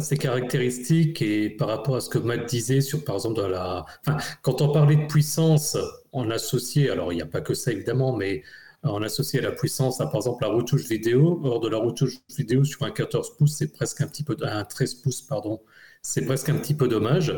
[0.01, 3.85] ses caractéristiques et par rapport à ce que Matt disait sur, par exemple, la...
[4.07, 5.77] Enfin, quand on parlait de puissance,
[6.13, 8.45] on associait, alors il n'y a pas que ça évidemment, mais
[8.85, 11.41] on associait la puissance à, par exemple, la retouche vidéo.
[11.45, 14.65] Or, de la retouche vidéo sur un 14 pouces, c'est presque un petit peu, un
[14.65, 15.61] 13 pouces, pardon,
[16.03, 17.35] c'est presque un petit peu dommage.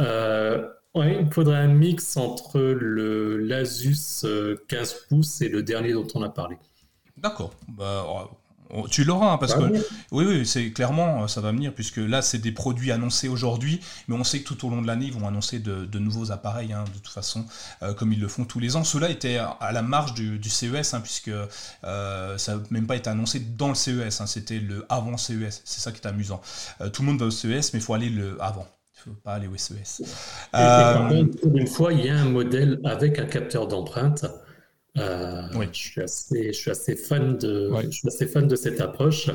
[0.00, 4.56] Euh, ouais, il faudrait un mix entre le l'Asus 15 euh,
[5.08, 6.56] pouces et le dernier dont on a parlé.
[7.16, 7.54] D'accord.
[7.68, 8.04] Bah,
[8.90, 9.60] tu l'auras, hein, parce que
[10.12, 14.16] oui, oui, c'est clairement, ça va venir, puisque là, c'est des produits annoncés aujourd'hui, mais
[14.16, 16.84] on sait que tout au long de l'année, ils vont annoncer de, nouveaux appareils, hein,
[16.84, 17.44] de toute façon,
[17.82, 18.84] euh, comme ils le font tous les ans.
[18.84, 21.30] Cela était à la marge du, CES, hein, puisque
[21.84, 25.62] euh, ça n'a même pas été annoncé dans le CES, c'était le avant CES.
[25.64, 26.40] C'est ça qui est amusant.
[26.80, 28.66] Euh, tout le monde va au CES, mais il faut aller le avant.
[29.06, 30.02] Il ne faut pas aller au CES.
[30.52, 34.26] une fois, il y a un modèle avec un capteur d'empreinte
[34.98, 35.66] euh, oui.
[35.72, 39.30] je, suis assez, je, suis assez fan de, je suis assez fan de cette approche.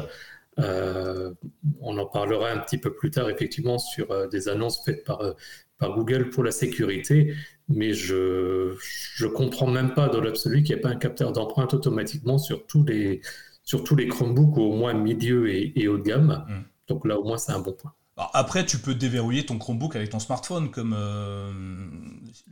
[0.60, 1.34] Euh,
[1.82, 5.36] on en parlera un petit peu plus tard, effectivement, sur euh, des annonces faites par,
[5.78, 7.34] par Google pour la sécurité,
[7.70, 8.76] mais je
[9.22, 12.66] ne comprends même pas dans l'absolu qu'il n'y ait pas un capteur d'empreinte automatiquement sur
[12.68, 13.22] tous les,
[13.64, 16.46] sur tous les Chromebooks, au moins milieu et, et haut de gamme.
[16.48, 16.64] Mm.
[16.88, 17.94] Donc là, au moins, c'est un bon point.
[18.18, 20.72] Après, tu peux déverrouiller ton Chromebook avec ton smartphone.
[20.72, 21.52] Comme euh,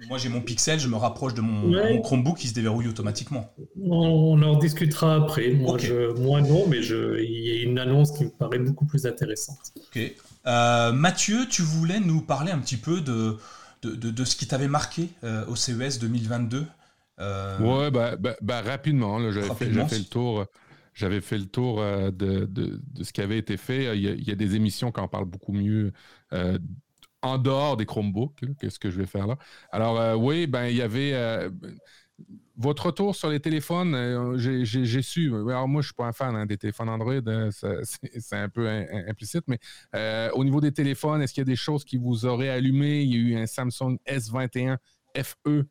[0.08, 3.52] moi, j'ai mon Pixel, je me rapproche de mon, Chromebook, qui se déverrouille automatiquement.
[3.82, 5.52] On en discutera après.
[5.52, 5.78] Moi,
[6.18, 9.74] moi non, mais il y a une annonce qui me paraît beaucoup plus intéressante.
[9.76, 10.00] Ok.
[10.46, 13.38] Euh, Mathieu, tu voulais nous parler un petit peu de,
[13.82, 16.66] de, ce qui t'avait marqué euh, au CES 2022
[17.18, 19.20] Ouais, bah, bah, bah rapidement.
[19.32, 20.46] J'avais fait, fait, le tour.
[20.96, 23.98] J'avais fait le tour euh, de, ce qui avait été fait.
[23.98, 25.92] Il y, a, des émissions qui en parlent beaucoup mieux
[26.32, 26.58] euh,
[27.22, 28.40] en dehors des Chromebooks.
[28.60, 29.38] Qu'est-ce que je vais faire là?
[29.72, 31.14] Alors, euh, oui, ben, il y avait.
[32.56, 35.36] votre retour sur les téléphones, j'ai su.
[35.36, 37.50] Alors, moi, je ne suis pas un fan hein, des téléphones Android, hein,
[37.84, 38.70] c'est un peu
[39.10, 39.60] implicite, mais
[40.32, 43.02] au niveau des téléphones, est-ce qu'il y a des choses qui vous auraient allumé?
[43.02, 44.78] Il y a eu un Samsung S21
[45.24, 45.66] FE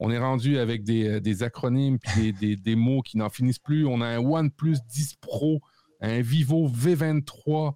[0.00, 3.86] on est rendu avec des, euh, acronymes et des, mots qui n'en finissent plus.
[3.86, 5.60] On a un OnePlus 10 Pro,
[6.00, 7.74] un Vivo V23,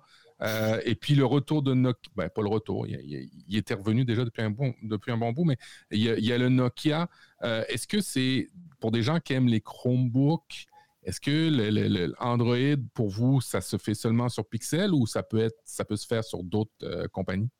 [0.84, 4.42] et puis le retour de Nokia, ben, pas le retour, il, était revenu déjà depuis
[4.42, 5.56] un bon, depuis un bon bout, mais
[5.90, 7.08] il y a, le Nokia.
[7.42, 8.48] Est-ce que c'est
[8.80, 10.66] pour des gens qui aiment les Chromebooks,
[11.02, 15.58] est-ce que l'Android, pour vous, ça se fait seulement sur Pixel ou ça peut, être,
[15.64, 17.50] ça peut se faire sur d'autres compagnies?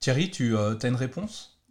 [0.00, 1.62] Thierry, tu as une réponse?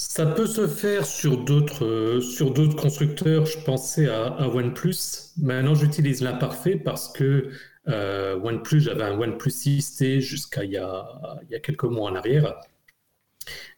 [0.00, 3.44] Ça peut se faire sur d'autres euh, sur d'autres constructeurs.
[3.44, 4.96] Je pensais à, OnePlus.
[5.36, 7.50] Maintenant, j'utilise l'imparfait parce que
[7.88, 11.06] euh, OnePlus, j'avais un OnePlus 6T jusqu'à il, y a,
[11.42, 12.54] il y a quelques mois en arrière.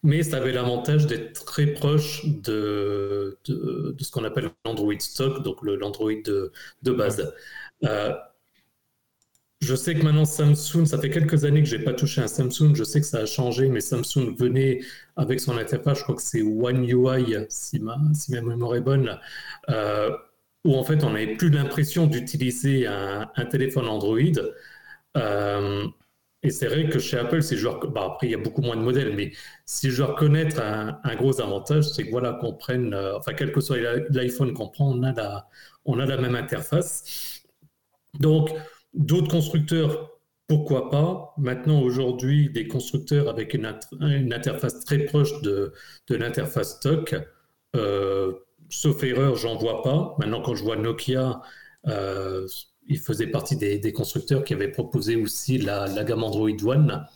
[0.05, 5.59] Mais ça avait l'avantage d'être très proche de, de, ce qu'on appelle l'Android stock, donc
[5.65, 6.53] l'Android de,
[6.83, 7.35] de, base.
[7.85, 8.15] Euh,
[9.63, 12.27] je sais que maintenant Samsung, ça fait quelques années que je n'ai pas touché un
[12.27, 14.81] Samsung, je sais que ça a changé, mais Samsung venait
[15.17, 18.81] avec son interface, je crois que c'est One UI, si ma, si ma mémoire est
[18.81, 19.19] bonne,
[19.71, 20.11] euh,
[20.65, 24.19] où en fait on n'avait plus l'impression d'utiliser un, téléphone Android.
[25.17, 25.87] Euh,
[26.43, 28.77] et c'est vrai que chez Apple, si je bah après il y a beaucoup moins
[28.77, 29.33] de modèles, mais
[29.65, 33.53] si je dois reconnaître un, gros avantage, c'est que voilà qu'on prenne, euh, enfin quel
[33.53, 33.79] que soit
[34.11, 35.49] l'iPhone qu'on prend, on a la,
[35.85, 37.45] on a la même interface.
[38.19, 38.51] Donc
[38.95, 40.11] D'autres constructeurs,
[40.49, 43.67] pourquoi pas Maintenant, aujourd'hui, des constructeurs avec une,
[44.33, 45.73] interface très proche de,
[46.11, 47.15] l'interface stock,
[47.75, 48.33] euh,
[48.69, 50.15] sauf erreur, j'en vois pas.
[50.19, 51.41] Maintenant, quand je vois Nokia,
[51.87, 52.47] euh,
[52.87, 57.07] il faisait partie des, constructeurs qui avaient proposé aussi la, gamme Android One.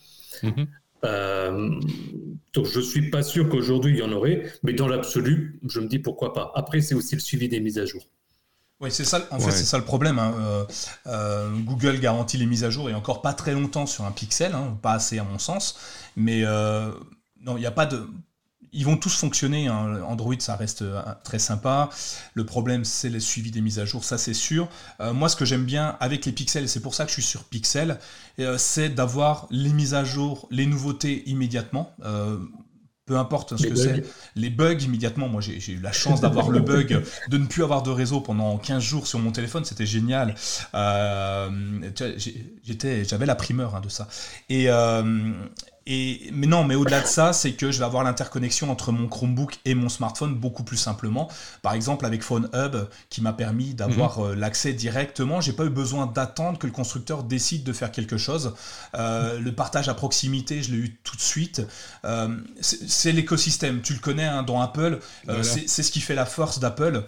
[0.43, 0.67] Mm-hmm.
[1.03, 1.69] Euh,
[2.53, 5.87] donc je suis pas sûr qu'aujourd'hui il y en aurait, mais dans l'absolu, je me
[5.87, 6.51] dis pourquoi pas.
[6.55, 8.01] Après, c'est aussi le suivi des mises à jour.
[8.79, 9.27] Oui, c'est ça.
[9.31, 10.19] En fait, c'est ça le problème.
[10.19, 10.35] Hein.
[10.37, 10.65] Euh,
[11.07, 14.53] euh, Google garantit les mises à jour et encore pas très longtemps sur un Pixel,
[14.53, 15.79] hein, pas assez à mon sens.
[16.15, 16.91] Mais euh,
[17.41, 18.07] non, il n'y a pas de.
[18.73, 19.67] Ils vont tous fonctionner.
[19.67, 20.03] Hein.
[20.03, 20.83] Android, ça reste
[21.23, 21.89] très sympa.
[22.35, 24.69] Le problème, c'est le suivi des mises à jour, ça c'est sûr.
[24.99, 27.23] moi, ce que j'aime bien avec les pixels, et c'est pour ça que je suis
[27.23, 27.97] sur Pixel,
[28.57, 31.95] c'est d'avoir les mises à jour, les nouveautés immédiatement
[33.07, 34.03] peu importe ce que c'est,
[34.35, 35.29] les bugs immédiatement.
[35.29, 38.57] Moi, j'ai eu la chance d'avoir le bug de ne plus avoir de réseau pendant
[38.57, 40.35] 15 jours sur mon téléphone, c'était génial.
[40.75, 41.49] Euh,
[43.03, 44.07] j'avais la primeur hein, de ça.
[44.49, 45.31] Et, euh,
[46.33, 49.59] mais non, mais au-delà de ça, c'est que je vais avoir l'interconnexion entre mon Chromebook
[49.65, 51.29] et mon smartphone beaucoup plus simplement.
[51.61, 52.75] Par exemple, avec Phone Hub,
[53.09, 54.25] qui m'a permis d'avoir mhm.
[54.25, 55.39] euh, l'accès directement.
[55.39, 58.53] J'ai pas eu besoin d'attendre que le constructeur décide de faire quelque chose.
[58.95, 61.61] Euh, le partage à proximité, je l'ai eu tout de suite.
[62.03, 63.81] Euh, c'est l'écosystème.
[63.81, 64.99] Tu le connais hein, dans Apple.
[65.41, 67.03] C'est ce qui fait la force d'Apple.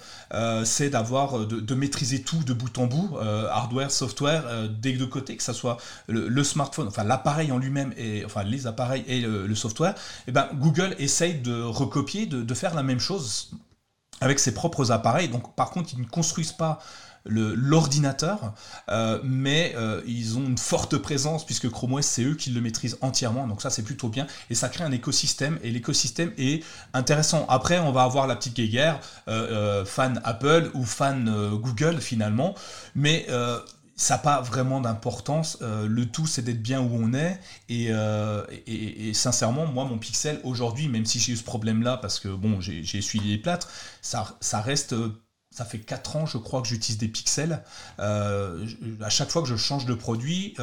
[0.63, 5.43] c'est d'avoir de, maîtriser tout de bout en bout, hardware, software, des deux côtés, que
[5.43, 5.77] ce soit
[6.07, 9.95] le, smartphone, enfin l'appareil en lui-même et enfin les appareil et le, software,
[10.27, 13.51] eh ben, Google essaye de recopier, de, faire la même chose
[14.21, 15.27] avec ses propres appareils.
[15.27, 16.79] Donc, par contre, ils ne construisent pas
[17.25, 18.53] l'ordinateur,
[18.89, 22.61] euh, mais euh, ils ont une forte présence puisque Chrome OS c'est eux qui le
[22.61, 26.63] maîtrisent entièrement, donc ça c'est plutôt bien et ça crée un écosystème et l'écosystème est
[26.93, 27.45] intéressant.
[27.49, 32.55] Après on va avoir la petite guerre euh, fan Apple ou fan Google finalement,
[32.95, 33.27] mais
[33.99, 35.57] ça n'a pas vraiment d'importance.
[35.61, 37.37] Euh, le tout, c'est d'être bien où on est.
[37.69, 42.29] Euh, et, sincèrement, moi, mon Pixel, aujourd'hui, même si j'ai eu ce problème-là, parce que
[42.29, 43.69] bon, j'ai essuyé les plâtres,
[44.01, 44.95] ça, reste
[45.51, 47.61] ça fait 4 ans, je crois, que j'utilise des pixels.
[47.99, 48.65] Euh,
[49.01, 50.55] à chaque fois que je change de produit,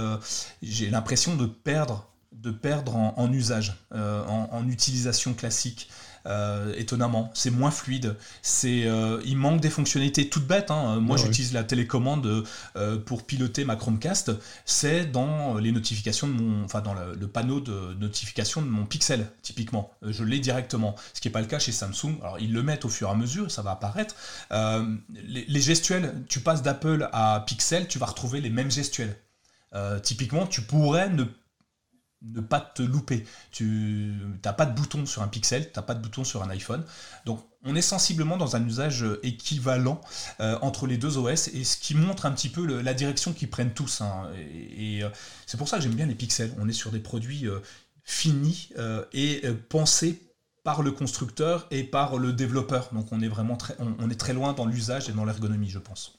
[0.63, 5.91] j'ai l'impression de perdre, de perdre en, usage, en, utilisation classique.
[6.27, 7.31] Euh, étonnamment.
[7.35, 8.17] C'est moins fluide.
[8.43, 10.73] C'est, euh, il manque des fonctionnalités toutes bêtes.
[10.73, 10.99] Hein.
[10.99, 12.45] Moi, j'utilise la télécommande
[12.77, 14.33] euh, pour piloter ma Chromecast.
[14.65, 19.27] C'est dans les notifications de mon, enfin dans le, panneau de notification de mon Pixel,
[19.43, 19.93] typiquement.
[20.03, 20.97] je l'ai directement.
[21.15, 22.19] Ce qui n'est pas le cas chez Samsung.
[22.23, 24.17] Alors, ils le mettent au fur et à mesure, ça va apparaître.
[24.51, 29.17] Les, les, gestuels, tu passes d'Apple à Pixel, tu vas retrouver les mêmes gestuels.
[30.03, 31.25] typiquement, tu pourrais ne
[32.35, 33.25] ne pas te louper.
[33.51, 36.51] Tu n'as pas de bouton sur un Pixel, tu n'as pas de bouton sur un
[36.51, 36.85] iPhone.
[37.25, 40.01] Donc on est sensiblement dans un usage équivalent
[40.41, 43.51] euh, entre les deux OS et ce qui montre un petit peu la direction qu'ils
[43.51, 44.01] prennent tous.
[44.01, 44.31] Hein.
[44.77, 45.11] Et, euh,
[45.47, 46.55] c'est pour ça que j'aime bien les Pixels.
[46.59, 47.61] On est sur des produits euh,
[48.05, 48.71] finis
[49.13, 50.23] et pensés
[50.63, 52.91] par le constructeur et par le développeur.
[52.93, 55.81] Donc on est vraiment très, on est très loin dans l'usage et dans l'ergonomie, je
[55.81, 56.17] pense.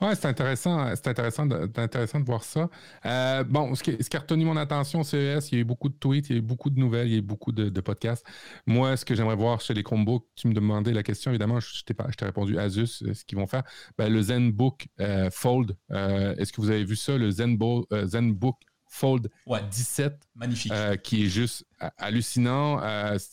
[0.00, 2.68] Oui, c'est intéressant, c'est intéressant, de, intéressant de voir ça.
[3.04, 5.64] Euh, bon, ce qui, ce qui, a retenu mon attention CES, il y a eu
[5.64, 7.52] beaucoup de tweets, il y a eu beaucoup de nouvelles, il y a eu beaucoup
[7.52, 8.26] de, podcasts.
[8.66, 11.82] Moi, ce que j'aimerais voir chez les Chromebooks, tu me demandais la question, évidemment, je,
[11.84, 13.62] t'ai répondu Asus, euh, ce qu'ils vont faire.
[13.96, 18.56] Ben, le ZenBook euh, Fold, est-ce que vous avez vu ça, le ZenBook, ZenBook
[18.90, 19.30] Fold
[19.70, 20.14] 17?
[20.34, 20.72] Magnifique.
[21.02, 21.66] qui est juste
[21.98, 22.80] hallucinant.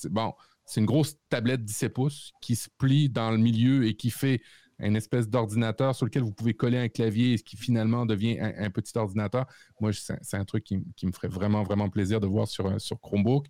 [0.09, 0.33] bon,
[0.65, 4.41] c'est une grosse tablette 17 pouces qui se plie dans le milieu et qui fait
[4.79, 8.37] une espèce d'ordinateur sur lequel vous pouvez coller un clavier et ce qui finalement devient
[8.39, 9.45] un, petit ordinateur.
[9.79, 13.47] Moi, c'est un truc qui, me ferait vraiment, vraiment plaisir de voir sur, Chromebook.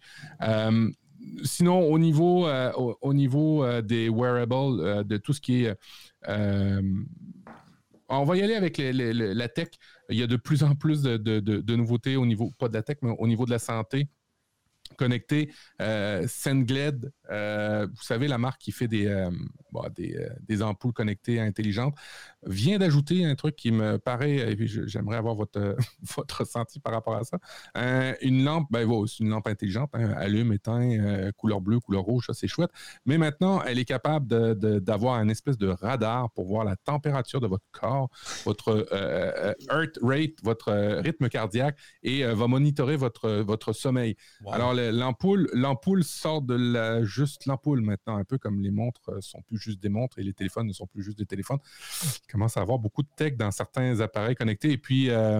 [1.44, 5.76] sinon, au niveau, au, niveau des wearables, de tout ce qui est
[8.10, 9.70] on va y aller avec la tech.
[10.10, 12.98] Il y a de plus en plus de, nouveautés au niveau, pas de la tech,
[13.02, 14.08] mais au niveau de la santé
[14.98, 15.52] connecté.
[15.82, 19.30] Euh, Sengled, euh, vous savez, la marque qui fait des, euh,
[20.48, 21.96] des, ampoules connectées intelligentes,
[22.46, 25.76] vient d'ajouter un truc qui me paraît, et j'aimerais avoir votre,
[26.16, 27.38] votre ressenti par rapport à ça.
[28.22, 32.34] une lampe, ben, c'est une lampe intelligente, hein, allume, éteint, couleur bleue, couleur rouge, ça
[32.34, 32.72] c'est chouette.
[33.06, 34.28] Mais maintenant, elle est capable
[34.82, 38.10] d'avoir un espèce de radar pour voir la température de votre corps,
[38.46, 38.88] votre
[39.70, 44.16] heart rate, votre rythme cardiaque, et va monitorer votre, votre sommeil.
[44.52, 49.22] Alors, l'ampoule, l'ampoule sort de la, juste l'ampoule maintenant, un peu comme les montres euh,
[49.22, 51.60] sont plus juste des montres et les téléphones ne sont plus juste des téléphones.
[52.36, 54.74] Commence à avoir beaucoup de tech dans certains appareils connectés.
[54.74, 55.40] Et puis, euh,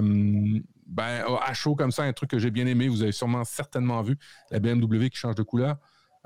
[0.88, 4.02] ben, à chaud comme ça, un truc que j'ai bien aimé, vous avez sûrement certainement
[4.02, 4.18] vu,
[4.50, 5.76] la BMW qui change de couleur.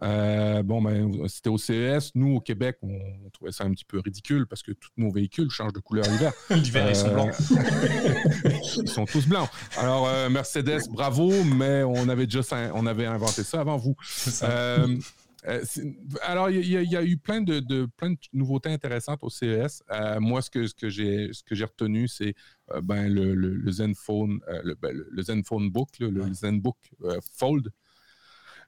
[0.03, 2.11] Euh, bon, ben, c'était au CES.
[2.13, 2.99] Nous, au Québec, on,
[3.33, 6.33] trouvait ça un petit peu ridicule parce que tous nos véhicules changent de couleur l'hiver.
[6.51, 7.33] l'hiver, ils sont blancs.
[8.77, 9.49] ils sont tous blancs.
[9.75, 12.41] Alors, euh, Mercedes, bravo, mais on avait déjà
[12.75, 13.95] on avait inventé ça avant vous.
[15.47, 15.63] Euh,
[16.21, 19.83] alors, il y, a eu plein de, plein de nouveautés intéressantes au CES.
[20.19, 22.33] moi, ce que, ce que j'ai retenu, c'est
[22.83, 24.39] ben, le, Zenfone,
[24.81, 26.77] ben, le, Zenfone Book, le, Zenbook
[27.35, 27.69] Fold.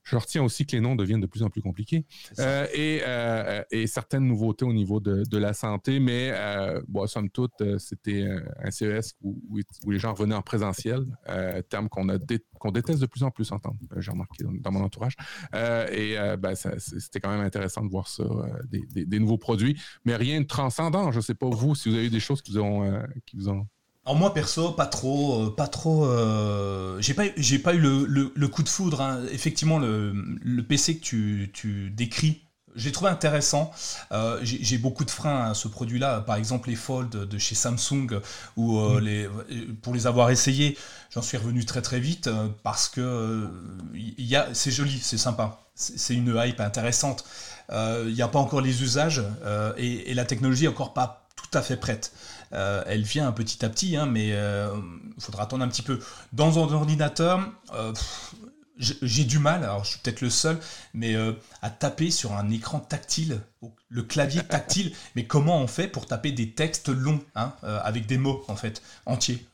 [0.03, 2.05] Je retiens aussi que les noms deviennent de plus en plus compliqués.
[2.39, 7.63] Euh, euh, et, certaines nouveautés au niveau de, la santé, mais euh, bon, somme toute,
[7.77, 8.27] c'était
[8.63, 11.05] un CES où, les gens revenaient en présentiel,
[11.69, 15.15] terme qu'on déteste de plus en plus entendre, j'ai remarqué dans, mon entourage.
[15.53, 18.23] et ben, c'était quand même intéressant de voir ça,
[18.69, 21.11] des, nouveaux produits, mais rien de transcendant.
[21.11, 23.49] Je ne sais pas vous si vous avez eu des choses qui ont, qui vous
[23.49, 23.67] ont
[24.03, 26.05] alors moi perso, pas trop, euh, pas trop.
[26.05, 29.01] Euh, j'ai pas, j'ai pas eu le, coup de foudre.
[29.01, 29.21] Hein.
[29.31, 32.41] Effectivement, le, PC que tu, décris,
[32.75, 33.71] j'ai trouvé intéressant.
[34.11, 36.21] Euh, j'ai beaucoup de freins à ce produit-là.
[36.21, 38.21] Par exemple, les Fold de chez Samsung,
[38.57, 38.99] ou mm.
[39.01, 39.29] les,
[39.83, 40.79] pour les avoir essayés,
[41.13, 42.27] j'en suis revenu très très vite
[42.63, 43.47] parce que
[43.93, 45.59] y a, c'est joli, c'est sympa.
[45.75, 47.23] C'est une hype intéressante.
[47.71, 49.21] Il n'y a pas encore les usages
[49.77, 52.11] et, et la technologie est encore pas tout à fait prête.
[52.53, 54.75] Euh, elle vient petit à petit, hein, mais il euh,
[55.19, 55.99] faudra attendre un petit peu.
[56.33, 57.39] Dans un ordinateur,
[57.73, 57.93] euh,
[58.77, 60.57] j'ai du mal, alors je suis peut-être le seul,
[60.95, 61.15] mais
[61.61, 63.41] à taper sur un écran tactile,
[63.89, 64.91] le clavier tactile.
[65.15, 68.81] mais comment on fait pour taper des textes longs, hein, avec des mots en fait,
[69.05, 69.45] entiers?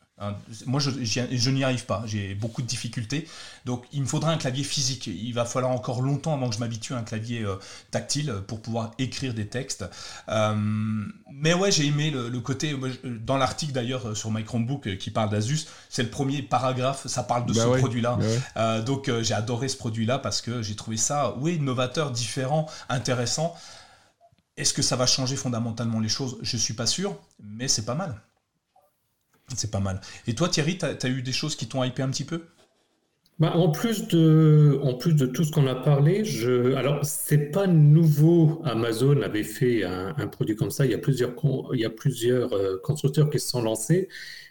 [0.66, 2.02] Moi, je, je n'y arrive pas.
[2.08, 3.28] J'ai beaucoup de difficultés.
[3.66, 5.06] Donc, il me faudra un clavier physique.
[5.06, 7.56] Il va falloir encore longtemps avant que je m'habitue à un clavier euh,
[7.92, 9.86] tactile pour pouvoir écrire des textes.
[10.30, 10.56] Euh,
[11.32, 12.76] mais ouais, j'ai aimé le, côté.
[13.04, 17.06] Dans l'article d'ailleurs euh, sur My Chromebook qui parle d'Asus, c'est le premier paragraphe.
[17.06, 18.18] Ça parle de bah ce produit-là.
[18.56, 23.56] Bah donc, j'ai adoré ce produit-là parce que j'ai trouvé ça, oui, novateur, différent, intéressant.
[24.56, 26.40] Est-ce que ça va changer fondamentalement les choses?
[26.42, 28.20] Je suis pas sûr, mais c'est pas mal.
[29.56, 30.02] C'est pas mal.
[30.28, 32.44] Et toi, Thierry, tu as, eu des choses qui t'ont hypé un petit peu?
[33.40, 37.52] Bah, en, plus de, en plus de tout ce qu'on a parlé, je, alors c'est
[37.52, 38.62] pas nouveau.
[38.66, 40.86] Amazon avait fait un, produit comme ça.
[40.86, 41.34] Il y a plusieurs,
[41.74, 44.10] il y a plusieurs euh, constructeurs qui se sont lancés.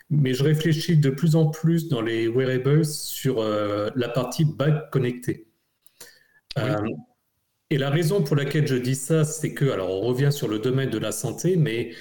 [0.09, 4.89] Mais je réfléchis de plus en plus dans les wearables sur euh, la partie bague
[4.91, 5.49] connectée.
[6.59, 6.77] Euh,
[7.71, 10.61] et la raison pour laquelle je dis ça, c'est que, alors on revient sur le
[10.61, 11.93] domaine de la santé, mais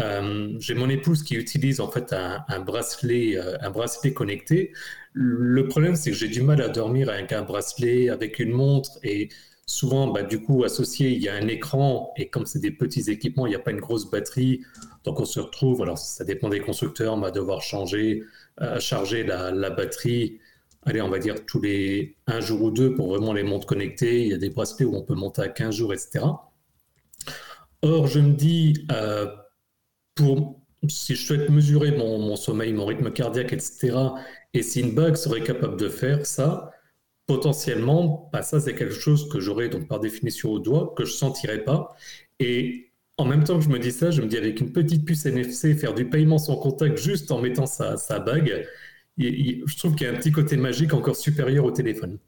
[0.00, 4.72] euh, j'ai mon épouse qui utilise en fait un, bracelet, euh, un bracelet connecté.
[5.12, 8.98] Le problème, c'est que j'ai du mal à dormir avec un bracelet, avec une montre,
[9.02, 9.28] et
[9.66, 13.10] souvent, bah, du coup, associé, il y a un écran, et comme c'est des petits
[13.10, 14.62] équipements, il n'y a pas une grosse batterie,
[15.04, 18.22] donc on se retrouve, alors ça dépend des constructeurs, on va devoir changer,
[18.60, 20.38] euh, charger la, la, batterie.
[20.84, 24.22] Allez, on va dire tous les un jour ou deux pour vraiment les montres connectées.
[24.22, 26.24] Il y a des bracelets où on peut monter à 15 jours, etc.
[27.82, 28.86] Or, je me dis,
[30.88, 33.96] si je souhaite mesurer mon, sommeil, mon rythme cardiaque, etc.,
[34.54, 36.70] et si une bague serait capable de faire ça,
[37.26, 41.12] potentiellement, bah, ça c'est quelque chose que j'aurais donc par définition au doigt, que je
[41.12, 41.94] sentirais pas.
[42.40, 45.04] Et en même temps que je me dis ça, je me dis avec une petite
[45.04, 48.66] puce NFC, faire du paiement sans contact juste en mettant sa, bague,
[49.18, 52.18] je trouve qu'il y a un petit côté magique encore supérieur au téléphone.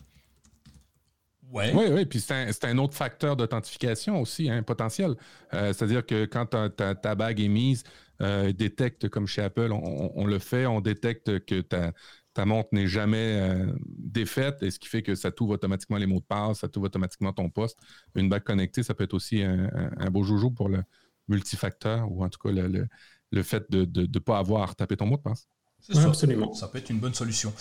[1.53, 5.15] Oui, oui, puis c'est un, autre facteur d'authentification aussi, un hein, potentiel.
[5.55, 7.85] Euh, c'est-à-dire que quand ta, bague est mise,
[8.23, 11.93] euh, détecte, comme chez Apple, on, le fait, on détecte que ta,
[12.33, 16.07] ta montre n'est jamais euh, défaite, et ce qui fait que ça t'ouvre automatiquement les
[16.07, 17.79] mots de passe, ça t'ouvre automatiquement ton poste.
[18.15, 20.83] Une bague connectée, ça peut être aussi un, beau joujou pour le,
[21.29, 25.23] multifacteur ou en tout cas le, fait de ne pas avoir tapé ton mot de
[25.23, 25.47] passe.
[25.83, 26.55] C'est absolument.
[26.55, 27.53] Ça peut être une bonne solution.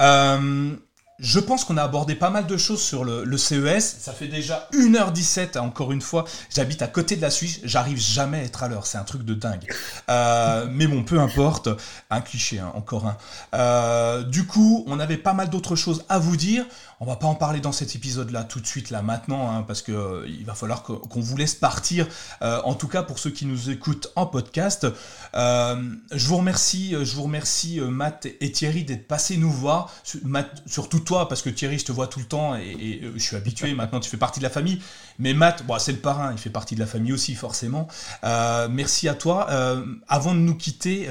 [0.00, 0.74] Euh,
[1.18, 3.96] je pense qu'on a abordé pas mal de choses sur le, CES.
[3.98, 6.24] Ça fait déjà 1h17, encore une fois.
[6.54, 8.86] J'habite à côté de la Suisse, j'arrive jamais à être à l'heure.
[8.86, 9.68] C'est un truc de dingue.
[10.10, 11.68] Euh, mais bon, peu importe.
[12.10, 13.16] Un cliché, hein, encore un.
[13.54, 16.64] Euh, du coup, on avait pas mal d'autres choses à vous dire.
[17.00, 19.82] On va pas en parler dans cet épisode-là tout de suite, là, maintenant, hein, parce
[19.82, 22.06] que euh, il va falloir qu'on vous laisse partir.
[22.40, 24.86] en tout cas, pour ceux qui nous écoutent en podcast.
[25.34, 29.92] je vous remercie, je vous remercie, Matt et Thierry, d'être passés nous voir.
[30.22, 33.22] Matt, surtout toi, parce que Thierry, je te vois tout le temps et, euh, je
[33.22, 34.80] suis habitué, maintenant tu fais partie de la famille.
[35.18, 37.88] Mais Matt, bon, c'est le parrain, il fait partie de la famille aussi, forcément.
[38.24, 39.48] Euh, merci à toi.
[39.50, 41.08] Euh, avant de nous quitter,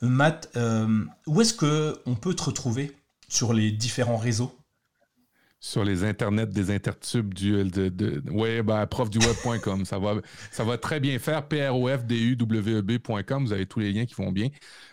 [0.00, 0.50] Matt,
[1.26, 2.96] où est-ce qu'on peut te retrouver
[3.28, 4.54] sur les différents réseaux?
[5.60, 9.84] Sur les internets des intertubes du de, de, ouais, ben, profduweb.com.
[9.84, 10.14] ça, va,
[10.52, 11.48] ça va très bien faire.
[11.48, 13.44] P-R-O-F-D-U-W-E-B.com.
[13.44, 14.48] Vous avez tous les liens qui vont bien.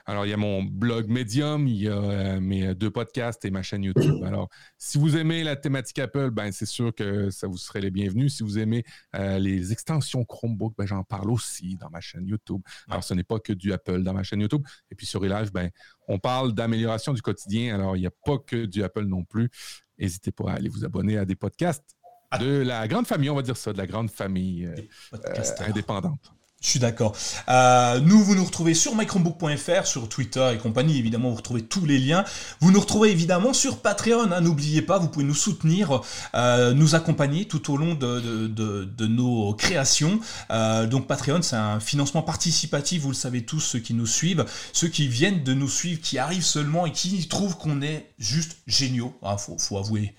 [0.07, 3.51] Alors, il y a mon blog Medium, il y a euh, mes deux podcasts et
[3.51, 4.23] ma chaîne YouTube.
[4.23, 7.91] Alors, si vous aimez la thématique Apple, ben, c'est sûr que ça vous serait les
[7.91, 8.35] bienvenus.
[8.37, 8.83] Si vous aimez
[9.15, 12.61] euh, les extensions Chromebook, ben, j'en parle aussi dans ma chaîne YouTube.
[12.89, 14.63] Alors, ce n'est pas que du Apple dans ma chaîne YouTube.
[14.91, 15.69] Et puis sur Relive, ben,
[16.07, 17.75] on parle d'amélioration du quotidien.
[17.75, 19.49] Alors, il n'y a pas que du Apple non plus.
[19.97, 21.95] N'hésitez pas à aller vous abonner à des podcasts
[22.39, 24.75] de la grande famille, on va dire ça, de la grande famille euh,
[25.13, 26.33] euh, indépendante.
[26.61, 27.15] Je suis d'accord.
[27.47, 30.97] Euh, nous, vous nous retrouvez sur microbook.fr, sur Twitter et compagnie.
[30.97, 32.25] Évidemment, vous retrouvez tous les liens.
[32.59, 34.31] Vous nous retrouvez évidemment sur Patreon.
[34.31, 34.41] Hein.
[34.41, 36.01] N'oubliez pas, vous pouvez nous soutenir,
[36.33, 40.19] nous accompagner tout au long de, nos créations.
[40.49, 43.03] donc Patreon, c'est un financement participatif.
[43.03, 46.17] Vous le savez tous, ceux qui nous suivent, ceux qui viennent de nous suivre, qui
[46.17, 49.13] arrivent seulement et qui trouvent qu'on est juste géniaux.
[49.21, 50.15] Il ah, faut avouer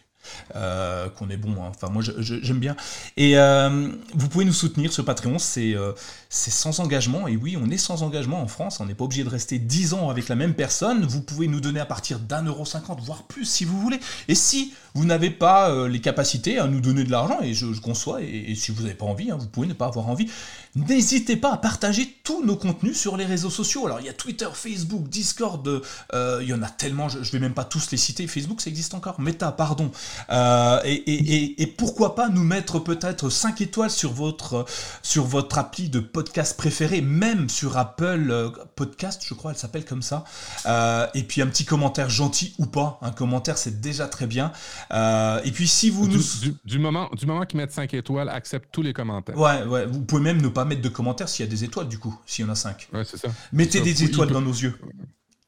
[0.55, 1.63] euh, qu'on est bon.
[1.63, 1.71] Hein.
[1.71, 2.77] Enfin, moi, j'aime bien.
[3.17, 5.93] Et euh, vous pouvez nous soutenir sur Patreon, euh,
[6.29, 7.29] c'est sans engagement.
[7.29, 8.81] Et oui, on est sans engagement en France.
[8.81, 11.05] On n'est pas obligé de rester 10 ans avec la même personne.
[11.05, 14.01] Vous pouvez nous donner à partir d'un euro cinquante, voire plus si vous voulez.
[14.29, 18.23] Et si vous n'avez pas les capacités à nous donner de l'argent, et je, conçois,
[18.23, 20.31] et, si vous n'avez pas envie, hein, vous pouvez ne pas avoir envie,
[20.75, 23.87] n'hésitez pas à partager tous nos contenus sur les réseaux sociaux.
[23.87, 25.83] Alors, il y a Twitter, Facebook, Discord,
[26.13, 28.27] il y en a tellement, je ne vais même pas tous les citer.
[28.27, 29.21] Facebook, ça existe encore.
[29.21, 29.91] Meta, pardon.
[30.31, 34.65] Euh, et, pourquoi pas nous mettre peut-être 5 étoiles sur votre,
[35.03, 39.85] sur votre appli de podcast préféré, même sur Apple euh, Podcast, je crois, elle s'appelle
[39.85, 40.25] comme ça.
[40.67, 42.99] Euh, et puis un petit commentaire gentil ou pas.
[43.03, 44.53] Un commentaire, c'est déjà très bien.
[44.91, 46.23] Et puis si vous du, nous...
[46.65, 49.39] Du, moment, du moment qu'ils mettent 5 étoiles, accepte tous les commentaires.
[49.39, 49.87] Ouais, ouais.
[49.87, 52.19] Vous pouvez même ne pas mettre de commentaires s'il y a des étoiles, du coup,
[52.27, 52.89] s'il y en a 5.
[52.93, 53.29] Ouais, c'est ça.
[53.53, 54.79] Mettez des étoiles dans nos yeux.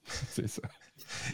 [0.31, 0.63] C'est ça.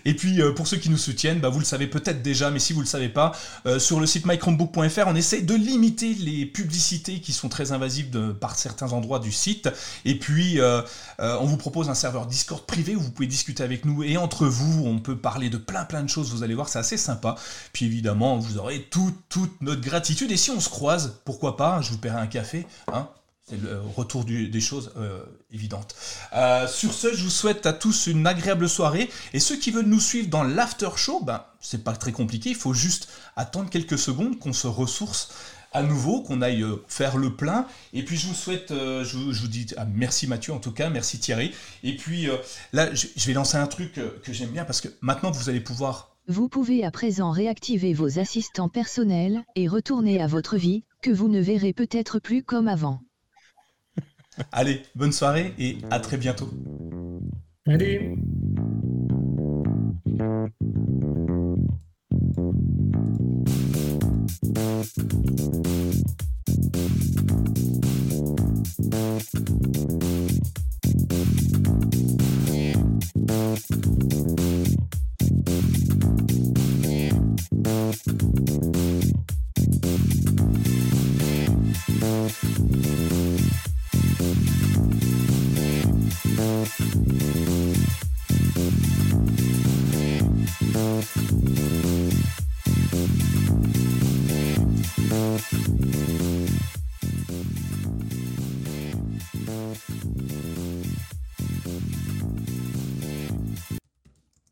[0.04, 2.58] Et puis euh, pour ceux qui nous soutiennent, bah, vous le savez peut-être déjà, mais
[2.58, 3.32] si vous ne le savez pas,
[3.66, 8.34] euh, sur le site mychromebook.fr, on essaie de limiter les publicités qui sont très invasives
[8.40, 9.68] par certains endroits du site.
[10.04, 10.82] Et puis euh,
[11.18, 14.46] on vous propose un serveur Discord privé où vous pouvez discuter avec nous et entre
[14.46, 16.30] vous, on peut parler de plein plein de choses.
[16.30, 17.36] Vous allez voir, c'est assez sympa.
[17.72, 20.30] Puis évidemment, vous aurez toute toute notre gratitude.
[20.30, 23.08] Et si on se croise, pourquoi pas Je vous paierai un café, hein
[23.46, 25.22] c'est le retour des choses euh,
[25.52, 25.94] évidentes.
[26.32, 29.10] Euh, sur ce, je vous souhaite à tous une agréable soirée.
[29.34, 32.50] Et ceux qui veulent nous suivre dans l'after show, ben, c'est pas très compliqué.
[32.50, 35.30] Il faut juste attendre quelques secondes qu'on se ressource
[35.72, 37.66] à nouveau, qu'on aille euh, faire le plein.
[37.92, 41.18] Et puis je vous souhaite, je, vous dis ah, merci Mathieu en tout cas, merci
[41.18, 41.52] Thierry.
[41.82, 42.28] Et puis
[42.72, 46.16] là, je, vais lancer un truc que j'aime bien parce que maintenant vous allez pouvoir...
[46.28, 51.28] Vous pouvez à présent réactiver vos assistants personnels et retourner à votre vie, que vous
[51.28, 53.03] ne verrez peut-être plus comme avant.
[54.52, 56.50] Allez, bonne soirée et à très bientôt.